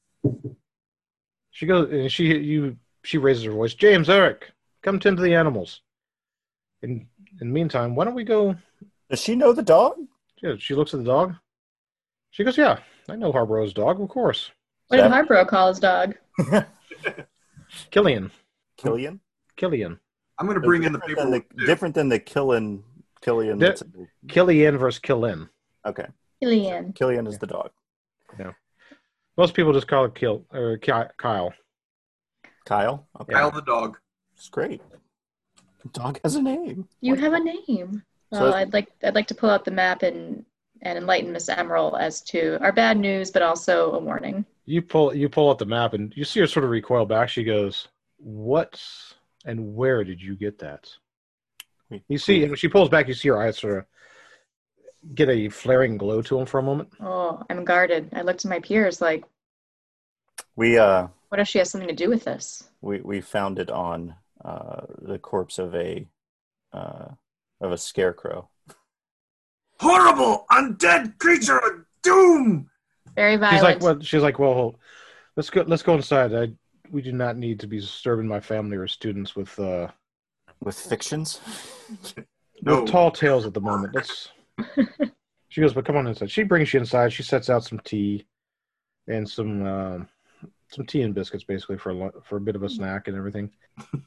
She 1.52 1.65
goes, 1.65 1.89
and 1.91 2.12
she 2.12 2.36
you 2.38 2.78
she 3.04 3.17
raises 3.17 3.43
her 3.43 3.52
voice. 3.52 3.74
James, 3.74 4.10
Eric, 4.10 4.52
come 4.82 5.00
tend 5.00 5.17
to 5.17 5.24
the 5.24 5.36
animals. 5.36 5.82
In 6.82 7.08
in 7.39 7.48
the 7.48 7.54
meantime, 7.54 7.95
why 7.95 8.06
don't 8.06 8.15
we 8.15 8.24
go? 8.24 8.56
Does 9.09 9.21
she 9.21 9.35
know 9.35 9.53
the 9.53 9.61
dog? 9.63 9.95
Yeah, 10.41 10.55
she 10.57 10.75
looks 10.75 10.93
at 10.93 10.99
the 10.99 11.05
dog. 11.05 11.35
She 12.31 12.43
goes, 12.43 12.57
"Yeah, 12.57 12.79
I 13.09 13.15
know 13.15 13.31
Harborough's 13.31 13.73
dog, 13.73 14.01
of 14.01 14.09
course. 14.09 14.51
What 14.87 14.97
did 14.97 15.11
Harborough 15.11 15.45
call 15.45 15.69
his 15.69 15.79
dog? 15.79 16.15
Killian, 17.91 18.31
Killian? 18.77 19.19
Killian, 19.57 19.99
I'm 20.37 20.45
going 20.47 20.59
to 20.59 20.65
bring 20.65 20.83
in 20.83 20.91
the 20.93 20.99
different 20.99 21.31
than 21.31 21.31
the, 21.31 21.65
different 21.65 21.95
than 21.95 22.09
the 22.09 22.19
Killian 22.19 22.83
Killian. 23.21 23.57
Di- 23.57 23.75
Killian 24.27 24.77
versus 24.77 24.99
Killin. 24.99 25.49
okay. 25.85 26.07
Killian. 26.41 26.93
Killian 26.93 27.25
is 27.27 27.39
the 27.39 27.47
dog. 27.47 27.71
Yeah. 28.37 28.51
Most 29.37 29.53
people 29.53 29.71
just 29.73 29.87
call 29.87 30.05
it 30.05 30.15
Kill 30.15 30.45
or 30.53 30.77
Kyle. 30.77 31.53
Kyle? 32.65 33.07
Okay. 33.21 33.33
Kyle 33.33 33.51
the 33.51 33.61
dog. 33.61 33.97
It's 34.35 34.49
great. 34.49 34.81
The 35.83 35.89
dog 35.89 36.19
has 36.23 36.35
a 36.35 36.41
name. 36.41 36.87
You 36.99 37.15
have 37.15 37.33
a 37.33 37.39
name. 37.39 38.03
So 38.36 38.41
Well, 38.41 38.50
it's- 38.50 38.62
I'd 38.67 38.74
like 38.74 38.91
I'd 39.04 39.15
like 39.15 39.28
to 39.28 39.36
pull 39.36 39.50
out 39.50 39.65
the 39.65 39.71
map 39.71 40.04
and 40.04 40.45
and 40.82 40.98
enlighten 40.98 41.32
Miss 41.32 41.50
Emerald 41.50 41.95
as 42.00 42.21
to 42.24 42.60
our 42.62 42.71
bad 42.71 42.98
news, 42.98 43.32
but 43.32 43.41
also 43.41 43.93
a 43.93 44.00
warning. 44.00 44.45
You 44.65 44.82
pull 44.82 45.15
you 45.15 45.30
pull 45.30 45.50
out 45.50 45.58
the 45.58 45.65
map 45.65 45.93
and 45.93 46.13
you 46.17 46.26
see 46.26 46.39
her 46.41 46.48
sort 46.48 46.65
of 46.65 46.69
recoil 46.71 47.06
back. 47.06 47.30
She 47.30 47.43
goes, 47.43 47.88
"What 48.17 48.82
and 49.45 49.76
where 49.76 50.04
did 50.04 50.21
you 50.21 50.36
get 50.36 50.60
that?" 50.60 50.89
You 52.08 52.17
see, 52.17 52.41
and 52.41 52.52
when 52.52 52.58
she 52.58 52.67
pulls 52.67 52.89
back, 52.89 53.08
you 53.08 53.13
see 53.13 53.30
her 53.30 53.38
eyes 53.41 53.58
sort 53.60 53.78
of 53.78 53.86
get 55.15 55.30
a 55.30 55.50
flaring 55.50 55.98
glow 55.98 56.21
to 56.24 56.36
them 56.38 56.45
for 56.48 56.60
a 56.60 56.63
moment. 56.63 56.89
Oh, 57.00 57.43
I'm 57.50 57.63
guarded. 57.63 58.10
I 58.13 58.21
looked 58.24 58.39
to 58.41 58.48
my 58.48 58.60
peers 58.60 59.00
like, 59.02 59.24
We 60.56 60.78
uh 60.78 61.08
what 61.30 61.39
if 61.39 61.48
she 61.48 61.60
has 61.60 61.69
something 61.69 61.88
to 61.89 61.95
do 61.95 62.10
with 62.10 62.24
this? 62.26 62.69
we 62.82 63.02
we 63.02 63.21
found 63.21 63.60
it 63.60 63.69
on 63.69 64.15
uh 64.43 64.82
the 65.00 65.19
corpse 65.19 65.58
of 65.60 65.74
a 65.76 66.08
uh 66.74 67.10
of 67.61 67.71
a 67.71 67.77
scarecrow. 67.77 68.49
Horrible, 69.79 70.45
undead 70.51 71.17
creature 71.19 71.57
of 71.57 71.85
doom. 72.01 72.69
Very 73.15 73.33
She's 73.33 73.39
violent. 73.39 73.63
like, 73.63 73.81
"Well," 73.81 73.99
she's 74.01 74.21
like, 74.21 74.39
"Well, 74.39 74.79
let's 75.35 75.49
go. 75.49 75.63
Let's 75.67 75.83
go 75.83 75.95
inside. 75.95 76.33
I 76.33 76.51
we 76.91 77.01
do 77.01 77.11
not 77.11 77.37
need 77.37 77.59
to 77.61 77.67
be 77.67 77.79
disturbing 77.79 78.27
my 78.27 78.39
family 78.39 78.77
or 78.77 78.87
students 78.87 79.35
with 79.35 79.57
uh 79.59 79.87
With 80.61 80.77
fictions? 80.79 81.41
No. 82.61 82.81
with 82.81 82.91
tall 82.91 83.11
tales 83.11 83.45
at 83.45 83.53
the 83.53 83.61
moment. 83.61 83.95
Let's." 83.95 84.29
She 85.49 85.61
goes, 85.61 85.73
"But 85.73 85.85
come 85.85 85.95
on 85.95 86.07
inside." 86.07 86.29
She 86.31 86.43
brings 86.43 86.73
you 86.73 86.81
inside. 86.81 87.13
She 87.13 87.23
sets 87.23 87.49
out 87.49 87.63
some 87.63 87.79
tea 87.85 88.25
and 89.07 89.29
some 89.29 89.65
um, 89.65 90.09
some 90.69 90.85
tea 90.85 91.03
and 91.03 91.15
biscuits 91.15 91.45
basically 91.45 91.77
for 91.77 91.91
a, 91.91 92.11
for 92.23 92.35
a 92.37 92.41
bit 92.41 92.57
of 92.57 92.63
a 92.63 92.69
snack 92.69 93.07
and 93.07 93.15
everything. 93.15 93.49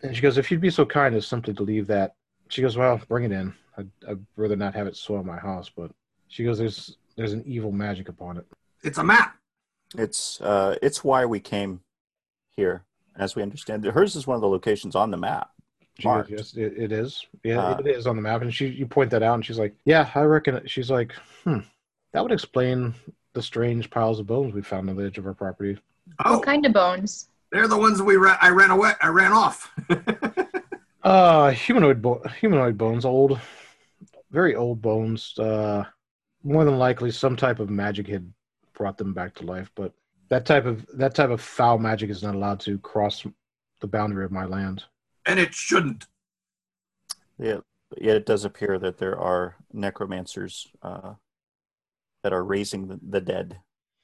And 0.02 0.14
she 0.14 0.20
goes, 0.20 0.36
"If 0.36 0.50
you'd 0.50 0.60
be 0.60 0.68
so 0.68 0.84
kind 0.84 1.14
as 1.14 1.26
simply 1.26 1.54
to 1.54 1.62
leave 1.62 1.86
that." 1.86 2.14
She 2.48 2.62
goes, 2.62 2.76
"Well, 2.76 3.00
bring 3.08 3.24
it 3.24 3.32
in. 3.32 3.54
I'd, 3.76 3.88
I'd 4.08 4.18
rather 4.36 4.56
not 4.56 4.74
have 4.74 4.86
it 4.86 4.96
soil 4.96 5.22
my 5.22 5.38
house, 5.38 5.70
but." 5.74 5.90
She 6.28 6.44
goes, 6.44 6.58
"There's 6.58 6.96
there's 7.16 7.32
an 7.32 7.42
evil 7.46 7.72
magic 7.72 8.08
upon 8.08 8.36
it." 8.36 8.46
It's 8.82 8.98
a 8.98 9.04
map. 9.04 9.36
It's 9.96 10.40
uh, 10.40 10.76
it's 10.82 11.02
why 11.02 11.24
we 11.24 11.40
came 11.40 11.80
here, 12.56 12.82
as 13.16 13.34
we 13.34 13.42
understand 13.42 13.86
it. 13.86 13.94
Hers 13.94 14.14
is 14.16 14.26
one 14.26 14.34
of 14.34 14.40
the 14.42 14.48
locations 14.48 14.94
on 14.94 15.10
the 15.10 15.16
map. 15.16 15.50
She 15.98 16.04
goes, 16.04 16.10
Marked. 16.14 16.30
yes, 16.30 16.54
it, 16.54 16.74
it 16.76 16.92
is. 16.92 17.26
Yeah, 17.42 17.60
Uh, 17.60 17.78
it 17.78 17.86
is 17.88 18.06
on 18.06 18.14
the 18.14 18.22
map. 18.22 18.42
And 18.42 18.54
she, 18.54 18.66
you 18.68 18.86
point 18.86 19.10
that 19.10 19.22
out, 19.22 19.34
and 19.34 19.44
she's 19.44 19.58
like, 19.58 19.74
"Yeah, 19.84 20.08
I 20.14 20.20
reckon." 20.22 20.56
It. 20.56 20.70
She's 20.70 20.90
like, 20.90 21.12
"Hmm, 21.44 21.60
that 22.12 22.22
would 22.22 22.32
explain 22.32 22.94
the 23.32 23.42
strange 23.42 23.88
piles 23.90 24.20
of 24.20 24.26
bones 24.26 24.52
we 24.54 24.62
found 24.62 24.88
on 24.90 24.96
the 24.96 25.04
edge 25.06 25.18
of 25.18 25.26
our 25.26 25.34
property." 25.34 25.78
Oh, 26.24 26.36
What 26.36 26.44
kind 26.46 26.64
of 26.66 26.72
bones? 26.72 27.28
they're 27.50 27.66
the 27.68 27.78
ones 27.78 28.02
we 28.02 28.16
ra- 28.16 28.36
I 28.42 28.50
ran 28.50 28.70
away. 28.70 28.92
I 29.00 29.08
ran 29.08 29.32
off. 29.32 29.72
Uh, 31.02 31.50
humanoid, 31.50 32.02
bo- 32.02 32.22
humanoid 32.40 32.76
bones, 32.76 33.04
old, 33.04 33.40
very 34.30 34.54
old 34.54 34.82
bones. 34.82 35.38
Uh, 35.38 35.84
more 36.42 36.64
than 36.64 36.78
likely, 36.78 37.10
some 37.10 37.36
type 37.36 37.60
of 37.60 37.70
magic 37.70 38.06
had 38.08 38.30
brought 38.74 38.98
them 38.98 39.12
back 39.14 39.34
to 39.34 39.44
life. 39.44 39.70
But 39.74 39.92
that 40.28 40.44
type 40.44 40.66
of 40.66 40.84
that 40.94 41.14
type 41.14 41.30
of 41.30 41.40
foul 41.40 41.78
magic 41.78 42.10
is 42.10 42.22
not 42.22 42.34
allowed 42.34 42.60
to 42.60 42.78
cross 42.78 43.24
the 43.80 43.86
boundary 43.86 44.24
of 44.24 44.32
my 44.32 44.44
land. 44.44 44.84
and 45.26 45.38
it 45.38 45.54
shouldn't. 45.54 46.06
Yeah, 47.38 47.58
yet 47.96 48.16
it 48.16 48.26
does 48.26 48.44
appear 48.44 48.78
that 48.80 48.98
there 48.98 49.16
are 49.18 49.54
necromancers 49.72 50.66
uh, 50.82 51.14
that 52.24 52.32
are 52.32 52.42
raising 52.44 52.88
the, 52.88 52.98
the 53.08 53.20
dead. 53.20 53.56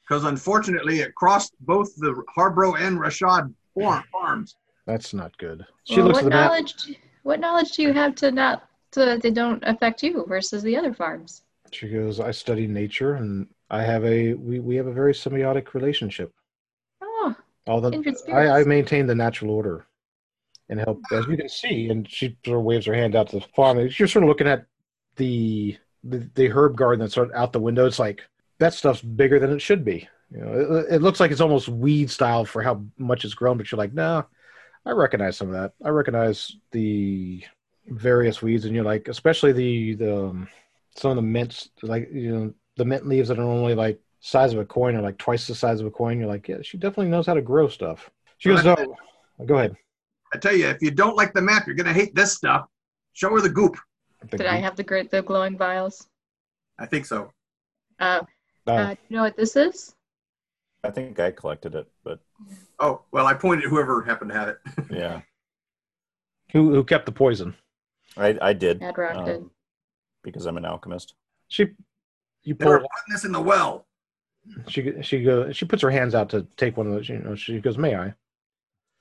Because 0.08 0.24
unfortunately, 0.24 1.00
it 1.00 1.14
crossed 1.16 1.54
both 1.60 1.94
the 1.96 2.22
Harborough 2.28 2.74
and 2.74 2.98
Rashad 2.98 3.52
farm- 3.74 4.04
farms. 4.12 4.56
That's 4.86 5.14
not 5.14 5.36
good. 5.38 5.64
She 5.84 5.96
Well, 5.96 6.06
looks 6.08 6.16
what 6.22 6.24
at 6.24 6.24
the 6.24 6.30
map. 6.30 6.50
knowledge? 6.50 6.74
do- 6.84 6.94
What 7.22 7.40
knowledge 7.40 7.72
do 7.72 7.82
you 7.82 7.92
have 7.92 8.14
to 8.16 8.30
not 8.30 8.68
so 8.92 9.06
that 9.06 9.22
they 9.22 9.30
don't 9.30 9.62
affect 9.66 10.02
you 10.02 10.24
versus 10.28 10.62
the 10.62 10.76
other 10.76 10.92
farms? 10.92 11.42
She 11.72 11.88
goes, 11.88 12.20
I 12.20 12.30
study 12.30 12.66
nature 12.66 13.14
and 13.14 13.48
I 13.70 13.82
have 13.82 14.04
a 14.04 14.34
we, 14.34 14.60
we 14.60 14.76
have 14.76 14.86
a 14.86 14.92
very 14.92 15.14
symbiotic 15.14 15.72
relationship. 15.74 16.32
Oh, 17.00 17.34
All 17.66 17.80
the 17.80 17.92
I, 18.32 18.60
I 18.60 18.64
maintain 18.64 19.06
the 19.06 19.14
natural 19.14 19.50
order 19.50 19.86
and 20.68 20.78
help 20.80 21.00
as 21.12 21.26
you 21.26 21.36
can 21.36 21.48
see, 21.48 21.88
and 21.88 22.08
she 22.08 22.36
sort 22.44 22.58
of 22.58 22.64
waves 22.64 22.86
her 22.86 22.94
hand 22.94 23.14
out 23.16 23.28
to 23.30 23.40
the 23.40 23.46
farm. 23.56 23.78
You're 23.78 24.08
sort 24.08 24.22
of 24.22 24.28
looking 24.28 24.46
at 24.48 24.66
the 25.16 25.76
the, 26.04 26.30
the 26.34 26.48
herb 26.48 26.76
garden 26.76 27.00
that's 27.00 27.14
sort 27.14 27.30
of 27.30 27.34
out 27.34 27.52
the 27.52 27.60
window. 27.60 27.86
It's 27.86 27.98
like 27.98 28.22
that 28.58 28.74
stuff's 28.74 29.00
bigger 29.02 29.38
than 29.38 29.50
it 29.50 29.60
should 29.62 29.84
be. 29.84 30.06
You 30.30 30.40
know, 30.40 30.52
it, 30.88 30.96
it 30.96 31.02
looks 31.02 31.20
like 31.20 31.30
it's 31.30 31.40
almost 31.40 31.68
weed 31.68 32.10
style 32.10 32.44
for 32.44 32.62
how 32.62 32.84
much 32.98 33.24
it's 33.24 33.34
grown, 33.34 33.56
but 33.56 33.70
you're 33.72 33.78
like, 33.78 33.94
no, 33.94 34.26
I 34.86 34.90
recognize 34.90 35.36
some 35.36 35.48
of 35.48 35.54
that. 35.54 35.72
I 35.84 35.88
recognize 35.88 36.56
the 36.72 37.42
various 37.86 38.42
weeds, 38.42 38.64
and 38.64 38.74
you're 38.74 38.84
like, 38.84 39.08
especially 39.08 39.52
the 39.52 39.94
the 39.94 40.16
um, 40.26 40.48
some 40.96 41.10
of 41.10 41.16
the 41.16 41.22
mints, 41.22 41.70
like 41.82 42.08
you 42.12 42.34
know, 42.34 42.54
the 42.76 42.84
mint 42.84 43.06
leaves 43.06 43.28
that 43.28 43.38
are 43.38 43.42
only 43.42 43.74
like 43.74 44.00
size 44.20 44.52
of 44.52 44.58
a 44.58 44.64
coin 44.64 44.96
or 44.96 45.02
like 45.02 45.18
twice 45.18 45.46
the 45.46 45.54
size 45.54 45.80
of 45.80 45.86
a 45.86 45.90
coin. 45.90 46.18
You're 46.18 46.28
like, 46.28 46.48
yeah, 46.48 46.62
she 46.62 46.78
definitely 46.78 47.10
knows 47.10 47.26
how 47.26 47.34
to 47.34 47.42
grow 47.42 47.68
stuff. 47.68 48.10
She 48.38 48.48
goes, 48.48 48.64
Well, 48.64 48.96
no, 49.38 49.46
go 49.46 49.56
ahead. 49.56 49.76
I 50.32 50.38
tell 50.38 50.54
you, 50.54 50.66
if 50.66 50.82
you 50.82 50.90
don't 50.90 51.16
like 51.16 51.32
the 51.32 51.42
map, 51.42 51.66
you're 51.66 51.76
gonna 51.76 51.92
hate 51.92 52.14
this 52.14 52.34
stuff. 52.34 52.66
Show 53.12 53.30
her 53.30 53.40
the 53.40 53.48
goop. 53.48 53.76
The 54.30 54.38
Did 54.38 54.46
I 54.46 54.56
have 54.56 54.76
the 54.76 54.82
gr- 54.82 55.08
the 55.10 55.22
glowing 55.22 55.56
vials? 55.56 56.08
I 56.78 56.86
think 56.86 57.06
so. 57.06 57.30
Uh, 58.00 58.22
uh, 58.66 58.70
uh, 58.70 58.94
do 58.94 59.00
you 59.08 59.16
know 59.16 59.22
what 59.22 59.36
this 59.36 59.56
is? 59.56 59.94
I 60.82 60.90
think 60.90 61.18
I 61.20 61.30
collected 61.30 61.74
it, 61.74 61.86
but 62.02 62.20
Oh 62.78 63.02
well, 63.12 63.26
I 63.26 63.34
pointed 63.34 63.68
whoever 63.68 64.02
happened 64.02 64.30
to 64.30 64.36
have 64.36 64.48
it. 64.48 64.58
yeah, 64.90 65.20
who 66.52 66.74
who 66.74 66.84
kept 66.84 67.06
the 67.06 67.12
poison? 67.12 67.54
I, 68.16 68.36
I 68.40 68.52
did 68.52 68.80
Adrock 68.80 69.24
did. 69.24 69.36
um, 69.36 69.50
because 70.22 70.46
I'm 70.46 70.56
an 70.56 70.64
alchemist. 70.64 71.14
She, 71.48 71.64
you 72.42 72.54
They 72.54 72.64
pull. 72.64 72.72
putting 72.74 72.88
this 73.10 73.24
in 73.24 73.32
the 73.32 73.40
well. 73.40 73.86
She 74.68 74.92
she 75.02 75.22
goes. 75.22 75.56
She 75.56 75.64
puts 75.64 75.82
her 75.82 75.90
hands 75.90 76.14
out 76.14 76.28
to 76.30 76.46
take 76.56 76.76
one 76.76 76.86
of 76.86 76.92
those. 76.92 77.08
You 77.08 77.18
know, 77.18 77.34
she 77.34 77.60
goes, 77.60 77.78
"May 77.78 77.96
I?" 77.96 78.14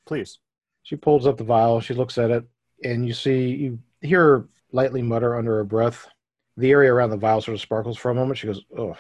Please. 0.06 0.40
She 0.84 0.96
pulls 0.96 1.26
up 1.28 1.38
the 1.38 1.44
vial. 1.44 1.80
She 1.80 1.94
looks 1.94 2.18
at 2.18 2.32
it, 2.32 2.46
and 2.84 3.06
you 3.08 3.14
see 3.14 3.50
you 3.50 3.80
hear 4.02 4.22
her 4.22 4.48
lightly 4.72 5.02
mutter 5.02 5.36
under 5.36 5.56
her 5.58 5.64
breath. 5.64 6.08
The 6.58 6.72
area 6.72 6.94
around 6.94 7.10
the 7.10 7.18
vial 7.18 7.42
sort 7.42 7.56
of 7.56 7.62
sparkles 7.62 7.98
for 7.98 8.12
a 8.12 8.16
moment. 8.16 8.38
She 8.38 8.48
goes, 8.48 8.64
"Oh." 8.78 8.96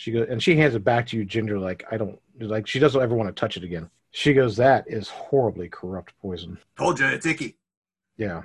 She 0.00 0.12
goes, 0.12 0.28
and 0.30 0.42
she 0.42 0.56
hands 0.56 0.74
it 0.74 0.82
back 0.82 1.06
to 1.08 1.16
you, 1.18 1.26
Ginger. 1.26 1.58
Like 1.58 1.84
I 1.90 1.98
don't 1.98 2.18
like. 2.40 2.66
She 2.66 2.78
doesn't 2.78 3.02
ever 3.02 3.14
want 3.14 3.28
to 3.28 3.38
touch 3.38 3.58
it 3.58 3.64
again. 3.64 3.90
She 4.12 4.32
goes, 4.32 4.56
"That 4.56 4.86
is 4.88 5.10
horribly 5.10 5.68
corrupt 5.68 6.14
poison." 6.22 6.56
Told 6.78 6.98
you 6.98 7.06
it's 7.06 7.26
icky. 7.26 7.58
Yeah. 8.16 8.44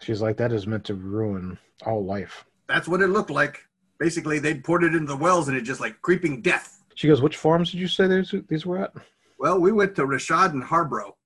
She's 0.00 0.20
like, 0.20 0.36
"That 0.36 0.52
is 0.52 0.66
meant 0.66 0.84
to 0.84 0.94
ruin 0.94 1.58
all 1.86 2.04
life." 2.04 2.44
That's 2.68 2.86
what 2.86 3.00
it 3.00 3.06
looked 3.06 3.30
like. 3.30 3.64
Basically, 3.98 4.38
they'd 4.40 4.62
poured 4.62 4.84
it 4.84 4.94
into 4.94 5.06
the 5.06 5.16
wells, 5.16 5.48
and 5.48 5.56
it 5.56 5.62
just 5.62 5.80
like 5.80 6.02
creeping 6.02 6.42
death. 6.42 6.82
She 6.94 7.08
goes, 7.08 7.22
"Which 7.22 7.38
farms 7.38 7.70
did 7.70 7.80
you 7.80 7.88
say 7.88 8.06
these 8.06 8.34
these 8.48 8.66
were 8.66 8.76
at?" 8.76 8.92
Well, 9.38 9.58
we 9.58 9.72
went 9.72 9.96
to 9.96 10.02
Rashad 10.02 10.50
and 10.50 10.62
Harborough, 10.62 11.16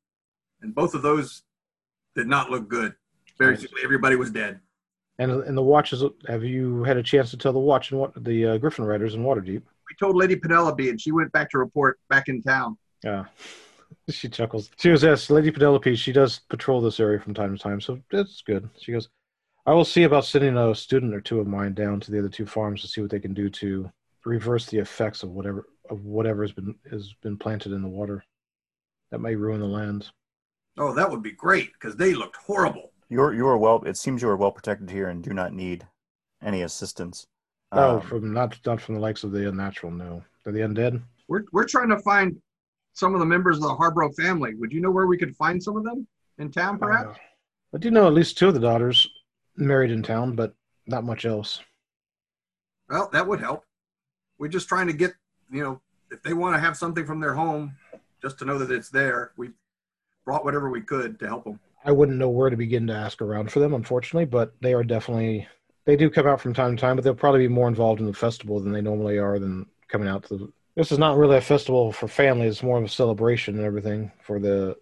and 0.63 0.73
both 0.73 0.95
of 0.95 1.03
those 1.03 1.43
did 2.15 2.29
not 2.29 2.49
look 2.49 2.69
good. 2.69 2.95
Basically, 3.41 3.83
everybody 3.83 4.15
was 4.15 4.31
dead. 4.31 4.61
And 5.18 5.31
and 5.31 5.57
the 5.57 5.62
watches. 5.62 6.03
Have 6.27 6.42
you 6.44 6.83
had 6.85 6.96
a 6.96 7.03
chance 7.03 7.31
to 7.31 7.37
tell 7.37 7.53
the 7.53 7.59
watch 7.59 7.92
and 7.92 8.00
what 8.00 8.24
the 8.24 8.46
uh, 8.46 8.59
Griffin 8.59 8.85
Riders 8.85 9.14
in 9.14 9.22
Waterdeep? 9.22 9.62
We 9.62 9.96
told 9.98 10.16
Lady 10.16 10.35
Penelope, 10.35 10.88
and 10.88 11.00
she 11.00 11.12
went 11.12 11.31
back 11.33 11.50
to 11.50 11.59
report 11.59 12.00
back 12.09 12.29
in 12.29 12.42
town. 12.42 12.77
Yeah. 13.05 13.27
she 14.11 14.29
chuckles. 14.29 14.70
She 14.79 14.88
goes, 14.88 15.03
Yes, 15.03 15.31
Lady 15.31 15.50
Penelope, 15.50 15.94
she 15.96 16.12
does 16.12 16.40
patrol 16.48 16.81
this 16.81 17.00
area 17.00 17.20
from 17.20 17.35
time 17.35 17.57
to 17.57 17.62
time, 17.62 17.81
so 17.81 18.00
that's 18.11 18.42
good. 18.42 18.68
She 18.79 18.92
goes, 18.92 19.09
I 19.66 19.72
will 19.72 19.85
see 19.85 20.03
about 20.03 20.24
sending 20.24 20.57
a 20.57 20.74
student 20.74 21.14
or 21.14 21.20
two 21.20 21.40
of 21.40 21.46
mine 21.46 21.74
down 21.74 22.00
to 22.00 22.11
the 22.11 22.18
other 22.18 22.29
two 22.29 22.46
farms 22.46 22.83
to 22.83 22.88
see 22.88 23.00
what 23.00 23.11
they 23.11 23.20
can 23.20 23.33
do 23.33 23.48
to 23.50 23.90
reverse 24.24 24.66
the 24.66 24.79
effects 24.79 25.22
of 25.22 25.31
whatever 25.31 25.66
of 25.90 26.05
whatever 26.05 26.42
has 26.42 26.53
been 26.53 26.74
has 26.90 27.14
been 27.22 27.37
planted 27.37 27.72
in 27.72 27.83
the 27.83 27.88
water. 27.88 28.24
That 29.11 29.20
may 29.20 29.35
ruin 29.37 29.61
the 29.61 29.66
land. 29.66 30.11
Oh, 30.77 30.92
that 30.94 31.11
would 31.11 31.22
be 31.22 31.33
great 31.33 31.72
because 31.72 31.96
they 31.96 32.14
looked 32.14 32.37
horrible. 32.37 32.90
You're 33.09 33.35
you 33.35 33.47
are 33.49 33.57
well. 33.59 33.83
It 33.85 33.97
seems 33.97 34.23
you 34.23 34.29
are 34.29 34.37
well 34.37 34.53
protected 34.53 34.90
here 34.90 35.09
and 35.09 35.23
do 35.23 35.33
not 35.33 35.53
need 35.53 35.87
any 36.43 36.62
assistance. 36.62 37.27
Oh, 37.73 37.97
Um, 37.97 38.01
from 38.03 38.33
not 38.33 38.59
not 38.64 38.81
from 38.81 38.95
the 38.95 39.01
likes 39.01 39.25
of 39.25 39.33
the 39.33 39.49
unnatural, 39.49 39.93
no. 39.93 40.23
They're 40.43 40.53
the 40.53 40.61
undead. 40.61 41.03
We're 41.29 41.45
we're 41.53 41.67
trying 41.67 41.88
to 41.90 41.99
find 42.01 42.40
some 42.93 43.14
of 43.14 43.21
the 43.21 43.27
members 43.27 43.57
of 43.57 43.62
the 43.62 43.75
Harborough 43.75 44.12
family. 44.12 44.55
Would 44.55 44.73
you 44.73 44.81
know 44.81 44.90
where 44.90 45.07
we 45.07 45.19
could 45.19 45.35
find 45.37 45.62
some 45.62 45.77
of 45.77 45.85
them 45.85 46.07
in 46.38 46.51
town, 46.51 46.79
perhaps? 46.79 47.19
Uh, 47.19 47.77
I 47.77 47.79
do 47.79 47.90
know 47.90 48.07
at 48.07 48.14
least 48.14 48.38
two 48.38 48.49
of 48.49 48.55
the 48.55 48.61
daughters 48.61 49.09
married 49.57 49.90
in 49.90 50.03
town, 50.03 50.37
but 50.37 50.55
not 50.87 51.05
much 51.05 51.25
else. 51.25 51.61
Well, 52.88 53.09
that 53.12 53.27
would 53.27 53.40
help. 53.40 53.64
We're 54.38 54.49
just 54.49 54.69
trying 54.69 54.87
to 54.88 54.93
get, 54.93 55.14
you 55.51 55.62
know, 55.62 55.81
if 56.11 56.23
they 56.23 56.35
want 56.35 56.55
to 56.55 56.61
have 56.61 56.77
something 56.77 57.05
from 57.07 57.19
their 57.19 57.35
home, 57.35 57.77
just 58.23 58.38
to 58.38 58.45
know 58.45 58.59
that 58.59 58.71
it's 58.71 58.90
there. 58.90 59.33
We 59.37 59.51
brought 60.25 60.45
whatever 60.45 60.71
we 60.71 60.83
could 60.83 61.19
to 61.21 61.27
help 61.27 61.45
them. 61.45 61.59
I 61.85 61.92
wouldn't 61.92 62.18
know 62.18 62.31
where 62.31 62.51
to 62.51 62.57
begin 62.57 62.87
to 62.87 62.94
ask 62.94 63.20
around 63.20 63.53
for 63.53 63.61
them, 63.61 63.75
unfortunately, 63.75 64.25
but 64.25 64.55
they 64.61 64.73
are 64.73 64.85
definitely 64.85 65.47
they 65.85 65.97
do 65.97 66.09
come 66.09 66.27
out 66.27 66.40
from 66.40 66.55
time 66.55 66.75
to 66.75 66.81
time, 66.81 66.97
but 66.97 67.05
they'll 67.05 67.14
probably 67.14 67.40
be 67.40 67.49
more 67.49 67.68
involved 67.68 68.01
in 68.01 68.07
the 68.07 68.14
festival 68.14 68.59
than 68.59 68.73
they 68.73 68.81
normally 68.81 69.18
are 69.18 69.38
than 69.38 69.66
coming 69.88 70.09
out 70.09 70.25
to 70.25 70.37
the 70.37 70.53
this 70.77 70.90
is 70.90 70.99
not 70.99 71.16
really 71.16 71.37
a 71.37 71.40
festival 71.40 71.92
for 71.92 72.09
families, 72.09 72.55
it's 72.55 72.62
more 72.62 72.79
of 72.79 72.85
a 72.85 72.88
celebration 72.88 73.57
and 73.57 73.64
everything 73.64 74.11
for 74.23 74.40
the 74.40 74.77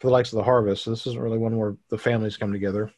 for 0.00 0.08
the 0.08 0.12
likes 0.12 0.32
of 0.32 0.36
the 0.36 0.42
harvest. 0.42 0.84
So 0.84 0.90
this 0.90 1.06
isn't 1.06 1.20
really 1.20 1.38
one 1.38 1.56
where 1.56 1.76
the 1.88 1.98
families 1.98 2.36
come 2.36 2.52
together. 2.52 2.92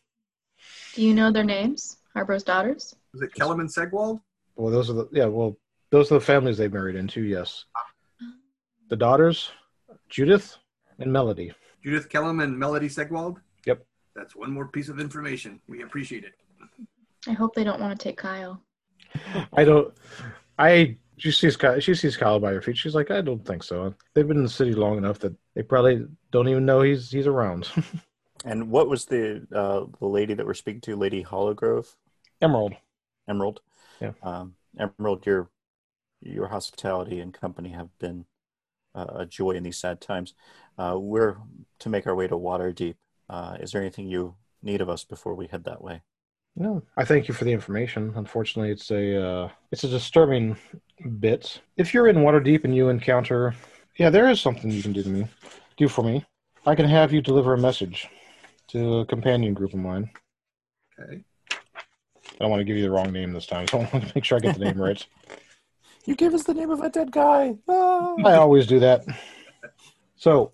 Do 0.94 1.02
you 1.02 1.14
know 1.14 1.30
their 1.30 1.44
names? 1.44 1.98
Harborough's 2.14 2.42
daughters? 2.42 2.96
Is 3.14 3.22
it 3.22 3.34
Kellerman 3.34 3.68
Segwald? 3.68 4.20
Well 4.56 4.72
those 4.72 4.90
are 4.90 4.94
the 4.94 5.08
yeah, 5.12 5.26
well 5.26 5.58
those 5.90 6.10
are 6.10 6.14
the 6.14 6.24
families 6.24 6.56
they 6.58 6.68
married 6.68 6.96
into, 6.96 7.22
yes. 7.22 7.64
Uh-huh. 7.76 8.32
The 8.88 8.96
daughters, 8.96 9.50
Judith 10.08 10.56
and 10.98 11.12
Melody. 11.12 11.52
Judith 11.82 12.08
Kellum 12.08 12.40
and 12.40 12.58
Melody 12.58 12.88
Segwald? 12.88 13.36
Yep. 13.66 13.84
That's 14.14 14.34
one 14.34 14.52
more 14.52 14.68
piece 14.68 14.88
of 14.88 14.98
information. 14.98 15.60
We 15.68 15.82
appreciate 15.82 16.24
it. 16.24 16.32
I 17.26 17.32
hope 17.32 17.54
they 17.54 17.64
don't 17.64 17.80
want 17.80 17.98
to 17.98 18.02
take 18.02 18.16
Kyle. 18.16 18.60
I 19.52 19.64
don't. 19.64 19.94
I 20.58 20.96
she 21.18 21.30
sees 21.32 21.56
Kyle, 21.56 21.80
she 21.80 21.94
sees 21.94 22.16
Kyle 22.16 22.40
by 22.40 22.52
her 22.52 22.62
feet. 22.62 22.78
She's 22.78 22.94
like, 22.94 23.10
I 23.10 23.20
don't 23.20 23.44
think 23.44 23.62
so. 23.62 23.94
They've 24.14 24.26
been 24.26 24.38
in 24.38 24.44
the 24.44 24.48
city 24.48 24.72
long 24.72 24.98
enough 24.98 25.18
that 25.20 25.34
they 25.54 25.62
probably 25.62 26.06
don't 26.30 26.48
even 26.48 26.64
know 26.64 26.82
he's 26.82 27.10
he's 27.10 27.26
around. 27.26 27.68
and 28.44 28.70
what 28.70 28.88
was 28.88 29.04
the 29.04 29.46
uh, 29.54 29.84
the 29.98 30.06
lady 30.06 30.34
that 30.34 30.46
we're 30.46 30.54
speaking 30.54 30.80
to, 30.82 30.96
Lady 30.96 31.24
Hollowgrove, 31.24 31.94
Emerald. 32.40 32.74
Emerald? 33.28 33.60
Yeah. 34.00 34.12
Um, 34.22 34.54
Emerald, 34.78 35.26
your 35.26 35.50
your 36.20 36.48
hospitality 36.48 37.20
and 37.20 37.34
company 37.34 37.70
have 37.70 37.88
been 37.98 38.24
a 38.94 39.26
joy 39.26 39.52
in 39.52 39.62
these 39.62 39.78
sad 39.78 40.00
times. 40.00 40.34
Uh, 40.78 40.96
we're 40.98 41.36
to 41.80 41.88
make 41.88 42.06
our 42.06 42.14
way 42.14 42.26
to 42.26 42.36
Waterdeep. 42.36 42.94
Uh, 43.28 43.56
is 43.60 43.72
there 43.72 43.80
anything 43.80 44.06
you 44.06 44.34
need 44.62 44.80
of 44.80 44.88
us 44.88 45.04
before 45.04 45.34
we 45.34 45.46
head 45.46 45.64
that 45.64 45.82
way? 45.82 46.02
No, 46.56 46.82
I 46.96 47.04
thank 47.04 47.28
you 47.28 47.34
for 47.34 47.44
the 47.44 47.52
information. 47.52 48.12
Unfortunately, 48.16 48.72
it's 48.72 48.90
a 48.90 49.24
uh, 49.24 49.48
it's 49.70 49.84
a 49.84 49.88
disturbing 49.88 50.56
bit. 51.20 51.60
If 51.76 51.94
you're 51.94 52.08
in 52.08 52.16
Waterdeep 52.16 52.64
and 52.64 52.74
you 52.74 52.88
encounter 52.88 53.54
Yeah, 53.96 54.10
there 54.10 54.28
is 54.28 54.40
something 54.40 54.70
you 54.70 54.82
can 54.82 54.92
do 54.92 55.02
to 55.02 55.08
me. 55.08 55.28
Do 55.76 55.88
for 55.88 56.02
me. 56.02 56.24
I 56.66 56.74
can 56.74 56.86
have 56.86 57.12
you 57.12 57.20
deliver 57.22 57.54
a 57.54 57.58
message 57.58 58.08
to 58.68 58.98
a 58.98 59.06
companion 59.06 59.54
group 59.54 59.72
of 59.72 59.78
mine. 59.78 60.10
Okay. 60.98 61.22
I 61.50 62.44
don't 62.44 62.50
want 62.50 62.60
to 62.60 62.64
give 62.64 62.76
you 62.76 62.82
the 62.82 62.90
wrong 62.90 63.12
name 63.12 63.32
this 63.32 63.46
time, 63.46 63.66
so 63.68 63.78
I 63.78 63.90
want 63.92 64.08
to 64.08 64.12
make 64.14 64.24
sure 64.24 64.36
I 64.36 64.40
get 64.40 64.58
the 64.58 64.64
name 64.64 64.80
right. 64.80 65.04
You 66.04 66.14
give 66.14 66.34
us 66.34 66.44
the 66.44 66.54
name 66.54 66.70
of 66.70 66.80
a 66.80 66.88
dead 66.88 67.10
guy. 67.10 67.56
Ah. 67.68 68.14
I 68.24 68.34
always 68.34 68.66
do 68.66 68.80
that. 68.80 69.04
So 70.16 70.52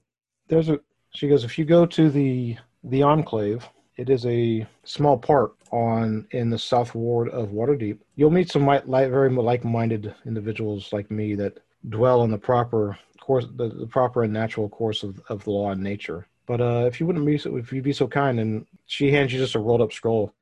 there's 0.48 0.68
a 0.68 0.80
she 1.14 1.28
goes, 1.28 1.44
if 1.44 1.58
you 1.58 1.64
go 1.64 1.86
to 1.86 2.10
the 2.10 2.56
the 2.82 3.02
enclave, 3.02 3.66
it 3.96 4.10
is 4.10 4.26
a 4.26 4.66
small 4.84 5.16
park 5.16 5.54
on 5.70 6.26
in 6.32 6.50
the 6.50 6.58
south 6.58 6.94
ward 6.94 7.28
of 7.28 7.50
Waterdeep. 7.50 7.98
You'll 8.16 8.30
meet 8.30 8.50
some 8.50 8.64
mi- 8.64 8.80
like 8.84 9.10
very 9.10 9.30
like-minded 9.30 10.14
individuals 10.26 10.92
like 10.92 11.10
me 11.10 11.34
that 11.36 11.58
dwell 11.88 12.24
in 12.24 12.30
the 12.30 12.38
proper 12.38 12.98
course, 13.20 13.46
the, 13.56 13.68
the 13.68 13.86
proper 13.86 14.24
and 14.24 14.32
natural 14.32 14.68
course 14.68 15.02
of, 15.02 15.20
of 15.28 15.44
the 15.44 15.50
law 15.50 15.70
and 15.70 15.82
nature. 15.82 16.26
But 16.46 16.60
uh, 16.60 16.84
if 16.86 17.00
you 17.00 17.06
wouldn't 17.06 17.24
be 17.24 17.38
so, 17.38 17.56
if 17.56 17.72
you'd 17.72 17.84
be 17.84 17.92
so 17.92 18.06
kind, 18.06 18.38
and 18.38 18.66
she 18.86 19.10
hands 19.10 19.32
you 19.32 19.38
just 19.38 19.54
a 19.54 19.58
rolled 19.58 19.80
up 19.80 19.92
scroll, 19.92 20.34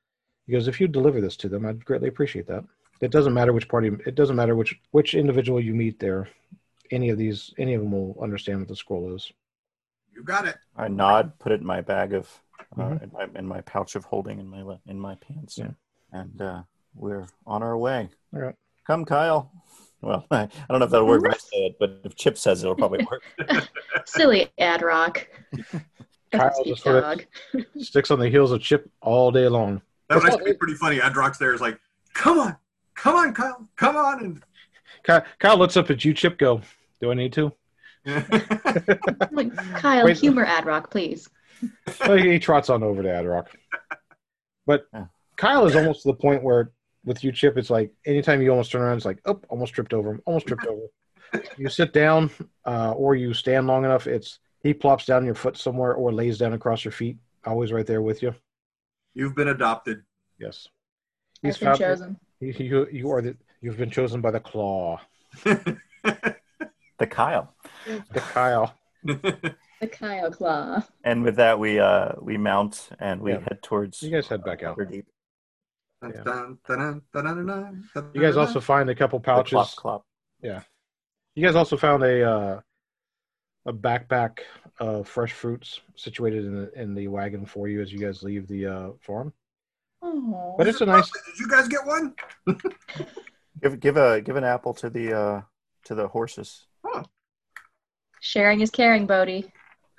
he 0.46 0.52
goes, 0.52 0.66
if 0.66 0.80
you 0.80 0.88
deliver 0.88 1.20
this 1.20 1.36
to 1.36 1.48
them, 1.48 1.64
I'd 1.64 1.84
greatly 1.84 2.08
appreciate 2.08 2.48
that. 2.48 2.64
It 3.02 3.10
doesn't 3.10 3.34
matter 3.34 3.52
which 3.52 3.68
party, 3.68 3.90
it 4.06 4.14
doesn't 4.14 4.36
matter 4.36 4.54
which 4.54 4.78
which 4.92 5.14
individual 5.14 5.60
you 5.60 5.74
meet 5.74 5.98
there. 5.98 6.28
Any 6.90 7.08
of 7.10 7.18
these, 7.18 7.52
any 7.58 7.74
of 7.74 7.82
them 7.82 7.90
will 7.92 8.16
understand 8.22 8.60
what 8.60 8.68
the 8.68 8.76
scroll 8.76 9.14
is. 9.14 9.30
You 10.14 10.22
got 10.22 10.46
it. 10.46 10.56
I 10.76 10.88
nod, 10.88 11.38
put 11.38 11.52
it 11.52 11.60
in 11.60 11.66
my 11.66 11.80
bag 11.80 12.12
of, 12.14 12.28
uh, 12.78 12.82
Mhm. 12.82 13.02
in, 13.02 13.10
my, 13.12 13.26
in 13.40 13.46
my 13.46 13.60
pouch 13.62 13.96
of 13.96 14.04
holding 14.04 14.38
in 14.38 14.46
my 14.48 14.78
in 14.86 14.98
my 15.00 15.16
pants, 15.16 15.58
Yeah. 15.58 15.70
and 16.12 16.40
uh, 16.40 16.62
we're 16.94 17.26
on 17.46 17.62
our 17.62 17.76
way. 17.76 18.08
All 18.34 18.40
right. 18.40 18.54
Come, 18.86 19.04
Kyle. 19.04 19.50
Well, 20.00 20.26
I, 20.30 20.48
don't 20.68 20.78
know 20.80 20.84
if 20.84 20.90
that'll 20.90 21.06
work 21.06 21.24
if 21.24 21.34
I 21.34 21.38
say 21.38 21.66
it, 21.66 21.76
but 21.80 22.00
if 22.04 22.14
Chip 22.14 22.36
says 22.38 22.62
it, 22.62 22.66
it'll 22.66 22.76
probably 22.76 23.04
work. 23.10 23.22
Silly 24.04 24.48
Adrock. 24.60 25.26
Kyle 26.32 26.64
just 26.64 26.84
dog. 26.84 27.24
Sticks 27.78 28.10
on 28.10 28.18
the 28.20 28.28
heels 28.28 28.52
of 28.52 28.60
Chip 28.60 28.88
all 29.00 29.30
day 29.32 29.48
long. 29.48 29.80
That 30.08 30.16
would 30.16 30.24
Well, 30.24 30.32
actually 30.34 30.52
be 30.52 30.58
pretty 30.58 30.74
funny. 30.74 30.98
Adrock's 30.98 31.38
there 31.38 31.54
is 31.54 31.60
like, 31.60 31.78
come 32.14 32.38
on, 32.38 32.56
come 32.94 33.16
on, 33.16 33.34
Kyle, 33.34 33.68
come 33.76 33.96
on. 33.96 34.42
Kyle, 35.04 35.24
Kyle 35.38 35.58
looks 35.58 35.76
up 35.76 35.90
at 35.90 36.04
you, 36.04 36.14
Chip. 36.14 36.38
Go. 36.38 36.60
Do 37.00 37.10
I 37.10 37.14
need 37.14 37.32
to? 37.34 37.52
Like, 39.30 39.54
Kyle, 39.74 40.04
Wait. 40.06 40.18
humor 40.18 40.44
Adrock, 40.44 40.90
please. 40.90 41.28
Well, 42.00 42.16
he 42.16 42.38
trots 42.38 42.68
on 42.68 42.82
over 42.82 43.02
to 43.02 43.08
Adrock. 43.08 43.46
But 44.66 44.86
Yeah. 44.92 45.06
Kyle 45.36 45.64
is 45.66 45.74
almost 45.76 46.02
to 46.02 46.08
the 46.08 46.14
point 46.14 46.42
where 46.42 46.72
with 47.04 47.24
you, 47.24 47.32
Chip, 47.32 47.56
it's 47.56 47.70
like 47.70 47.92
anytime 48.06 48.42
you 48.42 48.50
almost 48.50 48.70
turn 48.70 48.82
around, 48.82 48.96
it's 48.96 49.06
like, 49.06 49.20
oh, 49.24 49.40
almost 49.48 49.72
tripped 49.72 49.92
over 49.92 50.10
him, 50.12 50.22
almost 50.26 50.46
tripped 50.46 50.66
over. 50.66 50.86
You 51.56 51.68
sit 51.68 51.92
down 51.92 52.30
uh, 52.66 52.92
or 52.92 53.14
you 53.14 53.32
stand 53.34 53.66
long 53.66 53.84
enough, 53.84 54.06
it's 54.06 54.38
he 54.62 54.74
plops 54.74 55.04
down 55.06 55.24
your 55.24 55.34
foot 55.34 55.56
somewhere 55.56 55.94
or 55.94 56.12
lays 56.12 56.38
down 56.38 56.52
across 56.52 56.84
your 56.84 56.92
feet, 56.92 57.16
always 57.44 57.72
right 57.72 57.86
there 57.86 58.02
with 58.02 58.22
you. 58.22 58.34
You've 59.14 59.34
been 59.34 59.48
adopted. 59.48 60.02
Yes. 60.38 60.68
I've 61.44 61.58
been 61.58 61.76
chosen. 61.76 62.20
You, 62.42 62.52
you, 62.58 62.86
you 62.90 63.10
are 63.12 63.22
the 63.22 63.36
you've 63.60 63.76
been 63.76 63.90
chosen 63.90 64.20
by 64.20 64.32
the 64.32 64.40
claw, 64.40 64.98
The 65.44 67.06
Kyle. 67.08 67.54
the 67.86 68.20
Kyle. 68.20 68.74
The 69.80 69.88
Kyle 69.88 70.30
Claw. 70.30 70.80
And 71.02 71.24
with 71.24 71.34
that, 71.36 71.58
we 71.58 71.80
uh, 71.80 72.12
we 72.20 72.36
mount 72.36 72.88
and 73.00 73.20
we 73.20 73.32
Yeah. 73.32 73.40
head 73.40 73.62
towards 73.62 74.00
You 74.00 74.10
guys 74.10 74.28
head 74.28 74.44
back 74.44 74.62
out. 74.62 74.78
Waterdeep. 74.78 75.04
Yeah. 76.04 76.46
You 78.14 78.20
guys 78.20 78.36
also 78.36 78.60
find 78.60 78.88
a 78.90 78.94
couple 78.94 79.18
The 79.18 79.24
pouches. 79.24 79.50
Clop, 79.52 79.68
clop. 79.76 80.06
Yeah. 80.40 80.62
You 81.34 81.44
guys 81.44 81.56
also 81.56 81.76
found 81.76 82.04
a 82.04 82.22
uh, 82.28 82.60
a 83.66 83.72
backpack 83.72 84.38
of 84.78 85.08
fresh 85.08 85.32
fruits 85.32 85.80
situated 85.96 86.44
in 86.44 86.54
the 86.54 86.80
in 86.80 86.94
the 86.94 87.08
wagon 87.08 87.44
for 87.44 87.66
you 87.68 87.82
as 87.82 87.92
you 87.92 87.98
guys 87.98 88.22
leave 88.22 88.46
the 88.46 88.66
uh, 88.66 88.90
farm. 89.00 89.32
Oh. 90.02 90.54
But 90.58 90.68
it's 90.68 90.80
a 90.80 90.86
nice. 90.86 91.10
Did 91.10 91.38
you 91.38 91.48
guys 91.48 91.68
get 91.68 91.86
one? 91.86 92.14
Give 93.62 93.78
give 93.78 93.96
a 93.96 94.20
give 94.20 94.34
an 94.34 94.42
apple 94.42 94.74
to 94.74 94.90
the 94.90 95.16
uh, 95.16 95.42
to 95.84 95.94
the 95.94 96.08
horses. 96.08 96.66
Sharing 98.20 98.60
is 98.60 98.70
caring, 98.70 99.06
Bodie. 99.06 99.52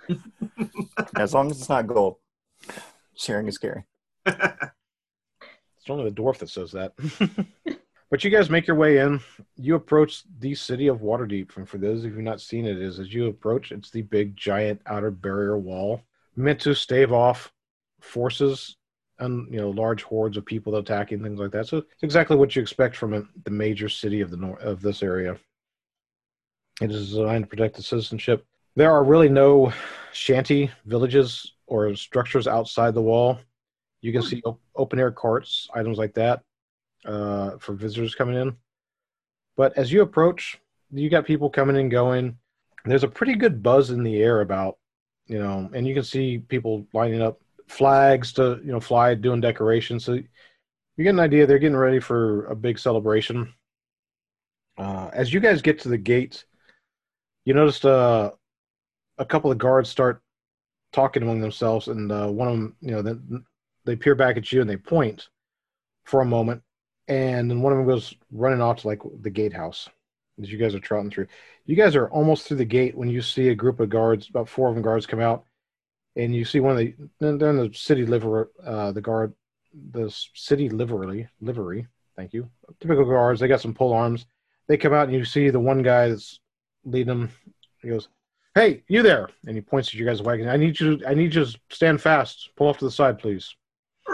As 1.16 1.34
long 1.34 1.49
as 1.49 1.60
it's 1.60 1.70
not 1.70 1.88
gold. 1.88 2.18
Sharing 3.16 3.47
is 3.47 3.58
caring. 3.58 3.86
It's 4.26 5.89
only 5.89 6.10
the 6.10 6.16
dwarf 6.16 6.38
that 6.38 6.47
says 6.47 6.72
that. 6.72 6.93
but 8.10 8.24
you 8.24 8.30
guys 8.30 8.49
make 8.49 8.68
your 8.68 8.78
way 8.78 8.99
in. 8.99 9.20
You 9.58 9.76
approach 9.76 10.24
the 10.39 10.56
city 10.56 10.88
of 10.88 11.01
Waterdeep, 11.01 11.58
and 11.58 11.68
for 11.68 11.78
those 11.78 12.06
of 12.06 12.16
you 12.16 12.22
not 12.22 12.39
seen 12.39 12.66
it, 12.66 12.78
is 12.78 12.99
as 12.99 13.14
you 13.14 13.28
approach, 13.28 13.74
it's 13.74 13.89
the 13.89 14.04
big 14.04 14.38
giant 14.38 14.82
outer 14.86 15.12
barrier 15.12 15.58
wall 15.58 16.01
meant 16.38 16.62
to 16.62 16.74
stave 16.74 17.12
off 17.12 17.51
forces 17.99 18.78
and 19.20 19.51
you 19.53 19.59
know 19.59 19.70
large 19.70 20.03
hordes 20.03 20.38
of 20.38 20.45
people 20.45 20.76
attacking 20.76 21.22
things 21.22 21.39
like 21.39 21.51
that. 21.51 21.68
So 21.68 21.78
it's 21.78 22.03
exactly 22.03 22.36
what 22.36 22.55
you 22.55 22.61
expect 22.61 22.95
from 22.95 23.14
a, 23.14 23.24
the 23.43 23.51
major 23.51 23.89
city 23.89 24.22
of 24.22 24.32
the 24.32 24.38
nor- 24.38 24.59
of 24.59 24.82
this 24.82 25.03
area. 25.03 25.38
It 26.82 26.91
is 26.91 27.09
designed 27.09 27.43
to 27.43 27.47
protect 27.47 27.76
the 27.76 27.84
citizenship. 27.84 28.45
There 28.76 28.91
are 28.91 29.03
really 29.03 29.30
no 29.30 29.72
shanty 30.11 30.72
villages 30.86 31.53
or 31.68 31.95
structures 31.95 32.47
outside 32.47 32.93
the 32.93 33.01
wall. 33.01 33.39
You 34.01 34.11
can 34.11 34.24
see 34.24 34.41
op- 34.43 34.59
open 34.76 34.99
air 34.99 35.11
carts, 35.11 35.70
items 35.74 35.97
like 35.97 36.14
that, 36.16 36.41
uh, 37.05 37.57
for 37.59 37.74
visitors 37.74 38.16
coming 38.16 38.36
in. 38.36 38.57
But 39.55 39.78
as 39.78 39.91
you 39.91 40.01
approach, 40.01 40.59
you 40.91 41.09
got 41.09 41.26
people 41.26 41.49
coming 41.49 41.78
and 41.78 41.91
going. 41.91 42.38
There's 42.86 43.03
a 43.03 43.07
pretty 43.07 43.36
good 43.36 43.64
buzz 43.64 43.91
in 43.91 44.03
the 44.03 44.22
air 44.22 44.41
about, 44.41 44.78
you 45.28 45.39
know, 45.39 45.70
and 45.74 45.88
you 45.88 45.93
can 45.93 46.03
see 46.03 46.39
people 46.39 46.86
lining 46.93 47.22
up 47.22 47.39
flags 47.74 48.34
to, 48.34 48.59
you 48.63 48.71
know, 48.71 48.80
fly, 48.80 49.15
doing 49.15 49.41
decorations. 49.41 50.05
So 50.05 50.13
you 50.13 51.03
get 51.03 51.09
an 51.09 51.19
idea 51.19 51.45
they're 51.45 51.59
getting 51.59 51.78
ready 51.78 51.99
for 51.99 52.45
a 52.45 52.55
big 52.55 52.78
celebration. 52.78 53.53
Uh, 54.78 55.09
as 55.11 55.34
you 55.34 55.39
guys 55.39 55.61
get 55.61 55.80
to 55.80 55.89
the 55.89 55.97
gate, 55.97 56.45
you 57.45 57.53
noticed 57.53 57.86
uh, 57.86 58.32
a 59.17 59.26
couple 59.26 59.51
of 59.51 59.57
guards 59.57 59.89
start 59.89 60.21
talking 60.91 61.24
among 61.24 61.41
themselves, 61.41 61.88
and 61.88 62.11
uh, 62.11 62.28
one 62.28 62.47
of 62.47 62.53
them, 62.53 62.76
you 62.80 62.91
know, 62.91 63.01
then 63.01 63.43
they 63.86 63.95
peer 63.95 64.15
back 64.15 64.38
at 64.38 64.51
you 64.51 64.61
and 64.61 64.69
they 64.69 64.78
point 64.78 65.28
for 66.05 66.21
a 66.21 66.26
moment, 66.26 66.61
and 67.07 67.49
then 67.49 67.61
one 67.61 67.74
of 67.74 67.80
them 67.80 67.88
goes 67.88 68.13
running 68.32 68.61
off 68.61 68.82
to 68.82 68.88
like 68.88 69.01
the 69.21 69.30
gatehouse 69.30 69.89
as 70.41 70.51
you 70.51 70.57
guys 70.57 70.74
are 70.74 70.80
trotting 70.80 71.11
through. 71.11 71.28
You 71.65 71.76
guys 71.76 71.95
are 71.95 72.09
almost 72.09 72.47
through 72.47 72.57
the 72.57 72.65
gate 72.65 72.95
when 72.95 73.09
you 73.09 73.21
see 73.21 73.49
a 73.49 73.55
group 73.55 73.80
of 73.80 73.89
guards, 73.89 74.30
about 74.30 74.49
four 74.49 74.69
of 74.69 74.76
them 74.76 74.84
guards, 74.84 75.05
come 75.05 75.19
out, 75.19 75.45
and 76.16 76.36
you 76.36 76.45
see 76.45 76.59
one 76.59 76.74
of 76.74 76.78
the 76.78 76.95
they're 77.20 77.49
in 77.49 77.57
the 77.57 77.72
city 77.74 78.05
liver 78.05 78.51
uh, 78.66 78.91
the 78.91 79.01
guard, 79.01 79.34
the 79.91 80.14
city 80.34 80.70
livery, 80.70 81.28
livery. 81.41 81.88
Thank 82.16 82.34
you. 82.34 82.49
Typical 82.80 83.05
guards. 83.05 83.39
They 83.39 83.47
got 83.47 83.61
some 83.61 83.74
pole 83.74 83.93
arms. 83.93 84.26
They 84.68 84.78
come 84.78 84.93
out 84.93 85.07
and 85.07 85.18
you 85.18 85.26
see 85.26 85.49
the 85.49 85.59
one 85.59 85.82
guy 85.82 86.09
that's 86.09 86.39
leading 86.86 87.07
them. 87.07 87.30
He 87.82 87.89
goes, 87.89 88.07
"Hey, 88.53 88.84
you 88.88 89.01
there!" 89.01 89.30
And 89.47 89.55
he 89.55 89.61
points 89.61 89.89
at 89.89 89.95
your 89.95 90.07
guys' 90.07 90.22
wagon. 90.22 90.47
I 90.47 90.57
need 90.57 90.80
you. 90.80 91.01
I 91.07 91.14
need 91.16 91.34
you 91.34 91.45
to 91.45 91.59
stand 91.70 92.01
fast. 92.01 92.51
Pull 92.55 92.68
off 92.68 92.78
to 92.78 92.86
the 92.86 92.91
side, 92.91 93.20
please. 93.20 93.53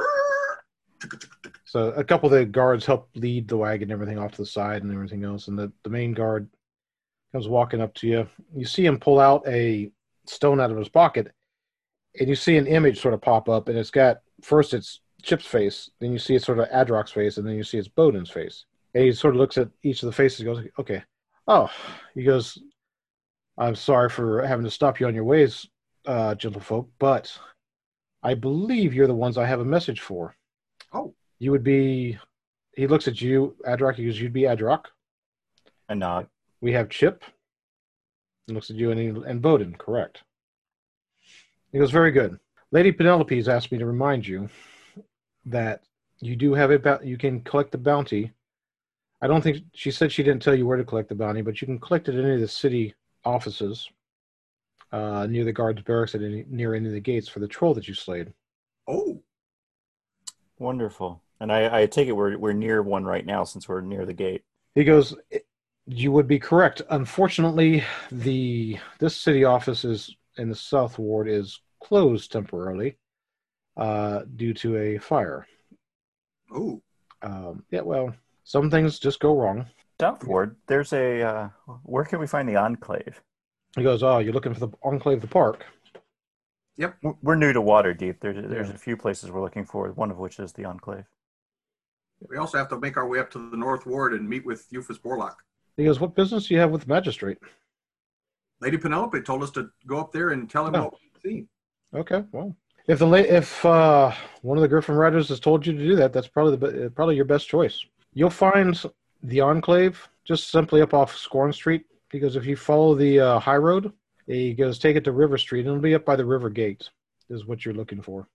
So 1.65 1.91
a 1.91 2.03
couple 2.03 2.25
of 2.25 2.31
the 2.33 2.45
guards 2.45 2.83
help 2.83 3.09
lead 3.13 3.47
the 3.47 3.55
wagon, 3.55 3.83
and 3.83 3.91
everything 3.91 4.17
off 4.17 4.31
to 4.31 4.41
the 4.41 4.45
side, 4.47 4.81
and 4.81 4.91
everything 4.91 5.23
else. 5.23 5.47
And 5.47 5.57
the, 5.57 5.71
the 5.83 5.91
main 5.91 6.15
guard 6.15 6.49
comes 7.31 7.47
walking 7.47 7.79
up 7.79 7.93
to 7.95 8.07
you. 8.07 8.27
You 8.55 8.65
see 8.65 8.87
him 8.87 8.97
pull 8.97 9.19
out 9.19 9.47
a 9.47 9.91
stone 10.25 10.59
out 10.59 10.71
of 10.71 10.77
his 10.77 10.89
pocket, 10.89 11.31
and 12.19 12.27
you 12.27 12.35
see 12.35 12.57
an 12.57 12.67
image 12.67 12.99
sort 12.99 13.13
of 13.13 13.21
pop 13.21 13.49
up, 13.49 13.69
and 13.69 13.77
it's 13.77 13.91
got 13.91 14.21
first 14.41 14.73
it's 14.73 15.01
Chip's 15.21 15.45
face, 15.45 15.89
then 15.99 16.11
you 16.11 16.19
see 16.19 16.35
it's 16.35 16.45
sort 16.45 16.59
of 16.59 16.69
Adrock's 16.69 17.11
face, 17.11 17.37
and 17.37 17.47
then 17.47 17.55
you 17.55 17.63
see 17.63 17.77
it's 17.77 17.87
Bowden's 17.87 18.29
face. 18.29 18.65
And 18.93 19.03
he 19.03 19.11
sort 19.11 19.35
of 19.35 19.39
looks 19.39 19.57
at 19.57 19.69
each 19.83 20.01
of 20.01 20.07
the 20.07 20.13
faces, 20.13 20.41
and 20.41 20.47
goes, 20.47 20.65
"Okay, 20.79 21.03
oh," 21.47 21.69
he 22.15 22.23
goes, 22.23 22.57
"I'm 23.57 23.75
sorry 23.75 24.09
for 24.09 24.45
having 24.45 24.65
to 24.65 24.71
stop 24.71 24.99
you 24.99 25.07
on 25.07 25.15
your 25.15 25.25
ways, 25.25 25.67
uh, 26.05 26.35
gentlefolk, 26.35 26.87
but 26.99 27.37
I 28.23 28.33
believe 28.33 28.93
you're 28.93 29.07
the 29.07 29.15
ones 29.15 29.37
I 29.37 29.45
have 29.45 29.59
a 29.59 29.65
message 29.65 30.01
for." 30.01 30.35
Oh. 30.93 31.13
You 31.39 31.51
would 31.51 31.63
be. 31.63 32.17
He 32.75 32.87
looks 32.87 33.07
at 33.07 33.21
you, 33.21 33.55
Adrock. 33.65 33.95
He 33.95 34.05
goes, 34.05 34.19
"You'd 34.19 34.33
be 34.33 34.41
Adrock." 34.41 34.85
And 35.87 35.99
nod. 36.01 36.27
We 36.61 36.73
have 36.73 36.89
Chip. 36.89 37.23
He 38.47 38.53
looks 38.53 38.69
at 38.69 38.75
you 38.75 38.91
and, 38.91 39.23
and 39.25 39.41
Bowden, 39.41 39.75
correct. 39.75 40.23
He 41.71 41.79
goes, 41.79 41.91
very 41.91 42.11
good. 42.11 42.39
Lady 42.71 42.91
Penelope 42.91 43.35
has 43.35 43.47
asked 43.47 43.71
me 43.71 43.77
to 43.77 43.85
remind 43.85 44.27
you 44.27 44.49
that 45.45 45.83
you 46.19 46.35
do 46.35 46.53
have 46.53 46.71
a 46.71 46.99
you 47.03 47.17
can 47.17 47.41
collect 47.41 47.71
the 47.71 47.77
bounty. 47.77 48.31
I 49.21 49.27
don't 49.27 49.41
think 49.41 49.63
she 49.73 49.91
said 49.91 50.11
she 50.11 50.23
didn't 50.23 50.41
tell 50.41 50.55
you 50.55 50.65
where 50.65 50.77
to 50.77 50.83
collect 50.83 51.09
the 51.09 51.15
bounty, 51.15 51.41
but 51.41 51.61
you 51.61 51.65
can 51.65 51.79
collect 51.79 52.09
it 52.09 52.15
at 52.15 52.23
any 52.23 52.35
of 52.35 52.41
the 52.41 52.47
city 52.47 52.93
offices 53.25 53.89
uh, 54.91 55.27
near 55.29 55.43
the 55.43 55.53
guards' 55.53 55.81
barracks 55.81 56.15
at 56.15 56.21
any, 56.21 56.45
near 56.47 56.73
any 56.73 56.87
of 56.87 56.93
the 56.93 56.99
gates 56.99 57.27
for 57.27 57.39
the 57.39 57.47
troll 57.47 57.73
that 57.73 57.87
you 57.87 57.93
slayed. 57.93 58.33
Oh, 58.87 59.21
Wonderful. 60.59 61.23
And 61.39 61.51
I, 61.51 61.81
I 61.81 61.85
take 61.85 62.09
it 62.09 62.11
we're 62.11 62.37
we're 62.37 62.53
near 62.53 62.81
one 62.81 63.05
right 63.05 63.25
now 63.25 63.45
since 63.45 63.67
we're 63.67 63.81
near 63.81 64.05
the 64.05 64.13
gate. 64.13 64.43
He 64.75 64.83
goes, 64.83 65.15
You 65.87 66.11
would 66.11 66.27
be 66.27 66.37
correct. 66.37 66.81
Unfortunately, 66.89 67.83
the 68.11 68.77
this 68.99 69.15
city 69.15 69.45
office 69.45 69.85
is 69.85 70.13
in 70.39 70.49
the 70.49 70.55
South 70.55 70.97
Ward 70.97 71.27
is 71.27 71.59
closed 71.83 72.31
temporarily 72.31 72.97
uh, 73.77 74.21
due 74.35 74.53
to 74.55 74.77
a 74.77 74.97
fire. 74.97 75.45
Oh, 76.51 76.81
Um, 77.21 77.63
yeah, 77.69 77.81
well, 77.81 78.15
some 78.43 78.71
things 78.71 78.97
just 78.99 79.19
go 79.19 79.37
wrong. 79.37 79.65
South 80.01 80.23
Ward, 80.25 80.55
there's 80.67 80.93
a. 80.93 81.21
Uh, 81.21 81.49
where 81.83 82.05
can 82.05 82.19
we 82.19 82.27
find 82.27 82.47
the 82.47 82.55
enclave? 82.55 83.21
He 83.75 83.83
goes, 83.83 84.01
"Oh, 84.01 84.19
you're 84.19 84.33
looking 84.33 84.53
for 84.53 84.61
the 84.61 84.69
enclave, 84.81 85.17
of 85.17 85.21
the 85.21 85.27
park." 85.27 85.65
Yep. 86.77 86.95
We're 87.21 87.35
new 87.35 87.51
to 87.51 87.61
Waterdeep. 87.61 88.21
There's 88.21 88.37
there's 88.49 88.69
Yeah. 88.69 88.75
a 88.75 88.77
few 88.77 88.95
places 88.95 89.29
we're 89.29 89.41
looking 89.41 89.65
for. 89.65 89.91
One 89.91 90.09
of 90.09 90.17
which 90.17 90.39
is 90.39 90.53
the 90.53 90.63
enclave. 90.65 91.05
we 92.29 92.37
also 92.37 92.57
have 92.57 92.69
to 92.69 92.79
make 92.79 92.95
our 92.97 93.07
way 93.07 93.19
up 93.19 93.29
to 93.31 93.49
the 93.49 93.57
North 93.57 93.85
Ward 93.85 94.13
and 94.13 94.27
meet 94.27 94.45
with 94.45 94.69
Euphas 94.71 94.99
Borlock. 94.99 95.35
He 95.77 95.83
goes, 95.85 95.99
"What 95.99 96.15
business 96.15 96.47
do 96.47 96.53
you 96.53 96.59
have 96.61 96.71
with 96.71 96.81
the 96.83 96.87
magistrate?" 96.87 97.37
Lady 98.61 98.77
Penelope 98.77 99.21
told 99.21 99.43
us 99.43 99.51
to 99.51 99.69
go 99.87 99.99
up 99.99 100.11
there 100.11 100.29
and 100.31 100.49
tell 100.49 100.67
him 100.67 100.75
Oh. 100.75 100.83
what 100.85 100.93
we've 101.01 101.31
seen. 101.31 101.47
Okay, 101.93 102.23
well, 102.31 102.55
if 102.87 102.99
the 102.99 103.07
la- 103.07 103.17
if 103.17 103.63
uh, 103.65 104.11
one 104.41 104.57
of 104.57 104.61
the 104.61 104.67
Griffin 104.67 104.95
Riders 104.95 105.29
has 105.29 105.39
told 105.39 105.65
you 105.65 105.73
to 105.73 105.79
do 105.79 105.95
that, 105.95 106.13
that's 106.13 106.27
probably 106.27 106.55
the 106.57 106.67
be- 106.83 106.89
probably 106.89 107.15
your 107.15 107.25
best 107.25 107.47
choice. 107.47 107.83
You'll 108.13 108.29
find 108.29 108.79
the 109.23 109.41
enclave 109.41 110.07
just 110.25 110.49
simply 110.51 110.81
up 110.81 110.93
off 110.93 111.15
Scorn 111.15 111.51
Street 111.53 111.85
because 112.09 112.35
if 112.35 112.45
you 112.45 112.55
follow 112.55 112.95
the 112.95 113.19
uh, 113.19 113.39
high 113.39 113.57
road, 113.57 113.91
it 114.27 114.53
goes 114.55 114.77
take 114.77 114.95
it 114.95 115.03
to 115.05 115.11
River 115.11 115.37
Street, 115.37 115.61
and 115.61 115.69
it'll 115.69 115.79
be 115.81 115.95
up 115.95 116.05
by 116.05 116.15
the 116.15 116.25
River 116.25 116.49
Gate. 116.49 116.89
Is 117.29 117.45
what 117.45 117.63
you're 117.63 117.75
looking 117.75 118.01
for. 118.01 118.27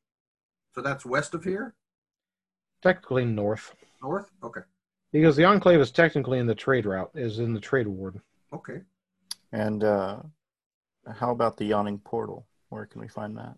So 0.74 0.80
that's 0.80 1.04
west 1.04 1.34
of 1.34 1.42
here? 1.44 1.74
Technically 2.82 3.24
north. 3.24 3.74
North? 4.02 4.30
Okay. 4.42 4.60
Because 5.12 5.34
the 5.36 5.44
enclave 5.44 5.80
is 5.80 5.90
technically 5.90 6.38
in 6.38 6.46
the 6.46 6.54
trade 6.54 6.86
route, 6.86 7.10
is 7.14 7.38
in 7.40 7.54
the 7.54 7.60
trade 7.60 7.86
ward. 7.88 8.20
Okay. 8.52 8.80
And 9.54 9.84
uh, 9.84 10.16
how 11.14 11.30
about 11.30 11.56
the 11.56 11.64
yawning 11.64 12.00
portal? 12.00 12.44
Where 12.70 12.86
can 12.86 13.00
we 13.00 13.06
find 13.06 13.36
that? 13.36 13.54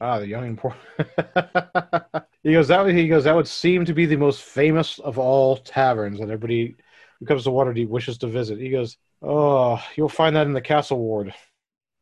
Ah, 0.00 0.20
the 0.20 0.28
Yawning 0.28 0.56
Portal. 0.56 0.78
he 2.44 2.52
goes 2.52 2.68
that. 2.68 2.86
He 2.86 3.08
goes 3.08 3.24
that 3.24 3.34
would 3.34 3.48
seem 3.48 3.84
to 3.84 3.92
be 3.92 4.06
the 4.06 4.14
most 4.14 4.42
famous 4.42 5.00
of 5.00 5.18
all 5.18 5.56
taverns 5.56 6.20
that 6.20 6.30
everybody 6.30 6.76
who 7.18 7.26
comes 7.26 7.42
to 7.42 7.50
Waterdeep 7.50 7.88
wishes 7.88 8.16
to 8.18 8.28
visit. 8.28 8.60
He 8.60 8.70
goes, 8.70 8.96
oh, 9.20 9.82
you'll 9.96 10.08
find 10.08 10.36
that 10.36 10.46
in 10.46 10.52
the 10.52 10.60
Castle 10.60 11.00
Ward. 11.00 11.34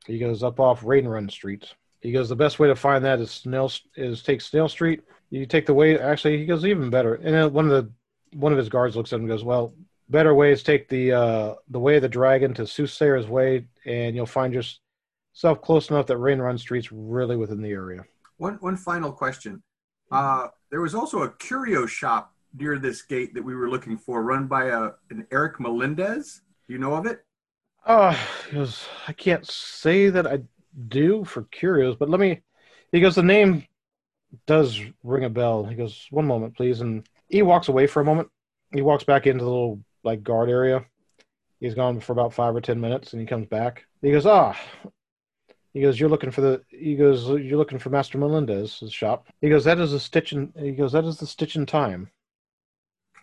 He 0.07 0.19
goes 0.19 0.43
up 0.43 0.61
off 0.61 0.85
Rain 0.85 1.09
Run 1.09 1.31
Street. 1.31 1.73
He 2.01 2.13
goes 2.13 2.29
the 2.29 2.37
best 2.37 2.59
way 2.59 2.69
to 2.69 2.77
find 2.77 3.03
that 3.07 3.19
is 3.19 3.31
Snail 3.31 3.73
is 3.97 4.23
take 4.23 4.43
Snail 4.43 4.69
Street. 4.69 5.01
You 5.31 5.47
take 5.47 5.65
the 5.65 5.73
way. 5.73 5.99
Actually, 5.99 6.37
he 6.37 6.45
goes 6.45 6.67
even 6.67 6.91
better. 6.91 7.15
And 7.15 7.35
then 7.35 7.51
one 7.55 7.65
of 7.65 7.71
the 7.71 7.91
one 8.37 8.53
of 8.53 8.59
his 8.59 8.69
guards 8.69 8.95
looks 8.95 9.11
at 9.15 9.17
him 9.17 9.23
and 9.23 9.31
goes, 9.31 9.43
well, 9.43 9.73
better 10.09 10.35
way 10.35 10.53
is 10.53 10.63
take 10.63 10.89
the 10.89 11.13
uh, 11.13 11.55
the 11.69 11.81
way 11.81 11.97
of 11.97 12.03
the 12.03 12.09
dragon 12.09 12.55
to 12.55 12.67
Soothsayer's 12.67 13.27
Way, 13.27 13.67
and 13.85 14.15
you'll 14.15 14.27
find 14.27 14.53
yourself 14.53 15.61
close 15.63 15.91
enough 15.91 16.07
that 16.07 16.19
Rain 16.19 16.39
Run 16.39 16.59
Street's 16.59 16.93
really 16.93 17.37
within 17.37 17.63
the 17.63 17.71
area. 17.71 18.05
One 18.39 18.55
one 18.61 18.77
final 18.77 19.13
question. 19.13 19.63
Uh, 20.11 20.49
there 20.71 20.81
was 20.81 20.95
also 20.95 21.23
a 21.23 21.31
curio 21.31 21.87
shop 21.87 22.33
near 22.59 22.79
this 22.79 23.03
gate 23.03 23.35
that 23.35 23.43
we 23.43 23.55
were 23.55 23.69
looking 23.69 23.97
for, 23.99 24.23
run 24.23 24.47
by 24.47 24.67
a 24.67 24.91
an 25.11 25.27
Eric 25.31 25.61
Melendez. 25.61 26.43
Do 26.67 26.73
you 26.73 26.79
know 26.79 26.95
of 26.95 27.07
it? 27.07 27.25
Uh, 27.85 28.17
he 28.49 28.57
goes, 28.57 28.85
I 29.07 29.13
can't 29.13 29.47
say 29.47 30.11
that 30.11 30.27
I 30.27 30.41
do 30.89 31.25
for 31.25 31.43
curios, 31.45 31.97
but 31.97 32.11
let 32.11 32.19
me. 32.19 32.43
He 32.91 33.01
goes, 33.01 33.15
the 33.15 33.23
name 33.23 33.65
does 34.47 34.81
ring 35.05 35.25
a 35.25 35.31
bell. 35.31 35.65
He 35.65 35.77
goes, 35.77 36.07
one 36.11 36.27
moment, 36.27 36.57
please. 36.57 36.81
And 36.81 37.09
he 37.29 37.43
walks 37.43 37.69
away 37.69 37.87
for 37.87 38.01
a 38.01 38.05
moment. 38.05 38.29
He 38.73 38.83
walks 38.83 39.05
back 39.05 39.27
into 39.27 39.45
the 39.45 39.51
little, 39.51 39.81
like, 40.07 40.23
guard 40.23 40.49
area. 40.49 40.85
He's 41.61 41.75
gone 41.75 42.01
for 42.01 42.13
about 42.13 42.33
five 42.33 42.55
or 42.55 42.61
ten 42.61 42.81
minutes 42.81 43.13
and 43.13 43.21
he 43.21 43.27
comes 43.27 43.47
back. 43.47 43.85
He 44.03 44.11
goes, 44.11 44.25
ah. 44.27 44.57
He 45.75 45.83
goes, 45.83 46.01
you're 46.01 46.09
looking 46.09 46.31
for 46.31 46.41
the. 46.41 46.63
He 46.71 46.97
goes, 46.97 47.29
you're 47.29 47.59
looking 47.59 47.79
for 47.79 47.91
Master 47.91 48.17
Melendez's 48.17 48.91
shop. 48.91 49.27
He 49.43 49.51
goes, 49.51 49.65
that 49.65 49.79
is 49.79 49.93
a 49.93 50.01
stitch 50.01 50.33
in. 50.33 50.51
He 50.59 50.73
goes, 50.73 50.93
that 50.93 51.05
is 51.05 51.19
the 51.19 51.27
stitch 51.27 51.55
in 51.55 51.67
time. 51.67 52.11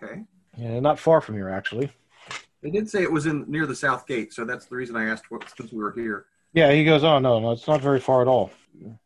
Okay. 0.03 0.21
Yeah, 0.55 0.79
not 0.79 0.99
far 0.99 1.19
from 1.19 1.34
here, 1.34 1.49
actually. 1.49 1.91
They 2.61 2.69
did 2.69 2.88
say 2.89 3.01
it 3.01 3.11
was 3.11 3.25
in 3.25 3.45
near 3.47 3.65
the 3.65 3.75
south 3.75 4.05
gate, 4.05 4.34
so 4.34 4.45
that's 4.45 4.67
the 4.67 4.75
reason 4.75 4.95
I 4.95 5.05
asked 5.05 5.31
what, 5.31 5.51
since 5.57 5.71
we 5.71 5.79
were 5.79 5.93
here. 5.93 6.27
Yeah, 6.53 6.71
he 6.71 6.86
goes, 6.86 7.03
oh, 7.03 7.17
no, 7.17 7.39
no, 7.39 7.51
it's 7.51 7.67
not 7.67 7.81
very 7.81 7.99
far 7.99 8.21
at 8.21 8.27
all. 8.27 8.51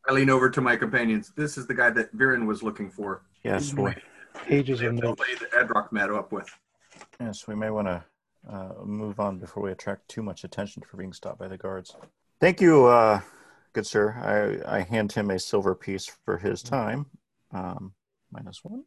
I 0.07 0.11
lean 0.11 0.29
over 0.29 0.49
to 0.49 0.59
my 0.59 0.75
companions. 0.75 1.31
This 1.37 1.57
is 1.57 1.65
the 1.67 1.73
guy 1.73 1.89
that 1.91 2.13
Viren 2.15 2.45
was 2.45 2.61
looking 2.61 2.89
for. 2.89 3.23
Yes, 3.43 3.73
we, 3.73 3.93
Pages 4.45 4.79
The 4.79 4.87
of 4.87 4.95
notes. 4.95 5.21
lady 5.21 5.39
that 5.39 5.51
Adrock 5.67 5.91
met 5.93 6.09
up 6.11 6.33
with. 6.33 6.49
Yes, 7.19 7.47
we 7.47 7.55
may 7.55 7.69
want 7.69 7.87
to 7.87 8.03
uh, 8.49 8.73
move 8.83 9.19
on 9.19 9.39
before 9.39 9.63
we 9.63 9.71
attract 9.71 10.07
too 10.07 10.21
much 10.21 10.43
attention 10.43 10.83
for 10.83 10.97
being 10.97 11.13
stopped 11.13 11.39
by 11.39 11.47
the 11.47 11.57
guards. 11.57 11.95
Thank 12.39 12.61
you, 12.61 12.85
uh, 12.85 13.21
good 13.73 13.85
sir. 13.85 14.61
I, 14.65 14.77
I 14.77 14.81
hand 14.81 15.11
him 15.11 15.29
a 15.29 15.39
silver 15.39 15.75
piece 15.75 16.05
for 16.25 16.37
his 16.37 16.61
time, 16.61 17.07
um, 17.51 17.93
minus 18.31 18.63
one. 18.63 18.83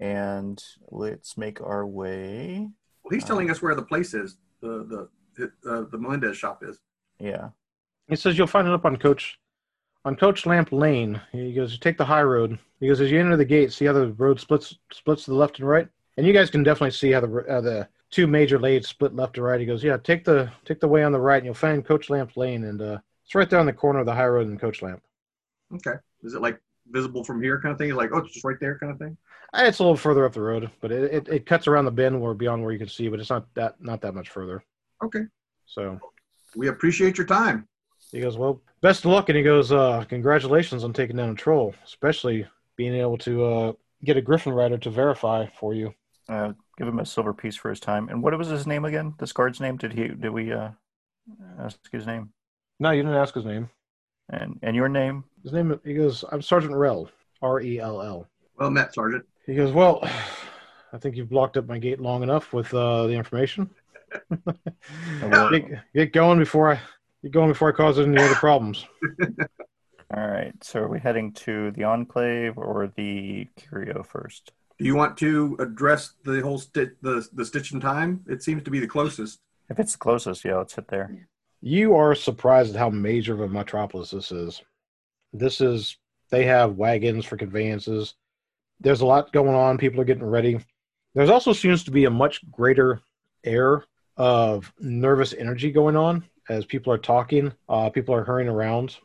And 0.00 0.62
let's 0.90 1.36
make 1.36 1.60
our 1.60 1.86
way. 1.86 2.68
Well, 3.04 3.10
he's 3.12 3.24
telling 3.24 3.50
us 3.50 3.62
where 3.62 3.74
the 3.74 3.82
place 3.82 4.14
is. 4.14 4.36
The 4.60 5.08
the 5.36 5.44
uh, 5.68 5.84
the 5.90 5.98
Melendez 5.98 6.36
shop 6.36 6.62
is. 6.64 6.78
Yeah. 7.18 7.50
He 8.08 8.16
says 8.16 8.36
you'll 8.36 8.46
find 8.46 8.66
it 8.66 8.74
up 8.74 8.84
on 8.84 8.96
Coach 8.96 9.38
on 10.04 10.16
Coach 10.16 10.46
Lamp 10.46 10.72
Lane. 10.72 11.20
He 11.30 11.52
goes, 11.52 11.72
you 11.72 11.78
take 11.78 11.98
the 11.98 12.04
high 12.04 12.22
road. 12.22 12.58
He 12.80 12.88
goes, 12.88 13.00
as 13.00 13.10
you 13.10 13.20
enter 13.20 13.36
the 13.36 13.44
gate, 13.44 13.72
see 13.72 13.84
how 13.84 13.92
the 13.92 14.12
road 14.14 14.40
splits 14.40 14.76
splits 14.92 15.24
to 15.24 15.30
the 15.30 15.36
left 15.36 15.58
and 15.58 15.68
right, 15.68 15.88
and 16.16 16.26
you 16.26 16.32
guys 16.32 16.50
can 16.50 16.62
definitely 16.62 16.90
see 16.92 17.12
how 17.12 17.20
the 17.20 17.44
uh, 17.48 17.60
the 17.60 17.88
two 18.10 18.26
major 18.26 18.58
lanes 18.58 18.88
split 18.88 19.14
left 19.14 19.34
to 19.34 19.42
right. 19.42 19.60
He 19.60 19.66
goes, 19.66 19.82
yeah, 19.82 19.96
take 19.96 20.24
the 20.24 20.50
take 20.64 20.80
the 20.80 20.88
way 20.88 21.02
on 21.02 21.12
the 21.12 21.20
right, 21.20 21.38
and 21.38 21.46
you'll 21.46 21.54
find 21.54 21.84
Coach 21.84 22.10
Lamp 22.10 22.36
Lane, 22.36 22.64
and 22.64 22.80
uh, 22.80 22.98
it's 23.24 23.34
right 23.34 23.48
there 23.48 23.60
on 23.60 23.66
the 23.66 23.72
corner 23.72 24.00
of 24.00 24.06
the 24.06 24.14
high 24.14 24.26
road 24.26 24.48
and 24.48 24.60
Coach 24.60 24.82
Lamp. 24.82 25.02
Okay. 25.74 25.94
Is 26.22 26.34
it 26.34 26.42
like 26.42 26.60
visible 26.90 27.24
from 27.24 27.42
here 27.42 27.60
kind 27.60 27.72
of 27.72 27.78
thing? 27.78 27.94
Like, 27.94 28.10
oh, 28.12 28.18
it's 28.18 28.34
just 28.34 28.44
right 28.44 28.58
there 28.60 28.78
kind 28.78 28.92
of 28.92 28.98
thing? 28.98 29.16
Uh, 29.54 29.62
It's 29.64 29.78
a 29.78 29.82
little 29.82 29.96
further 29.96 30.24
up 30.24 30.32
the 30.34 30.40
road, 30.42 30.70
but 30.80 30.92
it, 30.92 31.12
it, 31.12 31.28
it 31.28 31.46
cuts 31.46 31.66
around 31.66 31.86
the 31.86 31.90
bend 31.90 32.20
where 32.20 32.34
beyond 32.34 32.62
where 32.62 32.72
you 32.72 32.78
can 32.78 32.88
see, 32.88 33.08
but 33.08 33.20
it's 33.20 33.30
not 33.30 33.46
that 33.54 33.80
not 33.80 34.00
that 34.02 34.14
much 34.14 34.28
further. 34.28 34.62
Okay. 35.02 35.22
So 35.66 35.98
We 36.54 36.68
appreciate 36.68 37.16
your 37.18 37.26
time. 37.26 37.66
He 38.10 38.20
goes, 38.20 38.36
Well, 38.36 38.60
best 38.82 39.04
of 39.04 39.10
luck. 39.10 39.28
And 39.30 39.36
he 39.36 39.42
goes, 39.42 39.72
uh, 39.72 40.04
Congratulations 40.08 40.84
on 40.84 40.92
taking 40.92 41.16
down 41.16 41.30
a 41.30 41.34
troll, 41.34 41.74
especially 41.84 42.46
being 42.76 42.94
able 42.94 43.18
to 43.18 43.44
uh, 43.44 43.72
get 44.04 44.16
a 44.16 44.22
Griffin 44.22 44.52
Rider 44.52 44.78
to 44.78 44.90
verify 44.90 45.46
for 45.58 45.72
you. 45.74 45.94
Uh, 46.28 46.52
give 46.78 46.88
him 46.88 46.98
a 46.98 47.06
silver 47.06 47.34
piece 47.34 47.56
for 47.56 47.70
his 47.70 47.80
time. 47.80 48.08
And 48.08 48.22
what 48.22 48.36
was 48.38 48.48
his 48.48 48.66
name 48.66 48.84
again? 48.84 49.14
This 49.18 49.32
guard's 49.32 49.60
name? 49.60 49.76
Did 49.76 49.92
he? 49.92 50.08
Did 50.08 50.30
we 50.30 50.52
uh, 50.52 50.70
ask 51.58 51.78
his 51.90 52.06
name? 52.06 52.32
No, 52.78 52.90
you 52.90 53.02
didn't 53.02 53.16
ask 53.16 53.34
his 53.34 53.44
name. 53.44 53.68
And 54.30 54.58
and 54.62 54.76
your 54.76 54.88
name? 54.88 55.24
His 55.42 55.52
name, 55.52 55.78
he 55.84 55.94
goes, 55.94 56.24
I'm 56.30 56.42
Sergeant 56.42 56.74
Rell, 56.74 57.10
R 57.42 57.60
E 57.60 57.80
L 57.80 58.00
L. 58.00 58.28
Well 58.56 58.70
met, 58.70 58.94
Sergeant. 58.94 59.24
He 59.46 59.54
goes, 59.54 59.72
Well, 59.72 60.00
I 60.92 60.98
think 60.98 61.16
you've 61.16 61.30
blocked 61.30 61.56
up 61.56 61.66
my 61.66 61.78
gate 61.78 62.00
long 62.00 62.22
enough 62.22 62.52
with 62.52 62.72
uh, 62.72 63.06
the 63.06 63.14
information. 63.14 63.70
Get, 65.22 65.80
get 65.94 66.12
going 66.12 66.38
before 66.38 66.70
I 66.70 66.80
get 67.22 67.32
going 67.32 67.48
before 67.48 67.70
I 67.70 67.72
cause 67.72 67.98
any 67.98 68.18
other 68.18 68.34
problems. 68.34 68.84
All 70.14 70.26
right. 70.28 70.52
So 70.62 70.80
are 70.80 70.88
we 70.88 71.00
heading 71.00 71.32
to 71.32 71.70
the 71.70 71.84
Enclave 71.84 72.58
or 72.58 72.92
the 72.94 73.48
Curio 73.56 74.02
first? 74.02 74.52
Do 74.82 74.88
you 74.88 74.96
want 74.96 75.16
to 75.18 75.56
address 75.60 76.14
the 76.24 76.40
whole 76.40 76.58
sti- 76.58 76.96
the 77.02 77.24
the 77.32 77.44
stitch 77.44 77.72
in 77.72 77.78
time? 77.78 78.24
It 78.28 78.42
seems 78.42 78.64
to 78.64 78.70
be 78.70 78.80
the 78.80 78.88
closest. 78.88 79.38
If 79.70 79.78
it's 79.78 79.92
the 79.92 79.98
closest, 79.98 80.44
yeah, 80.44 80.56
let's 80.56 80.74
hit 80.74 80.88
there. 80.88 81.28
You 81.60 81.94
are 81.94 82.16
surprised 82.16 82.74
at 82.74 82.80
how 82.80 82.90
major 82.90 83.32
of 83.32 83.40
a 83.42 83.48
metropolis 83.48 84.10
this 84.10 84.32
is. 84.32 84.60
This 85.32 85.60
is 85.60 85.96
they 86.30 86.44
have 86.46 86.78
wagons 86.78 87.24
for 87.24 87.36
conveyances. 87.36 88.14
There's 88.80 89.02
a 89.02 89.06
lot 89.06 89.32
going 89.32 89.54
on. 89.54 89.78
People 89.78 90.00
are 90.00 90.04
getting 90.04 90.24
ready. 90.24 90.58
There's 91.14 91.30
also 91.30 91.52
seems 91.52 91.84
to 91.84 91.92
be 91.92 92.06
a 92.06 92.10
much 92.10 92.40
greater 92.50 93.02
air 93.44 93.84
of 94.16 94.72
nervous 94.80 95.32
energy 95.32 95.70
going 95.70 95.94
on 95.94 96.24
as 96.48 96.64
people 96.64 96.92
are 96.92 96.98
talking. 96.98 97.52
Uh, 97.68 97.88
people 97.88 98.16
are 98.16 98.24
hurrying 98.24 98.48
around, 98.48 98.96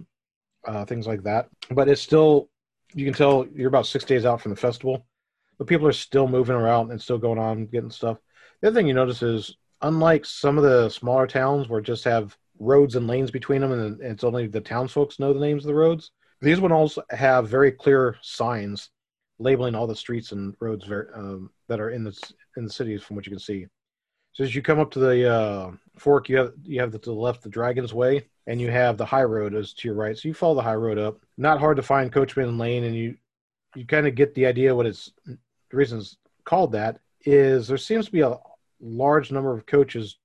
uh, 0.68 0.86
things 0.86 1.06
like 1.06 1.22
that. 1.22 1.50
But 1.70 1.88
it's 1.88 2.02
still, 2.02 2.50
you 2.96 3.06
can 3.06 3.14
tell 3.14 3.46
you're 3.54 3.68
about 3.68 3.86
six 3.86 4.06
days 4.06 4.26
out 4.26 4.42
from 4.42 4.50
the 4.50 4.56
festival, 4.56 5.06
but 5.58 5.68
people 5.68 5.88
are 5.88 5.94
still 5.94 6.28
moving 6.28 6.56
around 6.56 6.92
and 6.92 7.02
still 7.02 7.18
going 7.18 7.40
on 7.40 7.68
getting 7.68 7.90
stuff. 7.90 8.18
The 8.62 8.68
other 8.68 8.76
thing 8.76 8.88
you 8.88 8.94
notice 8.94 9.22
is, 9.22 9.58
unlike 9.82 10.26
some 10.26 10.58
of 10.58 10.64
the 10.64 10.90
smaller 10.90 11.28
towns 11.28 11.70
where 11.70 11.82
just 11.82 12.04
have 12.04 12.36
roads 12.60 12.96
and 12.96 13.08
lanes 13.08 13.32
between 13.32 13.62
them, 13.62 13.72
and 13.72 14.02
it's 14.02 14.24
only 14.24 14.48
the 14.48 14.62
townsfolk 14.62 15.18
know 15.20 15.34
the 15.34 15.40
names 15.40 15.64
of 15.64 15.68
the 15.68 15.76
roads. 15.76 16.12
These 16.42 16.60
ones 16.60 16.74
also 16.74 17.04
have 17.12 17.50
very 17.50 17.72
clear 17.72 18.16
signs 18.22 18.90
labeling 19.40 19.76
all 19.76 19.88
the 19.88 19.96
streets 19.96 20.32
and 20.32 20.56
roads 20.60 20.86
ver- 20.86 21.12
um, 21.14 21.52
that 21.68 21.80
are 21.80 21.92
in 21.92 22.04
the 22.04 22.34
in 22.58 22.66
the 22.66 22.72
cities 22.72 23.04
from 23.04 23.16
what 23.16 23.26
you 23.26 23.32
can 23.32 23.40
see. 23.40 23.68
So 24.34 24.44
as 24.44 24.54
you 24.54 24.62
come 24.62 24.80
up 24.80 24.92
to 24.92 25.00
the 25.00 25.32
uh, 25.32 25.72
fork, 25.98 26.30
you 26.30 26.38
have 26.38 26.54
you 26.64 26.80
have 26.80 26.92
the, 26.92 27.00
to 27.00 27.10
the 27.10 27.16
left 27.16 27.44
the 27.44 27.50
Dragon's 27.50 27.94
Way, 27.94 28.28
and 28.46 28.62
you 28.62 28.70
have 28.70 28.98
the 28.98 29.06
high 29.06 29.24
road 29.24 29.56
as 29.56 29.74
to 29.74 29.88
your 29.88 29.96
right. 29.96 30.18
So 30.18 30.28
you 30.28 30.34
follow 30.34 30.56
the 30.56 30.62
high 30.62 30.76
road 30.76 31.00
up. 31.00 31.20
Not 31.38 31.60
hard 31.60 31.78
to 31.78 31.84
find 31.84 32.12
Coachman 32.12 32.58
Lane, 32.58 32.84
and 32.84 32.96
you 32.96 33.16
you 33.76 33.86
kind 33.86 34.08
of 34.08 34.16
get 34.16 34.34
the 34.34 34.46
idea 34.46 34.76
what 34.76 34.86
it's 34.86 35.12
the 35.70 35.78
reason 35.78 36.00
it's 36.00 36.18
called 36.46 36.72
that 36.72 37.00
is 37.26 37.68
there 37.68 37.78
seems 37.78 38.06
to 38.06 38.12
be 38.12 38.22
a 38.22 38.38
large 38.80 39.32
number 39.32 39.54
of 39.54 39.66
coaches 39.66 40.18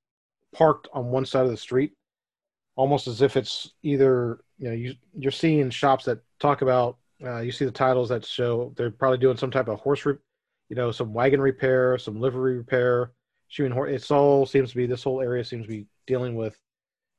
parked 0.55 0.88
on 0.93 1.07
one 1.07 1.24
side 1.24 1.45
of 1.45 1.51
the 1.51 1.57
street, 1.57 1.93
almost 2.76 3.07
as 3.07 3.22
if 3.22 3.36
it's 3.36 3.72
either 3.82 4.40
you 4.59 4.68
know 4.68 4.74
you 4.74 4.95
you're 5.18 5.32
seeing 5.32 5.70
shops 5.70 6.05
that 6.05 6.20
talk 6.38 6.62
about 6.62 6.99
uh, 7.24 7.40
you 7.40 7.53
see 7.53 7.64
the 7.64 7.70
titles 7.70 8.09
that 8.09 8.24
show 8.24 8.72
they're 8.76 8.90
probably 8.90 9.18
doing 9.18 9.36
some 9.36 9.51
type 9.51 9.68
of 9.68 9.80
horse, 9.80 10.05
re- 10.05 10.16
you 10.68 10.76
know, 10.76 10.90
some 10.90 11.12
wagon 11.12 11.40
repair, 11.40 11.99
some 11.99 12.20
livery 12.20 12.57
repair, 12.57 13.12
shoeing 13.49 13.72
horse. 13.72 13.90
It's 13.93 14.11
all 14.11 14.47
seems 14.47 14.70
to 14.70 14.76
be 14.76 14.86
this 14.86 15.03
whole 15.03 15.20
area 15.20 15.45
seems 15.45 15.66
to 15.66 15.72
be 15.72 15.86
dealing 16.07 16.34
with 16.34 16.59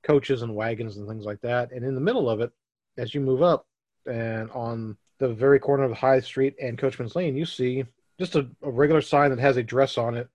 coaches 0.04 0.42
and 0.42 0.56
wagons 0.56 0.98
and 0.98 1.08
things 1.08 1.26
like 1.26 1.40
that. 1.42 1.72
And 1.72 1.86
in 1.86 1.96
the 1.96 2.02
middle 2.02 2.30
of 2.30 2.42
it, 2.42 2.52
as 2.98 3.14
you 3.14 3.22
move 3.22 3.42
up 3.42 3.66
and 4.06 4.50
on 4.52 4.98
the 5.20 5.30
very 5.30 5.60
corner 5.60 5.84
of 5.84 5.94
High 5.94 6.20
Street 6.20 6.56
and 6.62 6.78
Coachman's 6.78 7.16
Lane, 7.16 7.38
you 7.38 7.46
see 7.46 7.86
just 8.20 8.36
a, 8.36 8.48
a 8.62 8.72
regular 8.72 9.02
sign 9.02 9.30
that 9.32 9.40
has 9.40 9.58
a 9.58 9.64
dress 9.64 9.98
on 9.98 10.16
it 10.16 10.28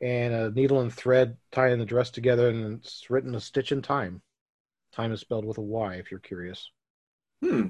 and 0.00 0.32
a 0.32 0.50
needle 0.50 0.80
and 0.80 0.92
thread 0.92 1.36
tying 1.52 1.78
the 1.78 1.84
dress 1.84 2.10
together, 2.10 2.48
and 2.48 2.78
it's 2.78 3.10
written 3.10 3.34
a 3.34 3.40
stitch 3.40 3.72
in 3.72 3.82
time. 3.82 4.22
Time 4.92 5.12
is 5.12 5.20
spelled 5.20 5.44
with 5.44 5.58
a 5.58 5.62
Y, 5.62 5.94
if 5.96 6.10
you're 6.10 6.20
curious. 6.20 6.70
Hmm. 7.42 7.68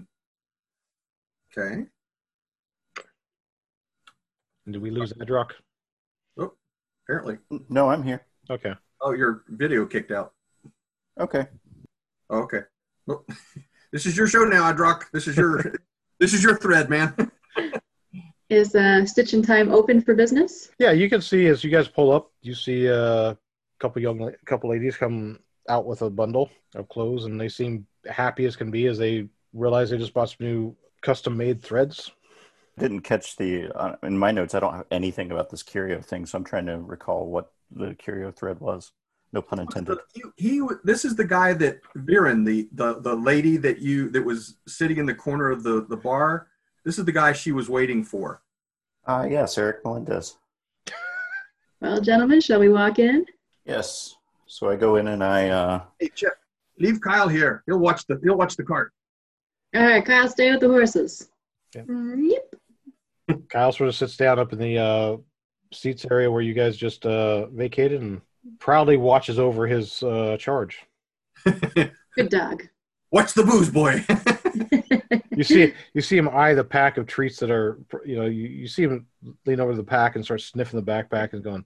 Okay. 1.53 1.85
And 4.65 4.73
did 4.73 4.83
we 4.83 4.91
lose 4.91 5.13
Adrock? 5.15 5.51
Oh, 6.39 6.53
apparently. 7.05 7.39
No, 7.69 7.91
I'm 7.91 8.03
here. 8.03 8.23
Okay. 8.49 8.75
Oh, 9.01 9.13
your 9.13 9.43
video 9.49 9.87
kicked 9.87 10.13
out. 10.13 10.33
Okay. 11.19 11.47
Oh, 12.29 12.43
okay. 12.43 12.61
Well, 13.07 13.27
this 13.93 14.07
is 14.07 14.17
your 14.17 14.29
show 14.29 14.45
now, 14.45 14.73
Adrock. 14.73 15.11
This 15.13 15.27
is 15.27 15.37
your 15.37 15.75
this 16.21 16.33
is 16.33 16.43
your 16.43 16.57
thread, 16.57 16.89
man. 16.89 17.15
Is 18.51 18.75
uh, 18.75 19.07
Stitch 19.07 19.33
in 19.33 19.43
Time 19.43 19.71
open 19.71 20.03
for 20.03 20.13
business? 20.13 20.71
Yeah, 20.81 20.91
you 20.91 21.09
can 21.09 21.23
see 21.23 21.47
as 21.47 21.63
you 21.63 21.71
guys 21.71 21.87
pull 21.87 22.11
up, 22.11 22.33
you 22.43 22.53
see 22.53 22.87
a 22.87 23.39
couple 23.79 24.03
young, 24.03 24.19
la- 24.19 24.33
couple 24.45 24.71
ladies 24.71 24.97
come 24.97 25.39
out 25.69 25.87
with 25.87 26.03
a 26.03 26.11
bundle 26.11 26.51
of 26.75 26.89
clothes, 26.89 27.27
and 27.27 27.41
they 27.41 27.49
seem 27.49 27.87
happy 28.11 28.47
as 28.47 28.57
can 28.57 28.73
be 28.73 28.87
as 28.87 28.99
they 28.99 29.29
realize 29.53 29.91
they 29.91 29.99
just 29.99 30.13
bought 30.13 30.31
some 30.31 30.39
new 30.41 30.77
custom-made 31.01 31.63
threads. 31.63 32.11
Didn't 32.77 33.03
catch 33.03 33.37
the 33.37 33.71
uh, 33.73 33.95
in 34.03 34.19
my 34.19 34.33
notes. 34.33 34.57
I 34.57 34.61
don't 34.61 34.75
have 34.75 34.87
anything 34.91 35.31
about 35.31 35.51
this 35.51 35.63
curio 35.63 36.01
thing, 36.01 36.27
so 36.27 36.37
I'm 36.37 36.45
trying 36.45 36.67
to 36.67 36.79
recall 36.79 37.31
what 37.31 37.53
the 37.71 37.95
curio 37.95 38.33
thread 38.33 38.59
was. 38.59 38.91
No 39.33 39.43
pun 39.43 39.61
intended. 39.61 39.99
He, 40.13 40.23
he 40.37 40.63
this 40.83 41.05
is 41.05 41.15
the 41.15 41.25
guy 41.25 41.53
that 41.53 41.81
Viren, 41.97 42.45
the, 42.45 42.69
the 42.73 43.01
the 43.01 43.15
lady 43.15 43.59
that 43.59 43.79
you 43.79 44.11
that 44.11 44.25
was 44.25 44.57
sitting 44.67 44.97
in 44.97 45.07
the 45.07 45.15
corner 45.15 45.51
of 45.51 45.63
the 45.63 45.87
the 45.89 45.97
bar. 45.97 46.49
This 46.85 46.99
is 46.99 47.05
the 47.05 47.13
guy 47.13 47.33
she 47.33 47.53
was 47.53 47.69
waiting 47.69 48.03
for. 48.05 48.43
Ah, 49.07 49.25
yes, 49.25 49.57
Eric 49.59 49.85
Melendez. 49.85 50.37
Well, 51.83 51.99
gentlemen, 51.99 52.43
shall 52.43 52.61
we 52.61 52.69
walk 52.69 52.99
in? 52.99 53.25
Yes. 53.65 54.15
So 54.47 54.69
I 54.69 54.77
go 54.77 54.97
in 54.97 55.09
and 55.09 55.25
I 55.25 55.49
uh, 55.49 55.83
Hey, 55.99 56.11
Chip, 56.15 56.35
leave 56.79 57.01
Kyle 57.01 57.27
here. 57.27 57.63
He'll 57.65 57.79
watch 57.79 58.07
the 58.07 58.21
he'll 58.23 58.37
watch 58.37 58.55
the 58.57 58.65
cart. 58.65 58.93
All 59.75 59.83
right, 59.83 60.05
Kyle, 60.05 60.29
stay 60.29 60.51
with 60.51 60.61
the 60.61 60.69
horses. 60.69 61.31
Yeah. 61.75 61.85
Yep. 61.89 62.55
Kyle 63.49 63.73
sort 63.73 63.89
of 63.89 63.95
sits 63.95 64.19
down 64.19 64.39
up 64.39 64.53
in 64.53 64.59
the 64.59 64.77
uh, 64.77 65.17
seats 65.73 66.05
area 66.11 66.31
where 66.31 66.43
you 66.43 66.53
guys 66.53 66.77
just 66.77 67.07
uh, 67.07 67.47
vacated 67.47 68.03
and 68.03 68.21
proudly 68.59 68.99
watches 68.99 69.39
over 69.39 69.67
his 69.67 70.03
uh, 70.03 70.37
charge. 70.39 70.81
Good 71.45 72.29
dog. 72.29 72.65
watch 73.11 73.33
the 73.33 73.45
booze, 73.45 73.71
boy. 73.71 74.05
You 75.31 75.45
see, 75.45 75.73
you 75.95 76.01
see 76.01 76.17
him 76.17 76.29
eye 76.29 76.55
the 76.55 76.65
pack 76.65 76.97
of 76.97 77.07
treats 77.07 77.39
that 77.39 77.51
are, 77.51 77.79
you 78.05 78.17
know, 78.17 78.27
you, 78.27 78.49
you 78.49 78.69
see 78.69 78.83
him 78.83 79.07
lean 79.45 79.61
over 79.61 79.73
to 79.73 79.77
the 79.77 79.85
pack 79.85 80.17
and 80.17 80.25
start 80.25 80.41
sniffing 80.41 80.79
the 80.79 80.87
backpack 80.87 81.33
and 81.33 81.43
going, 81.43 81.65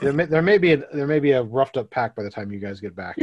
there 0.00 0.12
may, 0.12 0.24
there 0.24 0.42
may 0.42 0.58
be 0.58 0.72
a 0.72 0.78
there 0.94 1.06
may 1.06 1.20
be 1.20 1.32
a 1.32 1.42
roughed 1.42 1.76
up 1.76 1.90
pack 1.90 2.16
by 2.16 2.22
the 2.22 2.30
time 2.30 2.50
you 2.50 2.58
guys 2.58 2.80
get 2.80 2.96
back. 2.96 3.18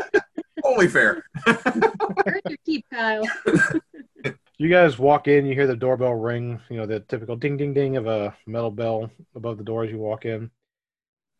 Only 0.64 0.88
fair. 0.88 1.24
Your 1.46 2.56
keep, 2.64 2.84
Kyle. 2.90 3.24
You 4.56 4.68
guys 4.68 5.00
walk 5.00 5.26
in, 5.26 5.46
you 5.46 5.54
hear 5.54 5.66
the 5.66 5.74
doorbell 5.74 6.14
ring, 6.14 6.60
you 6.70 6.76
know, 6.76 6.86
the 6.86 7.00
typical 7.00 7.34
ding 7.34 7.56
ding 7.56 7.74
ding 7.74 7.96
of 7.96 8.06
a 8.06 8.36
metal 8.46 8.70
bell 8.70 9.10
above 9.34 9.58
the 9.58 9.64
door 9.64 9.82
as 9.82 9.90
you 9.90 9.98
walk 9.98 10.26
in. 10.26 10.48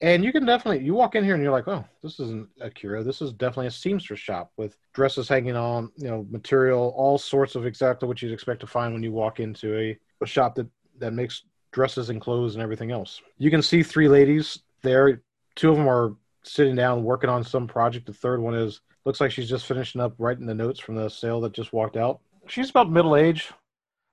And 0.05 0.23
you 0.23 0.33
can 0.33 0.45
definitely 0.45 0.85
you 0.85 0.93
walk 0.93 1.15
in 1.15 1.25
here 1.25 1.33
and 1.33 1.43
you're 1.43 1.51
like, 1.51 1.67
oh, 1.67 1.83
this 2.03 2.21
isn't 2.21 2.47
a 2.61 2.69
curio. 2.69 3.03
This 3.03 3.23
is 3.23 3.33
definitely 3.33 3.69
a 3.69 3.71
seamstress 3.71 4.21
shop 4.21 4.53
with 4.59 4.77
dresses 4.93 5.31
hanging 5.31 5.57
on, 5.57 5.91
you 5.97 6.09
know, 6.09 6.27
material, 6.31 6.93
all 6.95 7.17
sorts 7.17 7.55
of 7.55 7.65
exactly 7.65 8.07
what 8.07 8.21
you'd 8.21 8.35
expect 8.35 8.61
to 8.61 8.67
find 8.67 8.93
when 8.93 9.03
you 9.03 9.13
walk 9.13 9.41
into 9.41 9.75
a, 9.79 9.99
a 10.23 10.27
shop 10.27 10.57
that 10.57 10.67
that 10.99 11.15
makes 11.15 11.45
dresses 11.73 12.11
and 12.11 12.21
clothes 12.21 12.55
and 12.55 12.63
everything 12.63 12.91
else. 12.91 13.23
You 13.39 13.51
can 13.51 13.63
see 13.63 13.83
three 13.83 14.07
ladies 14.07 14.59
there. 14.83 15.23
Two 15.55 15.71
of 15.71 15.79
them 15.79 15.89
are 15.89 16.15
sitting 16.43 16.77
down 16.77 17.03
working 17.03 17.31
on 17.31 17.43
some 17.43 17.67
project. 17.67 18.05
The 18.05 18.13
third 18.13 18.41
one 18.41 18.55
is 18.55 18.83
looks 19.07 19.23
like 19.23 19.33
she's 19.33 19.49
just 19.49 19.65
finishing 19.65 20.03
up 20.03 20.15
writing 20.19 20.45
the 20.45 20.55
notes 20.55 20.81
from 20.81 20.97
the 20.97 21.09
sale 21.09 21.41
that 21.41 21.55
just 21.55 21.73
walked 21.73 21.97
out. 21.97 22.21
She's 22.47 22.69
about 22.69 22.91
middle 22.91 23.17
age. 23.17 23.51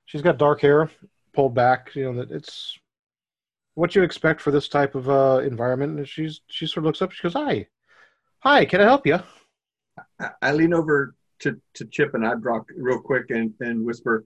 She's 0.05 0.21
got 0.21 0.37
dark 0.37 0.61
hair 0.61 0.89
pulled 1.33 1.53
back. 1.53 1.93
You 1.95 2.05
know 2.05 2.19
that 2.19 2.31
it's 2.31 2.79
what 3.75 3.95
you 3.95 4.03
expect 4.03 4.41
for 4.41 4.51
this 4.51 4.67
type 4.67 4.95
of 4.95 5.09
uh, 5.09 5.41
environment. 5.43 5.97
And 5.97 6.07
she's 6.07 6.41
she 6.47 6.67
sort 6.67 6.79
of 6.79 6.85
looks 6.85 7.01
up. 7.01 7.11
She 7.11 7.23
goes, 7.23 7.33
"Hi, 7.33 7.67
hi, 8.39 8.65
can 8.65 8.81
I 8.81 8.85
help 8.85 9.05
you?" 9.05 9.19
I, 10.19 10.29
I 10.41 10.51
lean 10.51 10.73
over 10.73 11.15
to, 11.39 11.59
to 11.75 11.85
Chip 11.85 12.13
and 12.13 12.25
I 12.25 12.35
drop 12.35 12.65
real 12.75 12.99
quick 12.99 13.29
and, 13.29 13.53
and 13.59 13.85
whisper, 13.85 14.25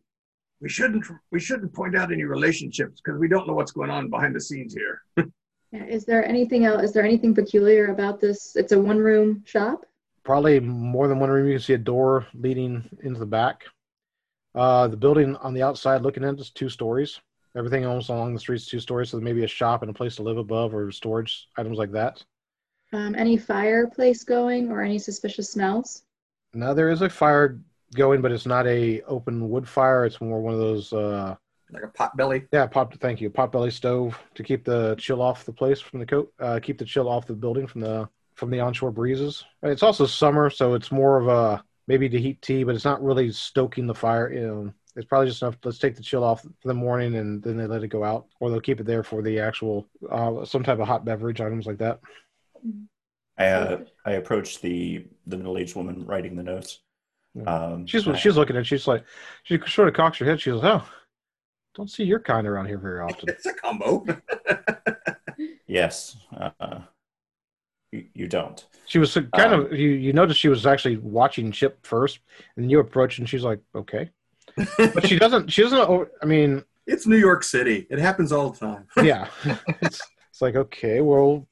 "We 0.62 0.70
shouldn't 0.70 1.06
we 1.32 1.40
shouldn't 1.40 1.74
point 1.74 1.96
out 1.96 2.12
any 2.12 2.24
relationships 2.24 3.02
because 3.04 3.20
we 3.20 3.28
don't 3.28 3.48
know 3.48 3.54
what's 3.54 3.72
going 3.72 3.90
on 3.90 4.10
behind 4.10 4.36
the 4.36 4.42
scenes 4.42 4.74
here." 4.74 5.02
Yeah, 5.72 5.84
Is 5.86 6.06
there 6.06 6.26
anything 6.26 6.64
else? 6.64 6.84
Is 6.84 6.94
there 6.94 7.04
anything 7.04 7.36
peculiar 7.36 7.88
about 7.88 8.22
this? 8.22 8.56
It's 8.56 8.72
a 8.72 8.80
one-room 8.80 9.44
shop. 9.46 9.86
Probably 10.24 10.60
more 10.60 11.08
than 11.10 11.20
one 11.20 11.30
room. 11.30 11.48
You 11.48 11.56
can 11.56 11.62
see 11.62 11.74
a 11.74 11.78
door 11.78 12.28
leading 12.34 12.88
into 13.04 13.20
the 13.20 13.26
back. 13.26 13.66
Uh, 14.54 14.88
the 14.88 14.96
building 14.96 15.36
on 15.38 15.54
the 15.54 15.64
outside, 15.64 16.02
looking 16.02 16.24
in, 16.24 16.40
is 16.40 16.50
two 16.50 16.70
stories. 16.70 17.20
Everything 17.56 17.86
almost 17.86 18.10
along 18.10 18.34
the 18.34 18.40
street's 18.40 18.68
two 18.68 18.80
stories, 18.80 19.10
so 19.10 19.18
there 19.18 19.24
may 19.24 19.34
be 19.34 19.44
a 19.44 19.48
shop 19.48 19.82
and 19.82 19.90
a 19.90 19.94
place 19.94 20.16
to 20.18 20.24
live 20.24 20.38
above, 20.38 20.74
or 20.74 20.92
storage 20.92 21.48
items 21.58 21.78
like 21.78 21.92
that. 21.92 22.24
Um, 22.94 23.16
any 23.16 23.38
fireplace 23.38 24.24
going 24.24 24.72
or 24.72 24.82
any 24.82 25.00
suspicious 25.00 25.52
smells? 25.52 26.04
Now 26.54 26.74
there 26.74 26.90
is 26.90 27.02
a 27.02 27.10
fire 27.10 27.60
going, 27.96 28.22
but 28.22 28.32
it's 28.32 28.46
not 28.46 28.68
a 28.68 29.02
open 29.02 29.50
wood 29.50 29.68
fire. 29.68 30.06
It's 30.06 30.22
more 30.22 30.42
one 30.42 30.54
of 30.54 30.60
those 30.60 30.94
uh, 30.94 31.36
like 31.72 31.84
a 31.84 31.88
pot 31.88 32.16
belly. 32.16 32.46
Yeah, 32.52 32.68
pop. 32.68 32.94
Thank 33.00 33.22
you. 33.22 33.30
Potbelly 33.30 33.72
stove 33.72 34.18
to 34.36 34.44
keep 34.44 34.64
the 34.64 34.96
chill 34.98 35.22
off 35.22 35.46
the 35.46 35.54
place 35.54 35.82
from 35.82 36.00
the 36.00 36.06
coat. 36.06 36.32
Uh, 36.40 36.60
keep 36.62 36.78
the 36.78 36.86
chill 36.86 37.10
off 37.10 37.26
the 37.26 37.34
building 37.34 37.68
from 37.68 37.82
the 37.82 38.08
from 38.36 38.50
the 38.50 38.60
onshore 38.60 38.92
breezes. 38.92 39.44
It's 39.64 39.84
also 39.84 40.06
summer, 40.06 40.50
so 40.50 40.74
it's 40.74 40.92
more 40.92 41.18
of 41.20 41.28
a 41.28 41.64
maybe 41.88 42.10
to 42.10 42.20
heat 42.20 42.42
tea, 42.42 42.64
but 42.64 42.76
it's 42.76 42.86
not 42.86 43.04
really 43.04 43.32
stoking 43.32 43.88
the 43.88 43.96
fire. 43.96 44.32
You 44.32 44.48
know, 44.48 44.74
it's 44.96 45.06
probably 45.06 45.28
just 45.28 45.42
enough. 45.42 45.58
Let's 45.64 45.78
take 45.80 45.96
the 45.96 46.04
chill 46.04 46.24
off 46.24 46.42
for 46.42 46.68
the 46.68 46.74
morning, 46.74 47.16
and 47.16 47.42
then 47.44 47.58
they 47.58 47.68
let 47.68 47.84
it 47.84 47.90
go 47.90 48.04
out, 48.04 48.28
or 48.40 48.50
they'll 48.50 48.62
keep 48.62 48.80
it 48.80 48.86
there 48.86 49.04
for 49.04 49.22
the 49.22 49.40
actual 49.40 49.88
uh, 50.10 50.46
some 50.46 50.64
type 50.64 50.80
of 50.80 50.88
hot 50.88 51.04
beverage 51.06 51.42
items 51.42 51.66
like 51.66 51.78
that. 51.80 52.00
I 53.38 53.48
uh, 53.48 53.80
I 54.06 54.12
approached 54.14 54.62
the 54.62 55.06
the 55.28 55.38
middle 55.38 55.58
aged 55.58 55.76
woman 55.76 56.06
writing 56.06 56.36
the 56.36 56.44
notes. 56.44 56.80
Um, 57.46 57.86
She's 57.86 58.08
I- 58.08 58.16
she's 58.16 58.38
looking 58.38 58.56
at. 58.56 58.66
She's 58.66 58.88
like, 58.88 59.04
she 59.44 59.60
sort 59.68 59.90
of 59.90 59.94
cocks 59.94 60.18
her 60.20 60.26
head. 60.26 60.40
She's 60.40 60.54
like, 60.54 60.82
oh, 60.82 60.88
don't 61.76 61.90
see 61.92 62.06
your 62.06 62.20
kind 62.20 62.48
around 62.48 62.68
here 62.68 62.78
very 62.78 63.02
often. 63.02 63.28
It's 63.30 63.46
a 63.46 63.54
combo. 63.54 64.06
yes. 65.68 66.16
Uh, 66.36 66.80
you, 67.92 68.06
you 68.14 68.28
don't. 68.28 68.66
She 68.86 69.00
was 69.00 69.14
kind 69.14 69.54
Um, 69.54 69.66
of 69.66 69.74
you. 69.74 69.90
You 69.90 70.14
noticed 70.14 70.40
she 70.40 70.48
was 70.48 70.66
actually 70.66 70.98
watching 70.98 71.52
Chip 71.52 71.86
first, 71.86 72.20
and 72.56 72.70
you 72.72 72.80
approach, 72.80 73.20
and 73.20 73.28
she's 73.28 73.44
like, 73.44 73.60
"Okay," 73.74 74.12
but 74.78 75.08
she 75.08 75.18
doesn't. 75.18 75.52
She 75.52 75.62
doesn't. 75.64 75.80
over- 75.80 76.12
I 76.22 76.26
mean, 76.26 76.64
it's 76.88 77.08
New 77.08 77.18
York 77.18 77.44
City. 77.44 77.88
It 77.90 78.00
happens 78.00 78.32
all 78.32 78.50
the 78.52 78.60
time. 78.60 78.88
yeah. 79.04 79.28
it's, 79.82 80.02
it's 80.30 80.42
like 80.42 80.56
okay, 80.56 81.02
well, 81.02 81.48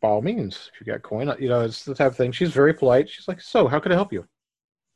by 0.00 0.08
all 0.08 0.22
means, 0.22 0.70
if 0.72 0.86
you 0.86 0.92
got 0.92 1.02
coin, 1.02 1.32
you 1.38 1.48
know, 1.48 1.62
it's 1.62 1.84
the 1.84 1.94
type 1.94 2.12
of 2.12 2.16
thing. 2.16 2.32
She's 2.32 2.52
very 2.52 2.74
polite. 2.74 3.08
She's 3.08 3.28
like, 3.28 3.40
"So, 3.40 3.68
how 3.68 3.78
can 3.78 3.92
I 3.92 3.96
help 3.96 4.12
you?" 4.12 4.26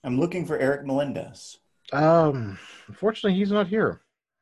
I'm 0.04 0.18
looking 0.18 0.46
for 0.46 0.58
Eric 0.58 0.84
Melendez. 0.86 1.58
Um, 1.92 2.58
unfortunately, 2.88 3.38
he's 3.38 3.52
not 3.52 3.68
here. 3.68 4.00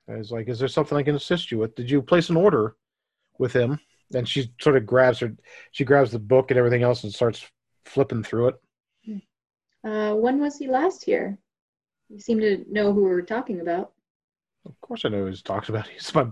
I 0.09 0.17
was 0.17 0.31
like, 0.31 0.49
"Is 0.49 0.59
there 0.59 0.69
something 0.69 0.97
I 0.97 1.03
can 1.03 1.17
assist 1.17 1.51
you 1.51 1.59
with? 1.59 1.75
Did 1.75 1.91
you 1.91 2.03
place 2.03 2.31
an 2.31 2.37
order 2.37 2.77
with 3.39 3.53
him?" 3.53 3.79
And 4.15 4.29
she 4.29 4.53
sort 4.61 4.77
of 4.77 4.87
grabs 4.87 5.21
her. 5.21 5.37
She 5.73 5.85
grabs 5.85 6.11
the 6.11 6.19
book 6.19 6.51
and 6.51 6.59
everything 6.59 6.83
else 6.83 7.05
and 7.05 7.13
starts 7.13 7.47
flipping 7.85 8.23
through 8.23 8.49
it. 8.49 8.55
Uh, 9.83 10.15
when 10.15 10.41
was 10.41 10.59
he 10.59 10.69
last 10.69 11.05
here? 11.05 11.39
You 12.11 12.19
seem 12.19 12.41
to 12.41 12.65
know 12.69 12.93
who 12.93 13.05
we're 13.05 13.23
talking 13.23 13.61
about. 13.61 13.93
Of 14.67 14.79
course, 14.81 15.05
I 15.05 15.09
know 15.09 15.21
who 15.21 15.27
he's 15.27 15.43
talks 15.43 15.69
about. 15.69 15.89
He's 15.95 16.15
my, 16.15 16.27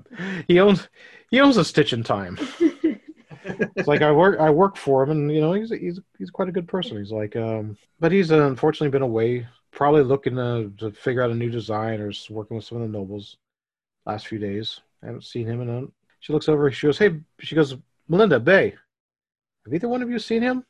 he 0.46 0.60
owns 0.60 0.88
he 1.30 1.40
owns 1.40 1.56
a 1.56 1.64
stitch 1.64 1.92
in 1.92 2.02
time. 2.02 2.38
It's 3.76 3.88
like 3.88 4.02
I 4.02 4.12
work 4.12 4.38
I 4.38 4.50
work 4.50 4.76
for 4.76 5.02
him, 5.02 5.10
and 5.10 5.32
you 5.32 5.40
know 5.40 5.52
he's 5.52 5.70
he's 5.70 5.98
he's 6.18 6.30
quite 6.30 6.48
a 6.48 6.52
good 6.52 6.68
person. 6.68 6.98
He's 6.98 7.12
like, 7.12 7.34
um, 7.34 7.78
but 7.98 8.12
he's 8.12 8.30
uh, 8.30 8.46
unfortunately 8.46 8.90
been 8.90 9.02
away, 9.02 9.46
probably 9.70 10.02
looking 10.02 10.34
to, 10.36 10.70
to 10.78 10.92
figure 10.92 11.22
out 11.22 11.30
a 11.30 11.34
new 11.34 11.50
design 11.50 12.00
or 12.00 12.12
working 12.30 12.56
with 12.56 12.66
some 12.66 12.76
of 12.76 12.82
the 12.82 12.98
nobles. 12.98 13.38
Last 14.04 14.26
few 14.26 14.38
days, 14.38 14.80
I 15.02 15.06
haven't 15.06 15.24
seen 15.24 15.46
him, 15.46 15.60
and 15.60 15.90
she 16.20 16.32
looks 16.32 16.48
over. 16.48 16.70
She 16.70 16.86
goes, 16.86 16.98
"Hey," 16.98 17.20
she 17.40 17.54
goes, 17.54 17.74
"Melinda 18.08 18.38
Bay." 18.38 18.74
have 19.64 19.74
either 19.74 19.88
one 19.88 20.02
of 20.02 20.10
you 20.10 20.18
seen 20.18 20.42
him? 20.42 20.64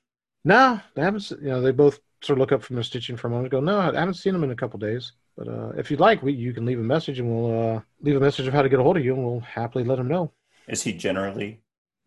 No, 0.45 0.81
they 0.95 1.03
haven't. 1.03 1.31
You 1.31 1.49
know, 1.49 1.61
they 1.61 1.73
both 1.73 2.01
sort 2.23 2.37
of 2.37 2.41
look 2.41 2.53
up 2.53 2.63
from 2.63 2.77
their 2.77 2.83
stitching 2.83 3.17
for 3.17 3.29
a 3.29 3.31
moment. 3.31 3.53
and 3.53 3.67
Go, 3.67 3.73
no, 3.73 3.79
I 3.81 3.99
haven't 3.99 4.15
seen 4.15 4.35
him 4.35 4.45
in 4.45 4.51
a 4.51 4.57
couple 4.57 4.79
days. 4.79 5.13
But 5.37 5.49
uh, 5.49 5.69
if 5.77 5.91
you'd 5.91 6.01
like, 6.01 6.23
we, 6.23 6.33
you 6.33 6.53
can 6.53 6.65
leave 6.67 6.81
a 6.81 6.83
message, 6.83 7.21
and 7.21 7.31
we'll 7.31 7.77
uh, 7.77 7.81
leave 8.01 8.17
a 8.17 8.21
message 8.21 8.47
of 8.47 8.55
how 8.55 8.63
to 8.63 8.69
get 8.69 8.81
a 8.81 8.83
hold 8.83 8.97
of 8.97 9.05
you, 9.05 9.15
and 9.15 9.25
we'll 9.25 9.41
happily 9.41 9.85
let 9.85 9.99
him 9.99 10.09
know. 10.09 10.33
Is 10.67 10.83
he 10.83 10.93
generally 10.93 11.61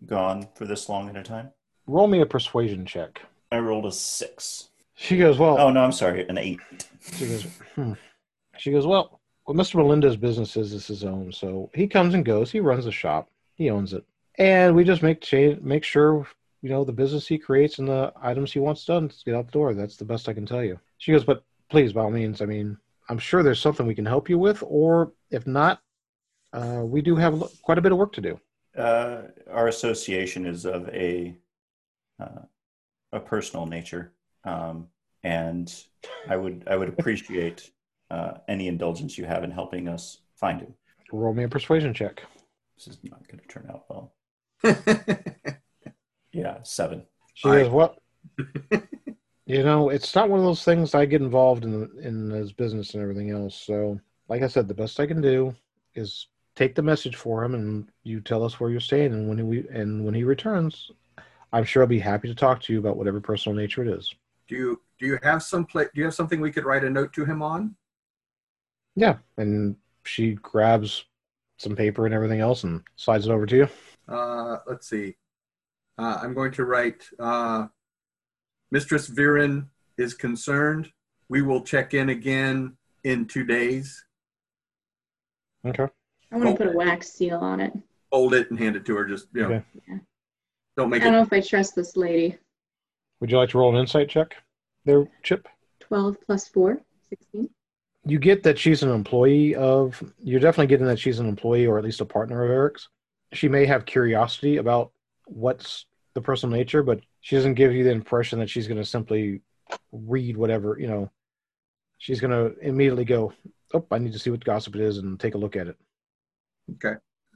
gone 0.06 0.48
for 0.56 0.66
this 0.66 0.90
long 0.90 1.10
at 1.10 1.16
a 1.16 1.24
time? 1.24 1.52
Roll 1.88 2.08
me 2.08 2.22
a 2.22 2.26
persuasion 2.26 2.86
check. 2.86 3.22
I 3.52 3.60
rolled 3.60 3.86
a 3.86 3.92
six. 3.92 4.70
She 4.96 5.18
goes, 5.18 5.38
well, 5.40 5.58
Oh 5.58 5.72
no, 5.72 5.84
I'm 5.84 5.92
sorry, 5.92 6.28
an 6.28 6.38
eight. 6.38 6.60
She 7.18 7.28
goes, 7.28 7.48
hmm. 7.76 7.94
She 8.58 8.72
goes, 8.72 8.86
well, 8.86 9.20
well, 9.48 9.58
Mr. 9.58 9.76
Melendez's 9.76 10.18
business 10.18 10.56
is, 10.56 10.74
is 10.74 10.86
his 10.88 11.04
own, 11.04 11.32
so 11.32 11.72
he 11.74 11.88
comes 11.88 12.14
and 12.14 12.24
goes. 12.24 12.52
He 12.52 12.60
runs 12.60 12.86
the 12.86 12.92
shop. 12.92 13.30
He 13.56 13.70
owns 13.70 13.94
it, 13.94 14.04
and 14.38 14.76
we 14.76 14.84
just 14.84 15.02
make 15.02 15.22
cha- 15.22 15.56
make 15.62 15.84
sure 15.84 16.28
you 16.62 16.70
know 16.70 16.84
the 16.84 16.92
business 16.92 17.28
he 17.28 17.38
creates 17.38 17.80
and 17.80 17.88
the 17.88 18.14
items 18.22 18.52
he 18.52 18.60
wants 18.60 18.86
done 18.86 19.10
to 19.10 19.16
get 19.26 19.36
out 19.36 19.48
the 19.48 19.52
door. 19.52 19.74
That's 19.74 19.98
the 19.98 20.06
best 20.06 20.30
I 20.30 20.34
can 20.34 20.46
tell 20.46 20.64
you. 20.64 20.80
She 20.98 21.12
goes, 21.12 21.24
but 21.24 21.44
please, 21.70 21.94
by 21.94 22.02
all 22.02 22.12
means, 22.12 22.42
I 22.42 22.46
mean, 22.46 22.78
I'm 23.10 23.18
sure 23.18 23.44
there's 23.44 23.60
something 23.60 23.88
we 23.88 23.96
can 23.96 24.06
help 24.06 24.30
you 24.30 24.38
with, 24.38 24.64
or 24.66 25.12
if 25.32 25.48
not, 25.48 25.82
uh, 26.54 26.84
we 26.84 27.02
do 27.02 27.16
have 27.16 27.44
quite 27.62 27.78
a 27.78 27.82
bit 27.82 27.92
of 27.92 27.98
work 27.98 28.14
to 28.14 28.22
do. 28.22 28.40
Uh, 28.78 29.24
our 29.50 29.68
association 29.68 30.46
is 30.46 30.66
of 30.66 30.88
a 30.90 31.36
uh, 32.20 32.44
a 33.12 33.20
personal 33.20 33.66
nature, 33.66 34.14
um, 34.46 34.88
and 35.24 35.74
I 36.30 36.38
would 36.38 36.64
I 36.68 36.78
would 36.78 36.90
appreciate 36.90 37.72
uh, 38.10 38.34
any 38.48 38.68
indulgence 38.68 39.18
you 39.18 39.26
have 39.26 39.44
in 39.44 39.52
helping 39.52 39.88
us 39.88 40.20
find 40.36 40.62
him. 40.62 40.74
Roll 41.12 41.34
me 41.34 41.44
a 41.44 41.50
persuasion 41.50 41.94
check. 41.94 42.24
This 42.78 42.88
is 42.88 43.00
not 43.04 43.28
going 43.28 43.40
to 43.40 43.48
turn 43.48 43.70
out 43.70 43.86
well. 43.90 44.14
Yeah, 46.34 46.60
seven. 46.64 47.06
She 47.34 47.50
I- 47.50 47.64
goes, 47.64 47.70
"Well, 47.72 47.96
you 49.46 49.64
know, 49.64 49.90
it's 49.90 50.16
not 50.16 50.30
one 50.30 50.40
of 50.40 50.46
those 50.46 50.64
things 50.64 50.96
I 50.96 51.06
get 51.06 51.22
involved 51.22 51.66
in 51.66 51.90
in 52.02 52.30
his 52.30 52.52
business 52.54 52.94
and 52.94 53.04
everything 53.04 53.32
else. 53.32 53.56
So, 53.56 54.00
like 54.30 54.42
I 54.44 54.48
said, 54.48 54.68
the 54.68 54.74
best 54.74 55.00
I 55.00 55.08
can 55.08 55.22
do 55.22 55.56
is 55.96 56.28
take 56.56 56.76
the 56.76 56.82
message 56.82 57.16
for 57.16 57.44
him, 57.44 57.56
and 57.56 57.90
you 58.04 58.22
tell 58.22 58.44
us 58.44 58.60
where 58.60 58.70
you're 58.70 58.80
staying, 58.80 59.14
and 59.14 59.28
when 59.28 59.38
he 59.38 59.64
and 59.72 60.06
when 60.06 60.14
he 60.14 60.24
returns, 60.24 60.92
I'm 61.54 61.64
sure 61.66 61.84
I'll 61.84 61.88
be 61.88 62.00
happy 62.00 62.28
to 62.28 62.36
talk 62.36 62.62
to 62.64 62.74
you 62.74 62.80
about 62.80 62.98
whatever 62.98 63.20
personal 63.20 63.56
nature 63.58 63.82
it 63.84 63.90
is. 63.90 64.14
do 64.48 64.56
you 64.56 64.82
do 65.00 65.06
you 65.08 65.20
have 65.24 65.42
some 65.44 65.66
pla- 65.66 65.84
do 65.94 66.00
you 66.02 66.06
have 66.06 66.14
something 66.14 66.40
we 66.42 66.52
could 66.52 66.66
write 66.66 66.84
a 66.84 66.90
note 66.90 67.14
to 67.14 67.26
him 67.26 67.42
on? 67.42 67.76
Yeah, 68.96 69.18
and 69.38 69.76
she 70.04 70.34
grabs 70.36 71.06
some 71.58 71.76
paper 71.76 72.06
and 72.06 72.14
everything 72.14 72.40
else 72.40 72.64
and 72.64 72.82
slides 72.96 73.26
it 73.28 73.32
over 73.32 73.46
to 73.46 73.56
you. 73.56 73.68
Uh, 74.08 74.58
let's 74.68 74.88
see. 74.90 75.16
Uh, 75.98 76.20
I'm 76.22 76.34
going 76.34 76.52
to 76.54 76.66
write. 76.66 77.04
Uh, 77.20 77.68
Mistress 78.72 79.10
Viren 79.10 79.68
is 79.98 80.14
concerned. 80.14 80.92
We 81.30 81.42
will 81.42 81.62
check 81.62 81.94
in 81.94 82.10
again 82.10 82.78
in 83.04 83.26
two 83.26 83.44
days. 83.46 84.04
Okay. 85.66 85.88
I 86.32 86.38
want 86.38 86.58
to 86.58 86.66
put 86.66 86.74
a 86.74 86.78
wax 86.78 87.10
seal 87.12 87.38
on 87.38 87.60
it. 87.60 87.74
Hold 88.12 88.34
it 88.34 88.50
and 88.50 88.60
hand 88.60 88.76
it 88.76 88.86
to 88.86 88.96
her. 88.96 89.06
Just 89.06 89.28
you 89.34 89.42
know, 89.42 89.48
Okay. 89.56 89.64
Yeah. 89.88 89.98
don't 90.78 90.90
make. 90.90 91.02
It. 91.02 91.06
I 91.08 91.12
don't 91.12 91.16
it. 91.16 91.18
know 91.18 91.24
if 91.24 91.34
I 91.34 91.42
trust 91.48 91.76
this 91.76 91.96
lady. 91.96 92.38
Would 93.20 93.32
you 93.32 93.38
like 93.38 93.50
to 93.50 93.58
roll 93.60 93.74
an 93.76 93.80
insight 93.80 94.10
check, 94.10 94.36
there, 94.86 95.08
Chip? 95.22 95.48
12 95.82 96.18
plus 96.26 96.48
4, 96.48 96.82
16. 97.10 97.50
you 98.06 98.18
get 98.18 98.42
that 98.44 98.58
she's 98.58 98.82
an 98.82 98.90
employee 98.90 99.54
of 99.56 100.02
you're 100.24 100.40
definitely 100.40 100.68
getting 100.68 100.88
that 100.88 100.98
she's 100.98 101.20
an 101.20 101.28
employee 101.28 101.68
or 101.68 101.78
at 101.78 101.84
least 101.84 102.00
a 102.02 102.06
partner 102.06 102.44
of 102.44 102.50
eric's 102.50 102.88
she 103.34 103.48
may 103.50 103.66
have 103.66 103.86
curiosity 103.86 104.58
about 104.58 104.92
what's 105.32 105.86
the 106.14 106.22
personal 106.22 106.56
nature 106.56 106.84
but 106.84 107.00
she 107.22 107.36
doesn't 107.36 107.54
give 107.56 107.74
you 107.74 107.84
the 107.84 107.92
impression 107.92 108.40
that 108.40 108.50
she's 108.50 108.68
going 108.68 108.78
to 108.78 108.86
simply 108.86 109.42
read 109.92 110.36
whatever 110.36 110.78
you 110.80 110.88
know 110.88 111.10
she's 111.98 112.20
going 112.20 112.32
to 112.32 112.58
immediately 112.60 113.06
go 113.06 113.32
oh 113.74 113.86
i 113.92 113.98
need 113.98 114.12
to 114.14 114.20
see 114.20 114.30
what 114.30 114.44
gossip 114.44 114.76
it 114.76 114.82
is 114.82 114.98
and 114.98 115.20
take 115.20 115.36
a 115.36 115.38
look 115.38 115.56
at 115.56 115.68
it 115.68 115.78
Okay. 116.76 116.94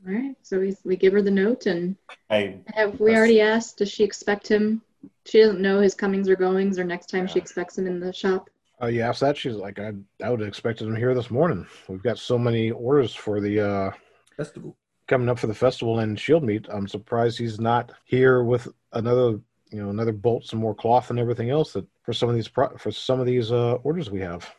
All 0.07 0.13
right. 0.13 0.35
So 0.43 0.59
we, 0.59 0.75
we 0.85 0.95
give 0.95 1.11
her 1.13 1.21
the 1.21 1.31
note, 1.31 1.65
and 1.65 1.95
I 2.29 2.59
have 2.73 2.99
we 2.99 3.15
already 3.15 3.41
asked, 3.41 3.79
does 3.79 3.91
she 3.91 4.03
expect 4.03 4.47
him? 4.47 4.81
She 5.25 5.39
doesn't 5.39 5.59
know 5.59 5.79
his 5.81 5.93
comings 5.93 6.29
or 6.29 6.35
goings, 6.37 6.79
or 6.79 6.83
next 6.85 7.07
time 7.09 7.27
she 7.27 7.39
expects 7.39 7.77
him 7.77 7.87
in 7.87 7.99
the 7.99 8.13
shop. 8.13 8.49
oh 8.81 8.87
you 8.87 9.01
asked 9.01 9.19
that 9.21 9.35
she's 9.35 9.55
like 9.55 9.79
i, 9.79 9.91
I 10.23 10.29
would 10.29 10.39
have 10.41 10.47
expected 10.47 10.87
him 10.87 10.95
here 10.95 11.13
this 11.15 11.31
morning 11.31 11.65
we've 11.89 12.03
got 12.03 12.17
so 12.17 12.37
many 12.37 12.71
orders 12.71 13.13
for 13.15 13.41
the 13.41 13.59
uh 13.59 13.91
Festival. 14.37 14.77
Coming 15.07 15.29
up 15.29 15.37
for 15.37 15.47
the 15.47 15.53
festival 15.53 15.99
and 15.99 16.17
Shieldmeet. 16.17 16.67
I'm 16.73 16.87
surprised 16.87 17.37
he's 17.37 17.59
not 17.59 17.91
here 18.05 18.43
with 18.43 18.67
another 18.93 19.39
you 19.71 19.81
know 19.81 19.89
another 19.89 20.11
bolt 20.11 20.45
some 20.45 20.59
more 20.59 20.75
cloth 20.75 21.09
and 21.09 21.19
everything 21.19 21.49
else 21.49 21.73
that 21.73 21.85
for 22.03 22.13
some 22.13 22.29
of 22.29 22.35
these 22.35 22.47
pro- 22.47 22.75
for 22.77 22.91
some 22.91 23.19
of 23.19 23.25
these 23.25 23.51
uh, 23.51 23.73
orders 23.83 24.09
we 24.09 24.21
have. 24.21 24.49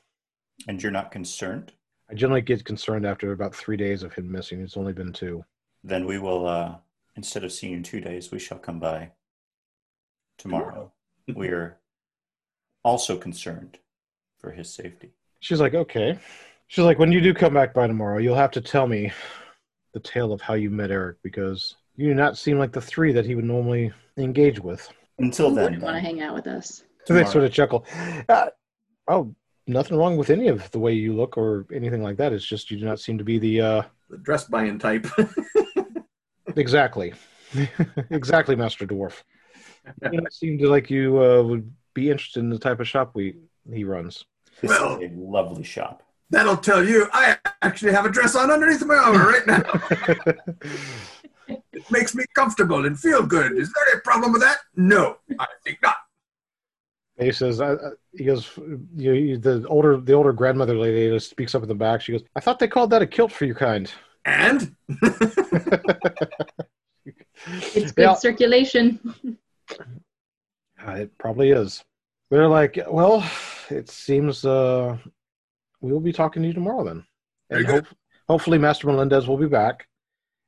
And 0.68 0.82
you're 0.82 0.92
not 0.92 1.10
concerned. 1.10 1.72
i 2.10 2.14
generally 2.14 2.42
get 2.42 2.64
concerned 2.64 3.06
after 3.06 3.32
about 3.32 3.54
three 3.54 3.76
days 3.76 4.02
of 4.02 4.12
him 4.14 4.30
missing. 4.30 4.60
It's 4.60 4.76
only 4.76 4.92
been 4.92 5.12
two. 5.12 5.44
Then 5.84 6.06
we 6.06 6.18
will, 6.18 6.46
uh, 6.46 6.76
instead 7.14 7.44
of 7.44 7.52
seeing 7.52 7.72
you 7.72 7.76
in 7.78 7.82
two 7.82 8.00
days, 8.00 8.30
we 8.30 8.38
shall 8.38 8.58
come 8.58 8.80
by 8.80 9.10
tomorrow. 10.38 10.92
we 11.34 11.48
are 11.48 11.78
also 12.84 13.16
concerned 13.16 13.78
for 14.38 14.50
his 14.52 14.72
safety. 14.72 15.12
she's 15.40 15.60
like 15.60 15.74
okay. 15.74 16.18
She's 16.68 16.84
like 16.84 16.98
when 16.98 17.12
you 17.12 17.20
do 17.20 17.32
come 17.32 17.54
back 17.54 17.72
by 17.74 17.86
tomorrow 17.86 18.18
you'll 18.18 18.36
have 18.36 18.50
to 18.52 18.60
tell 18.60 18.86
me 18.86 19.12
the 19.96 20.00
tale 20.00 20.30
of 20.30 20.42
how 20.42 20.52
you 20.52 20.68
met 20.68 20.90
eric 20.90 21.16
because 21.22 21.76
you 21.96 22.06
do 22.08 22.14
not 22.14 22.36
seem 22.36 22.58
like 22.58 22.70
the 22.70 22.80
three 22.82 23.12
that 23.12 23.24
he 23.24 23.34
would 23.34 23.46
normally 23.46 23.90
engage 24.18 24.60
with 24.60 24.86
Until 25.18 25.48
then, 25.54 25.64
wouldn't 25.64 25.82
want 25.82 25.96
to 25.96 26.00
hang 26.00 26.20
out 26.20 26.34
with 26.34 26.46
us? 26.46 26.84
So 27.06 27.14
they 27.14 27.24
sort 27.24 27.44
of 27.44 27.52
chuckle. 27.52 27.86
Uh, 28.28 28.48
oh, 29.08 29.34
nothing 29.66 29.96
wrong 29.96 30.18
with 30.18 30.28
any 30.28 30.48
of 30.48 30.70
the 30.72 30.78
way 30.78 30.92
you 30.92 31.14
look 31.14 31.38
or 31.38 31.64
anything 31.72 32.02
like 32.02 32.18
that. 32.18 32.34
It's 32.34 32.44
just 32.44 32.70
you 32.70 32.78
do 32.78 32.84
not 32.84 33.00
seem 33.00 33.16
to 33.16 33.24
be 33.24 33.38
the 33.38 33.60
uh, 33.62 33.82
The 34.10 34.18
dress 34.18 34.44
buying 34.44 34.78
type. 34.78 35.06
exactly, 36.56 37.14
exactly, 38.10 38.56
Master 38.56 38.86
Dwarf. 38.86 39.22
You 40.02 40.10
do 40.10 40.16
not 40.20 40.32
seem 40.34 40.58
to 40.58 40.68
like 40.68 40.90
you 40.90 41.22
uh, 41.22 41.42
would 41.44 41.72
be 41.94 42.10
interested 42.10 42.40
in 42.40 42.50
the 42.50 42.58
type 42.58 42.80
of 42.80 42.88
shop 42.88 43.12
we 43.14 43.36
he 43.72 43.84
runs. 43.84 44.24
this 44.60 44.68
Well- 44.70 44.98
is 45.00 45.12
a 45.12 45.14
lovely 45.16 45.62
shop. 45.64 46.02
That'll 46.30 46.56
tell 46.56 46.82
you. 46.84 47.08
I 47.12 47.36
actually 47.62 47.92
have 47.92 48.04
a 48.04 48.10
dress 48.10 48.34
on 48.34 48.50
underneath 48.50 48.84
my 48.84 48.96
armor 48.96 49.26
right 49.26 49.46
now. 49.46 49.62
It 51.48 51.88
makes 51.92 52.12
me 52.14 52.24
comfortable 52.34 52.86
and 52.86 52.98
feel 52.98 53.24
good. 53.24 53.56
Is 53.56 53.72
there 53.72 53.84
any 53.92 54.00
problem 54.00 54.32
with 54.32 54.40
that? 54.42 54.56
No, 54.74 55.18
I 55.38 55.46
think 55.62 55.78
not. 55.82 55.94
he 57.20 57.30
says, 57.30 57.60
I, 57.60 57.74
I- 57.74 57.76
he 58.12 58.24
goes, 58.24 58.50
you, 58.96 59.12
you, 59.12 59.36
the 59.38 59.64
older 59.68 59.98
the 59.98 60.12
older 60.14 60.32
grandmother 60.32 60.76
lady 60.76 61.08
just 61.14 61.30
speaks 61.30 61.54
up 61.54 61.62
in 61.62 61.68
the 61.68 61.74
back. 61.74 62.00
She 62.00 62.12
goes, 62.12 62.24
I 62.34 62.40
thought 62.40 62.58
they 62.58 62.66
called 62.66 62.90
that 62.90 63.02
a 63.02 63.06
kilt 63.06 63.30
for 63.30 63.44
your 63.44 63.54
kind. 63.54 63.92
And 64.24 64.74
It's 67.74 67.92
good 67.92 68.02
Yeah. 68.02 68.14
circulation. 68.14 68.98
Uh, 70.84 70.90
it 70.94 71.16
probably 71.18 71.50
is. 71.50 71.84
They're 72.30 72.48
like, 72.48 72.78
well, 72.90 73.24
it 73.70 73.88
seems 73.88 74.44
uh, 74.44 74.96
we 75.80 75.92
will 75.92 76.00
be 76.00 76.12
talking 76.12 76.42
to 76.42 76.48
you 76.48 76.54
tomorrow 76.54 76.84
then. 76.84 77.04
And 77.50 77.66
good. 77.66 77.84
hope, 77.84 77.96
hopefully, 78.28 78.58
Master 78.58 78.86
Melendez 78.86 79.26
will 79.28 79.36
be 79.38 79.46
back, 79.46 79.86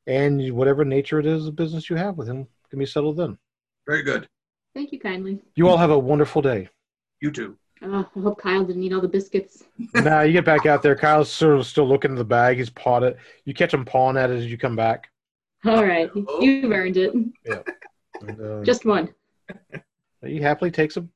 and 0.07 0.53
whatever 0.53 0.85
nature 0.85 1.19
it 1.21 1.27
is 1.27 1.47
of 1.47 1.57
business 1.57 1.89
you 1.91 1.97
have 1.97 2.17
with 2.17 2.29
him 2.29 2.47
can 2.71 2.79
be 2.79 2.87
settled 2.87 3.17
then. 3.17 3.39
very 3.87 4.03
good. 4.03 4.29
Thank 4.75 4.93
you 4.93 5.01
kindly. 5.01 5.41
You 5.55 5.69
all 5.69 5.77
have 5.79 5.91
a 5.91 5.99
wonderful 5.99 6.43
day. 6.43 6.69
You 7.21 7.31
too. 7.31 7.57
Oh, 7.83 8.07
I 8.15 8.21
hope 8.21 8.41
Kyle 8.41 8.65
didn't 8.65 8.83
eat 8.83 8.93
all 8.93 9.01
the 9.01 9.09
biscuits. 9.09 9.65
now 9.95 10.21
you 10.23 10.33
get 10.33 10.45
back 10.45 10.67
out 10.67 10.83
there. 10.83 10.95
Kyle's 10.97 11.31
sort 11.31 11.59
of 11.59 11.67
still 11.67 11.89
looking 11.89 12.11
in 12.11 12.17
the 12.17 12.25
bag. 12.25 12.59
He's 12.59 12.71
pawed 12.71 13.03
it. 13.05 13.17
You 13.45 13.55
catch 13.55 13.73
him 13.73 13.85
pawing 13.85 14.17
at 14.17 14.31
it 14.31 14.39
as 14.39 14.47
you 14.47 14.59
come 14.59 14.77
back. 14.77 15.09
All 15.65 15.85
right, 15.85 16.11
you've 16.41 16.71
earned 16.71 16.97
it. 16.97 17.13
And, 18.21 18.41
uh, 18.41 18.65
Just 18.65 18.85
one. 18.85 19.15
he 20.25 20.41
happily 20.41 20.73
takes 20.73 20.97
a 20.97 21.07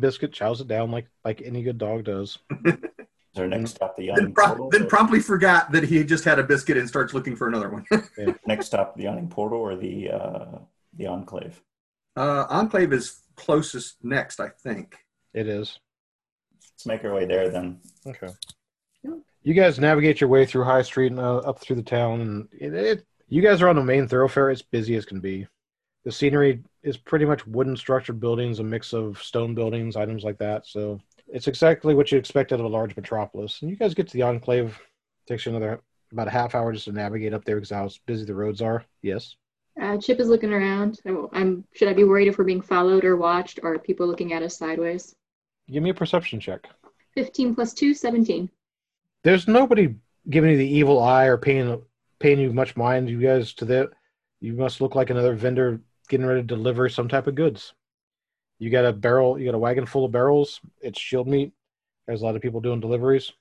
biscuit, 0.00 0.32
chows 0.32 0.62
it 0.62 0.68
down 0.68 0.90
like 0.90 1.06
like 1.22 1.42
any 1.44 1.62
good 1.62 1.76
dog 1.76 2.04
does. 2.04 2.38
Is 3.36 3.40
our 3.40 3.46
next 3.48 3.72
stop 3.72 3.96
the 3.96 4.06
Then, 4.06 4.16
yawning 4.16 4.32
pro- 4.34 4.46
portal? 4.46 4.70
then 4.70 4.82
or- 4.84 4.86
promptly 4.86 5.20
forgot 5.20 5.70
that 5.72 5.84
he 5.84 6.02
just 6.04 6.24
had 6.24 6.38
a 6.38 6.42
biscuit 6.42 6.78
and 6.78 6.88
starts 6.88 7.12
looking 7.12 7.36
for 7.36 7.48
another 7.48 7.68
one. 7.68 7.84
next 8.46 8.66
stop 8.66 8.96
the 8.96 9.02
yawning 9.04 9.28
portal 9.28 9.58
or 9.60 9.76
the 9.76 10.10
uh, 10.10 10.58
the 10.94 11.06
enclave? 11.06 11.60
uh, 12.16 12.46
Enclave 12.48 12.92
is 12.94 13.20
closest 13.34 14.02
next, 14.02 14.40
I 14.40 14.48
think. 14.48 14.96
It 15.34 15.46
is. 15.48 15.78
Let's 16.72 16.86
make 16.86 17.04
our 17.04 17.12
way 17.14 17.26
there 17.26 17.50
then. 17.50 17.80
Okay. 18.06 18.28
You 19.42 19.54
guys 19.54 19.78
navigate 19.78 20.20
your 20.20 20.28
way 20.30 20.44
through 20.46 20.64
High 20.64 20.82
Street 20.82 21.12
and 21.12 21.20
uh, 21.20 21.36
up 21.38 21.60
through 21.60 21.76
the 21.76 21.82
town, 21.82 22.20
and 22.22 22.48
it, 22.52 22.74
it. 22.74 23.06
You 23.28 23.42
guys 23.42 23.60
are 23.62 23.68
on 23.68 23.76
the 23.76 23.84
main 23.84 24.08
thoroughfare. 24.08 24.50
It's 24.50 24.62
busy 24.62 24.96
as 24.96 25.04
can 25.04 25.20
be. 25.20 25.46
The 26.04 26.10
scenery 26.12 26.62
is 26.82 26.96
pretty 26.96 27.26
much 27.26 27.46
wooden 27.46 27.76
structured 27.76 28.18
buildings, 28.18 28.58
a 28.60 28.64
mix 28.64 28.92
of 28.92 29.22
stone 29.22 29.54
buildings, 29.54 29.94
items 29.94 30.24
like 30.24 30.38
that. 30.38 30.66
So 30.66 31.00
it's 31.28 31.48
exactly 31.48 31.94
what 31.94 32.12
you 32.12 32.18
expect 32.18 32.52
out 32.52 32.60
of 32.60 32.66
a 32.66 32.68
large 32.68 32.94
metropolis. 32.96 33.60
And 33.62 33.70
you 33.70 33.76
guys 33.76 33.94
get 33.94 34.06
to 34.08 34.12
the 34.12 34.22
enclave. 34.22 34.78
takes 35.26 35.46
you 35.46 35.54
another 35.54 35.80
about 36.12 36.28
a 36.28 36.30
half 36.30 36.54
hour 36.54 36.72
just 36.72 36.84
to 36.86 36.92
navigate 36.92 37.34
up 37.34 37.44
there 37.44 37.56
because 37.56 37.70
how 37.70 37.88
busy 38.06 38.24
the 38.24 38.34
roads 38.34 38.62
are. 38.62 38.84
Yes. 39.02 39.36
Uh, 39.80 39.98
Chip 39.98 40.20
is 40.20 40.28
looking 40.28 40.52
around. 40.52 41.00
I'm, 41.04 41.26
I'm. 41.32 41.64
Should 41.74 41.88
I 41.88 41.92
be 41.92 42.04
worried 42.04 42.28
if 42.28 42.38
we're 42.38 42.44
being 42.44 42.62
followed 42.62 43.04
or 43.04 43.16
watched, 43.16 43.60
or 43.62 43.78
people 43.78 44.06
looking 44.06 44.32
at 44.32 44.42
us 44.42 44.56
sideways? 44.56 45.14
Give 45.70 45.82
me 45.82 45.90
a 45.90 45.94
perception 45.94 46.40
check. 46.40 46.66
15 47.14 47.54
plus 47.54 47.74
2, 47.74 47.92
17. 47.92 48.48
There's 49.22 49.48
nobody 49.48 49.94
giving 50.30 50.50
you 50.50 50.56
the 50.56 50.66
evil 50.66 51.02
eye 51.02 51.26
or 51.26 51.36
paying 51.36 51.82
paying 52.20 52.38
you 52.38 52.52
much 52.52 52.76
mind. 52.76 53.10
You 53.10 53.20
guys 53.20 53.52
to 53.54 53.64
that, 53.66 53.90
you 54.40 54.54
must 54.54 54.80
look 54.80 54.94
like 54.94 55.10
another 55.10 55.34
vendor 55.34 55.80
getting 56.08 56.26
ready 56.26 56.40
to 56.40 56.46
deliver 56.46 56.88
some 56.88 57.08
type 57.08 57.26
of 57.26 57.34
goods. 57.34 57.74
You 58.58 58.70
got 58.70 58.84
a 58.84 58.92
barrel, 58.92 59.38
you 59.38 59.44
got 59.44 59.54
a 59.54 59.58
wagon 59.58 59.86
full 59.86 60.04
of 60.04 60.12
barrels. 60.12 60.60
It's 60.80 60.98
Shieldmeet. 60.98 61.52
There's 62.06 62.22
a 62.22 62.24
lot 62.24 62.36
of 62.36 62.42
people 62.42 62.60
doing 62.60 62.80
deliveries. 62.80 63.32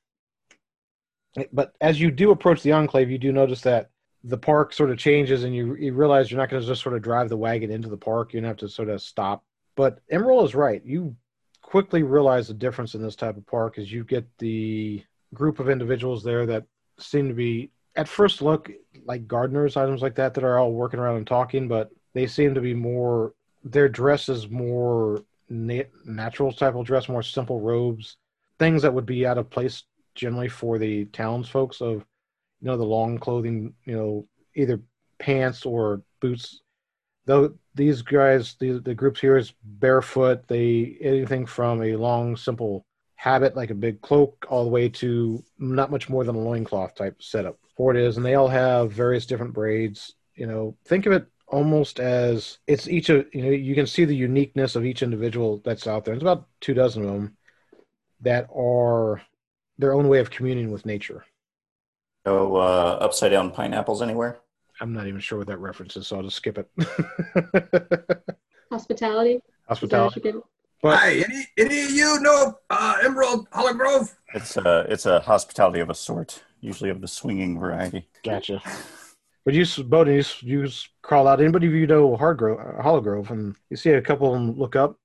But 1.52 1.74
as 1.82 2.00
you 2.00 2.12
do 2.12 2.32
approach 2.32 2.62
the 2.64 2.72
enclave, 2.72 3.12
you 3.12 3.18
do 3.18 3.32
notice 3.32 3.62
that 3.62 3.90
the 4.24 4.38
park 4.38 4.74
sort 4.74 4.90
of 4.90 4.98
changes, 4.98 5.44
and 5.44 5.56
you 5.56 5.76
you 5.76 5.94
realize 5.94 6.32
you're 6.32 6.40
not 6.40 6.50
going 6.50 6.62
to 6.62 6.68
just 6.68 6.82
sort 6.82 6.96
of 6.96 7.02
drive 7.02 7.30
the 7.30 7.38
wagon 7.38 7.72
into 7.72 7.90
the 7.90 7.98
park. 7.98 8.34
You're 8.34 8.42
going 8.42 8.46
to 8.46 8.50
have 8.50 8.70
to 8.70 8.70
sort 8.70 8.90
of 8.90 9.02
stop. 9.02 9.44
But 9.76 10.00
Emerald 10.10 10.46
is 10.46 10.56
right. 10.56 10.84
You 10.84 11.16
quickly 11.62 12.04
realize 12.04 12.48
the 12.48 12.54
difference 12.54 12.96
in 12.96 13.02
this 13.02 13.16
type 13.16 13.38
of 13.38 13.46
park 13.48 13.78
as 13.78 13.92
you 13.92 14.04
get 14.04 14.26
the 14.38 15.04
group 15.34 15.60
of 15.60 15.70
individuals 15.70 16.24
there 16.24 16.46
that 16.46 16.64
seem 17.00 17.28
to 17.28 17.34
be 17.34 17.72
at 17.96 18.08
first 18.08 18.42
look 18.42 18.72
like 19.06 19.28
gardeners 19.28 19.76
items 19.76 20.02
like 20.02 20.16
that 20.16 20.34
that 20.34 20.44
are 20.44 20.60
all 20.60 20.72
working 20.72 21.00
around 21.00 21.18
and 21.18 21.28
talking 21.28 21.68
but 21.68 21.90
they 22.14 22.28
seem 22.28 22.54
to 22.54 22.62
be 22.62 22.74
more 22.74 23.34
their 23.66 23.90
dress 23.90 24.30
is 24.30 24.50
more 24.50 25.24
na- 25.50 25.84
natural 26.06 26.54
type 26.54 26.76
of 26.76 26.86
dress 26.86 27.10
more 27.10 27.24
simple 27.24 27.60
robes 27.60 28.18
things 28.60 28.82
that 28.82 28.94
would 28.94 29.06
be 29.06 29.26
out 29.26 29.38
of 29.38 29.50
place 29.50 29.84
generally 30.14 30.48
for 30.48 30.78
the 30.78 31.06
townsfolk 31.06 31.74
of 31.82 32.06
you 32.62 32.68
know 32.68 32.78
the 32.78 32.84
long 32.84 33.18
clothing 33.18 33.74
you 33.86 33.96
know 33.96 34.28
either 34.56 34.82
pants 35.20 35.66
or 35.66 36.02
boots. 36.22 36.62
Though 37.26 37.54
these 37.74 38.02
guys 38.02 38.56
the, 38.60 38.80
the 38.80 38.94
groups 38.94 39.20
here 39.20 39.38
is 39.38 39.54
barefoot. 39.64 40.48
They 40.48 40.98
anything 41.02 41.46
from 41.46 41.82
a 41.82 41.96
long 41.96 42.36
simple 42.36 42.86
habit 43.16 43.56
like 43.56 43.72
a 43.72 43.76
big 43.76 44.02
cloak 44.02 44.46
all 44.50 44.64
the 44.64 44.70
way 44.70 44.90
to 44.90 45.44
not 45.58 45.92
much 45.92 46.10
more 46.10 46.24
than 46.24 46.36
a 46.36 46.40
loincloth 46.40 46.96
type 46.96 47.22
setup. 47.22 47.58
For 47.76 47.92
it 47.92 47.98
is 47.98 48.18
and 48.18 48.26
they 48.26 48.36
all 48.36 48.48
have 48.48 48.92
various 48.92 49.26
different 49.26 49.54
braids 49.54 50.14
you 50.36 50.48
know. 50.48 50.76
Think 50.86 51.06
of 51.06 51.14
it 51.14 51.28
almost 51.48 52.00
as 52.00 52.58
it's 52.68 52.88
each 52.88 53.10
of 53.10 53.26
you 53.34 53.44
know 53.44 53.50
you 53.52 53.76
can 53.76 53.86
see 53.86 54.06
the 54.06 54.16
uniqueness 54.16 54.76
of 54.76 54.86
each 54.86 55.04
individual 55.04 55.62
that's 55.64 55.88
out 55.88 56.04
there 56.04 56.14
it's 56.14 56.24
about 56.24 56.48
two 56.60 56.74
dozen 56.74 57.04
of 57.04 57.14
them 57.14 57.38
that 58.22 58.48
are 58.56 59.22
their 59.78 59.94
own 59.94 60.08
way 60.08 60.20
of 60.20 60.32
communing 60.32 60.72
with 60.72 60.86
nature 60.86 61.24
No 62.26 62.56
uh, 62.56 62.98
upside 63.00 63.32
down 63.32 63.52
pineapples 63.52 64.02
anywhere. 64.02 64.40
i'm 64.82 64.94
not 64.94 65.08
even 65.08 65.20
sure 65.20 65.38
what 65.38 65.48
that 65.48 65.60
reference 65.60 65.96
is 65.98 66.08
so 66.08 66.18
i'll 66.18 66.24
just 66.24 66.38
skip 66.38 66.58
it 66.58 66.70
Hospitality? 68.72 69.34
Is 69.34 69.42
that 69.42 69.52
what 69.68 69.68
hospitality 69.68 70.22
you 70.26 70.44
but 70.82 70.98
Hi, 70.98 71.12
any 71.14 71.48
any 71.58 71.84
of 71.86 71.92
you 71.92 72.20
know 72.20 72.60
uh, 72.70 72.96
Emerald 73.04 73.48
Hollow 73.52 73.74
Grove? 73.74 74.14
It's 74.34 74.58
a 74.58 74.86
it's 74.90 75.06
a 75.06 75.20
hospitality 75.22 75.80
of 75.80 75.90
a 75.90 75.96
sort, 75.96 76.44
usually 76.60 76.90
of 76.90 77.02
the 77.02 77.08
swinging 77.08 77.60
variety. 77.60 78.08
Gotcha. 78.24 78.62
But 79.46 79.54
you, 79.54 79.66
Bowden, 79.84 80.16
you, 80.42 80.64
you 80.64 80.70
crawl 81.04 81.28
out. 81.28 81.40
Anybody 81.40 81.68
of 81.68 81.74
you 81.74 81.86
know 81.86 82.18
Hardgrove, 82.18 82.80
uh, 82.80 82.82
Hollowgrove, 82.82 83.30
and 83.30 83.56
you 83.70 83.78
see 83.78 83.92
a 83.92 84.02
couple 84.02 84.28
of 84.28 84.34
them 84.34 84.58
look 84.58 84.76
up, 84.76 84.98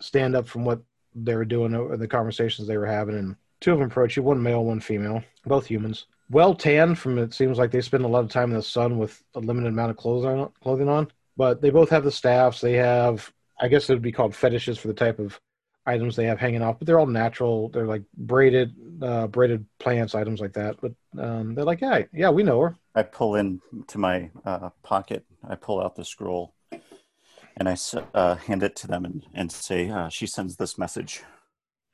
stand 0.00 0.36
up 0.36 0.46
from 0.46 0.64
what 0.66 0.82
they 1.14 1.34
were 1.34 1.46
doing, 1.46 1.74
uh, 1.74 1.96
the 1.96 2.06
conversations 2.06 2.68
they 2.68 2.76
were 2.76 2.86
having, 2.86 3.16
and 3.16 3.36
two 3.60 3.72
of 3.72 3.78
them 3.78 3.88
approach 3.88 4.16
you. 4.16 4.22
One 4.22 4.42
male, 4.42 4.64
one 4.64 4.80
female, 4.80 5.24
both 5.46 5.66
humans. 5.66 6.06
Well 6.28 6.54
tanned. 6.54 6.98
From 6.98 7.18
it 7.18 7.32
seems 7.32 7.56
like 7.56 7.70
they 7.70 7.80
spend 7.80 8.04
a 8.04 8.08
lot 8.08 8.22
of 8.22 8.30
time 8.30 8.50
in 8.50 8.56
the 8.56 8.62
sun 8.62 8.98
with 8.98 9.22
a 9.34 9.40
limited 9.40 9.68
amount 9.68 9.90
of 9.90 9.96
clothes 9.96 10.26
on, 10.26 10.50
clothing 10.62 10.88
on. 10.88 11.10
But 11.36 11.62
they 11.62 11.70
both 11.70 11.88
have 11.88 12.04
the 12.04 12.12
staffs. 12.12 12.60
They 12.60 12.74
have, 12.74 13.32
I 13.58 13.68
guess 13.68 13.88
it 13.88 13.94
would 13.94 14.02
be 14.02 14.12
called 14.12 14.36
fetishes 14.36 14.78
for 14.78 14.88
the 14.88 14.94
type 14.94 15.18
of 15.18 15.40
items 15.86 16.14
they 16.14 16.26
have 16.26 16.38
hanging 16.38 16.60
off. 16.62 16.78
But 16.78 16.86
they're 16.86 17.00
all 17.00 17.06
natural. 17.06 17.70
They're 17.70 17.86
like 17.86 18.02
braided, 18.14 18.74
uh, 19.02 19.26
braided 19.28 19.64
plants, 19.78 20.14
items 20.14 20.40
like 20.40 20.52
that. 20.52 20.76
But 20.82 20.92
um, 21.18 21.54
they're 21.54 21.64
like, 21.64 21.80
yeah, 21.80 22.02
yeah, 22.12 22.28
we 22.28 22.42
know 22.42 22.60
her. 22.60 22.76
I 22.94 23.02
pull 23.02 23.36
in 23.36 23.60
to 23.88 23.98
my 23.98 24.30
uh, 24.44 24.70
pocket. 24.82 25.24
I 25.48 25.54
pull 25.54 25.80
out 25.80 25.94
the 25.96 26.04
scroll, 26.04 26.54
and 27.56 27.68
I 27.68 27.76
uh, 28.14 28.36
hand 28.36 28.62
it 28.62 28.76
to 28.76 28.86
them 28.86 29.04
and, 29.04 29.24
and 29.34 29.50
say, 29.52 29.90
uh, 29.90 30.08
"She 30.08 30.26
sends 30.26 30.56
this 30.56 30.76
message." 30.78 31.22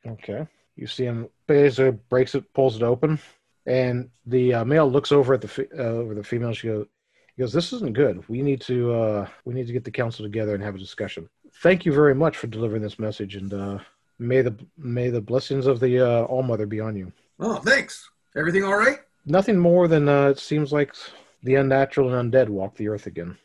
Okay. 0.07 0.47
You 0.77 0.87
see 0.87 1.05
him 1.05 1.29
basically 1.47 1.99
breaks 2.09 2.35
it, 2.35 2.53
pulls 2.53 2.77
it 2.77 2.83
open, 2.83 3.19
and 3.67 4.11
the 4.27 4.55
uh, 4.55 4.65
male 4.65 4.91
looks 4.91 5.11
over 5.11 5.35
at 5.35 5.41
the 5.41 5.49
fe- 5.49 5.69
uh, 5.79 5.83
over 5.83 6.15
the 6.15 6.23
female. 6.23 6.53
She 6.53 6.69
goes, 6.69 6.87
he 7.35 7.43
goes, 7.43 7.53
"This 7.53 7.73
isn't 7.73 7.95
good. 7.95 8.27
We 8.29 8.43
need 8.43 8.61
to 8.63 8.93
uh, 8.93 9.29
we 9.45 9.55
need 9.55 9.67
to 9.67 9.73
get 9.73 9.85
the 9.85 9.91
council 9.91 10.25
together 10.25 10.55
and 10.55 10.63
have 10.63 10.75
a 10.75 10.79
discussion. 10.79 11.29
Thank 11.63 11.87
you 11.87 11.93
very 11.93 12.15
much 12.15 12.37
for 12.37 12.47
delivering 12.47 12.83
this 12.83 12.99
message, 12.99 13.37
and 13.37 13.53
uh, 13.53 13.79
may 14.19 14.43
the 14.43 14.55
may 14.77 15.09
the 15.09 15.21
blessings 15.21 15.67
of 15.67 15.81
the 15.81 16.01
uh, 16.01 16.23
All 16.25 16.43
Mother 16.43 16.67
be 16.67 16.81
on 16.81 16.97
you. 16.97 17.13
Oh, 17.41 17.57
thanks. 17.57 18.09
Everything 18.37 18.65
all 18.65 18.77
right? 18.77 18.99
Nothing 19.27 19.59
more 19.59 19.89
than 19.89 20.09
uh, 20.09 20.29
it 20.29 20.39
seems 20.39 20.73
like 20.73 20.95
the 21.43 21.57
unnatural 21.57 22.15
and 22.15 22.33
undead 22.33 22.49
walk 22.49 22.77
the 22.77 22.89
earth 22.89 23.07
again. 23.07 23.37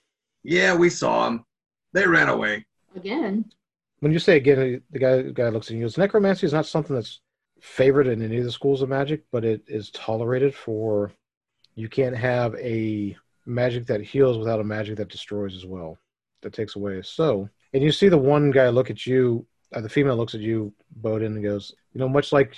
Yeah, 0.44 0.76
we 0.76 0.90
saw 0.90 1.26
them. 1.26 1.46
They 1.94 2.08
ran 2.08 2.30
away. 2.30 2.66
Again. 2.96 3.52
When 4.00 4.12
you 4.12 4.20
say 4.20 4.38
again, 4.38 4.82
the 4.92 5.00
guy 5.00 5.22
the 5.22 5.32
guy 5.32 5.50
looks 5.50 5.68
at 5.68 5.72
you 5.72 5.78
and 5.78 5.84
goes, 5.84 5.98
necromancy 5.98 6.46
is 6.46 6.54
not 6.54 6.66
something 6.66 6.96
that's 6.96 7.20
favored 7.60 8.08
in 8.08 8.22
any 8.22 8.38
of 8.38 8.44
the 8.44 8.52
schools 8.52 8.82
of 8.82 8.90
magic, 8.90 9.24
but 9.32 9.44
it 9.44 9.64
is 9.68 9.92
tolerated 9.92 10.56
for. 10.56 11.12
You 11.76 11.88
can't 11.88 12.18
have 12.18 12.56
a 12.56 13.16
magic 13.46 13.86
that 13.88 14.02
heals 14.02 14.38
without 14.38 14.60
a 14.60 14.64
magic 14.64 14.98
that 14.98 15.10
destroys 15.10 15.56
as 15.56 15.66
well, 15.66 15.98
that 16.42 16.54
takes 16.54 16.76
away. 16.76 17.02
So, 17.02 17.50
and 17.74 17.82
you 17.82 17.92
see 17.92 18.10
the 18.10 18.18
one 18.18 18.52
guy 18.52 18.70
look 18.70 18.90
at 18.90 19.06
you, 19.06 19.46
uh, 19.74 19.82
the 19.82 19.90
female 19.90 20.18
looks 20.18 20.36
at 20.36 20.42
you, 20.42 20.74
Bowden, 20.98 21.36
and 21.36 21.44
goes, 21.44 21.74
you 21.94 22.00
know, 22.00 22.10
much 22.10 22.34
like 22.34 22.56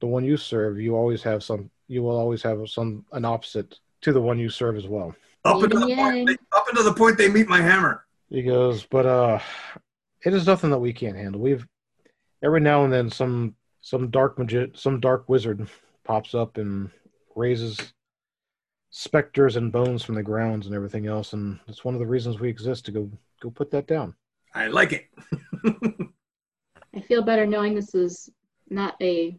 the 0.00 0.06
one 0.06 0.24
you 0.24 0.36
serve, 0.36 0.80
you 0.80 0.94
always 0.94 1.22
have 1.22 1.42
some, 1.42 1.70
you 1.88 2.02
will 2.02 2.16
always 2.16 2.42
have 2.42 2.68
some 2.68 3.04
an 3.12 3.24
opposite 3.24 3.78
to 4.02 4.12
the 4.12 4.20
one 4.20 4.38
you 4.38 4.48
serve 4.48 4.76
as 4.76 4.86
well. 4.86 5.14
Up 5.44 5.62
until 5.62 5.86
the 5.86 5.94
point, 5.94 6.28
they, 6.28 6.36
up 6.52 6.66
until 6.68 6.84
the 6.84 6.94
point 6.94 7.18
they 7.18 7.28
meet 7.28 7.48
my 7.48 7.60
hammer. 7.60 8.06
He 8.30 8.42
goes, 8.42 8.84
but 8.84 9.06
uh, 9.06 9.38
it 10.24 10.32
is 10.32 10.46
nothing 10.46 10.70
that 10.70 10.78
we 10.78 10.92
can't 10.92 11.16
handle. 11.16 11.40
We've 11.40 11.66
every 12.42 12.60
now 12.60 12.84
and 12.84 12.92
then 12.92 13.10
some 13.10 13.54
some 13.80 14.10
dark 14.10 14.38
magi- 14.38 14.72
some 14.74 15.00
dark 15.00 15.28
wizard 15.28 15.68
pops 16.04 16.34
up 16.34 16.56
and 16.56 16.90
raises 17.36 17.92
specters 18.90 19.56
and 19.56 19.72
bones 19.72 20.02
from 20.02 20.14
the 20.14 20.22
grounds 20.22 20.66
and 20.66 20.74
everything 20.74 21.06
else, 21.06 21.32
and 21.32 21.58
it's 21.66 21.84
one 21.84 21.94
of 21.94 22.00
the 22.00 22.06
reasons 22.06 22.40
we 22.40 22.48
exist 22.48 22.86
to 22.86 22.92
go 22.92 23.10
go 23.40 23.50
put 23.50 23.70
that 23.70 23.86
down. 23.86 24.14
I 24.54 24.68
like 24.68 24.92
it. 24.92 25.06
I 26.94 27.00
feel 27.00 27.22
better 27.22 27.44
knowing 27.44 27.74
this 27.74 27.94
is 27.94 28.30
not 28.70 28.94
a 29.02 29.36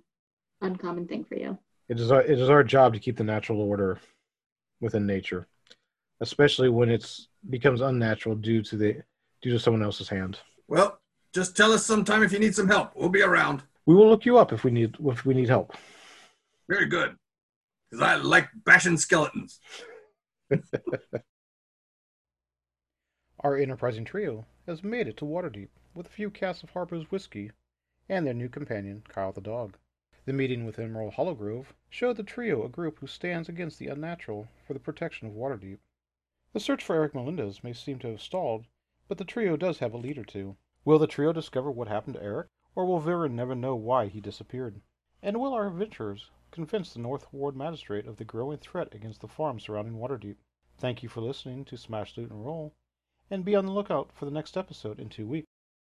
uncommon 0.62 1.08
thing 1.08 1.24
for 1.24 1.36
you. 1.36 1.58
It 1.88 2.00
is 2.00 2.12
our 2.12 2.22
it 2.22 2.40
is 2.40 2.50
our 2.50 2.64
job 2.64 2.94
to 2.94 3.00
keep 3.00 3.18
the 3.18 3.24
natural 3.24 3.62
order 3.62 4.00
within 4.82 5.06
nature, 5.06 5.48
especially 6.22 6.70
when 6.70 6.90
it's 6.90 7.28
becomes 7.50 7.82
unnatural 7.82 8.36
due 8.36 8.62
to 8.64 8.76
the 8.76 9.04
due 9.42 9.52
to 9.52 9.60
someone 9.60 9.84
else's 9.84 10.10
hand. 10.10 10.40
well, 10.68 11.00
just 11.34 11.56
tell 11.56 11.72
us 11.74 11.86
sometime 11.86 12.24
if 12.24 12.32
you 12.32 12.40
need 12.40 12.56
some 12.56 12.68
help. 12.68 12.96
We'll 12.96 13.10
be 13.10 13.22
around. 13.22 13.62
We 13.86 13.94
will 13.94 14.10
look 14.10 14.26
you 14.26 14.38
up 14.38 14.52
if 14.52 14.64
we 14.64 14.72
need 14.72 14.96
if 15.06 15.26
we 15.26 15.34
need 15.34 15.50
help. 15.50 15.76
Very 16.68 16.88
good. 16.88 17.16
Because 17.90 18.02
I 18.02 18.16
like 18.16 18.50
bashing 18.66 18.98
skeletons. 18.98 19.60
Our 23.42 23.58
enterprising 23.58 24.06
trio 24.06 24.46
has 24.66 24.84
made 24.84 25.08
it 25.08 25.18
to 25.18 25.26
Waterdeep 25.26 25.68
with 25.94 26.08
a 26.08 26.12
few 26.12 26.32
casks 26.32 26.64
of 26.64 26.72
Harper's 26.72 27.12
whiskey 27.12 27.52
and 28.10 28.26
their 28.26 28.34
new 28.34 28.50
companion, 28.50 29.04
Kyle 29.08 29.32
the 29.32 29.42
dog. 29.42 29.78
The 30.26 30.34
meeting 30.34 30.66
with 30.66 30.80
Emerald 30.80 31.14
Hollowgrove 31.14 31.76
showed 31.88 32.18
the 32.18 32.24
trio 32.24 32.64
a 32.64 32.70
group 32.70 32.98
who 32.98 33.06
stands 33.06 33.48
against 33.48 33.78
the 33.78 33.90
unnatural 33.90 34.48
for 34.66 34.74
the 34.74 34.80
protection 34.80 35.28
of 35.28 35.36
Waterdeep. 35.36 35.78
The 36.52 36.60
search 36.60 36.84
for 36.84 36.96
Eric 36.96 37.14
Melendez 37.14 37.64
may 37.64 37.74
seem 37.74 38.00
to 38.00 38.08
have 38.08 38.22
stalled, 38.22 38.66
but 39.08 39.20
the 39.20 39.24
trio 39.24 39.56
does 39.56 39.78
have 39.80 39.94
a 39.94 39.98
lead 39.98 40.18
or 40.18 40.24
two. 40.24 40.58
Will 40.84 40.98
the 40.98 41.06
trio 41.06 41.32
discover 41.32 41.70
what 41.70 41.88
happened 41.88 42.16
to 42.16 42.24
Eric, 42.24 42.48
or 42.74 42.88
will 42.88 43.00
Viren 43.00 43.36
never 43.36 43.54
know 43.54 43.76
why 43.76 44.08
he 44.08 44.20
disappeared? 44.20 44.82
And 45.22 45.40
will 45.40 45.54
our 45.54 45.68
adventurers 45.68 46.32
convince 46.50 46.92
the 46.92 47.02
North 47.02 47.32
Ward 47.32 47.56
Magistrate 47.56 48.08
of 48.08 48.18
the 48.18 48.26
growing 48.26 48.58
threat 48.58 48.96
against 48.96 49.22
the 49.22 49.28
farms 49.28 49.66
surrounding 49.66 50.00
Waterdeep? 50.00 50.38
Thank 50.80 51.04
you 51.04 51.10
for 51.10 51.22
listening 51.22 51.66
to 51.66 51.78
Smash 51.78 52.18
Loot 52.18 52.32
and 52.32 52.44
Roll 52.44 52.74
and 53.30 53.46
be 53.46 53.56
on 53.56 53.68
the 53.68 53.72
lookout 53.72 54.12
for 54.12 54.26
the 54.26 54.32
next 54.32 54.58
episode 54.58 55.00
in 55.00 55.10
two 55.10 55.28
weeks. 55.28 55.48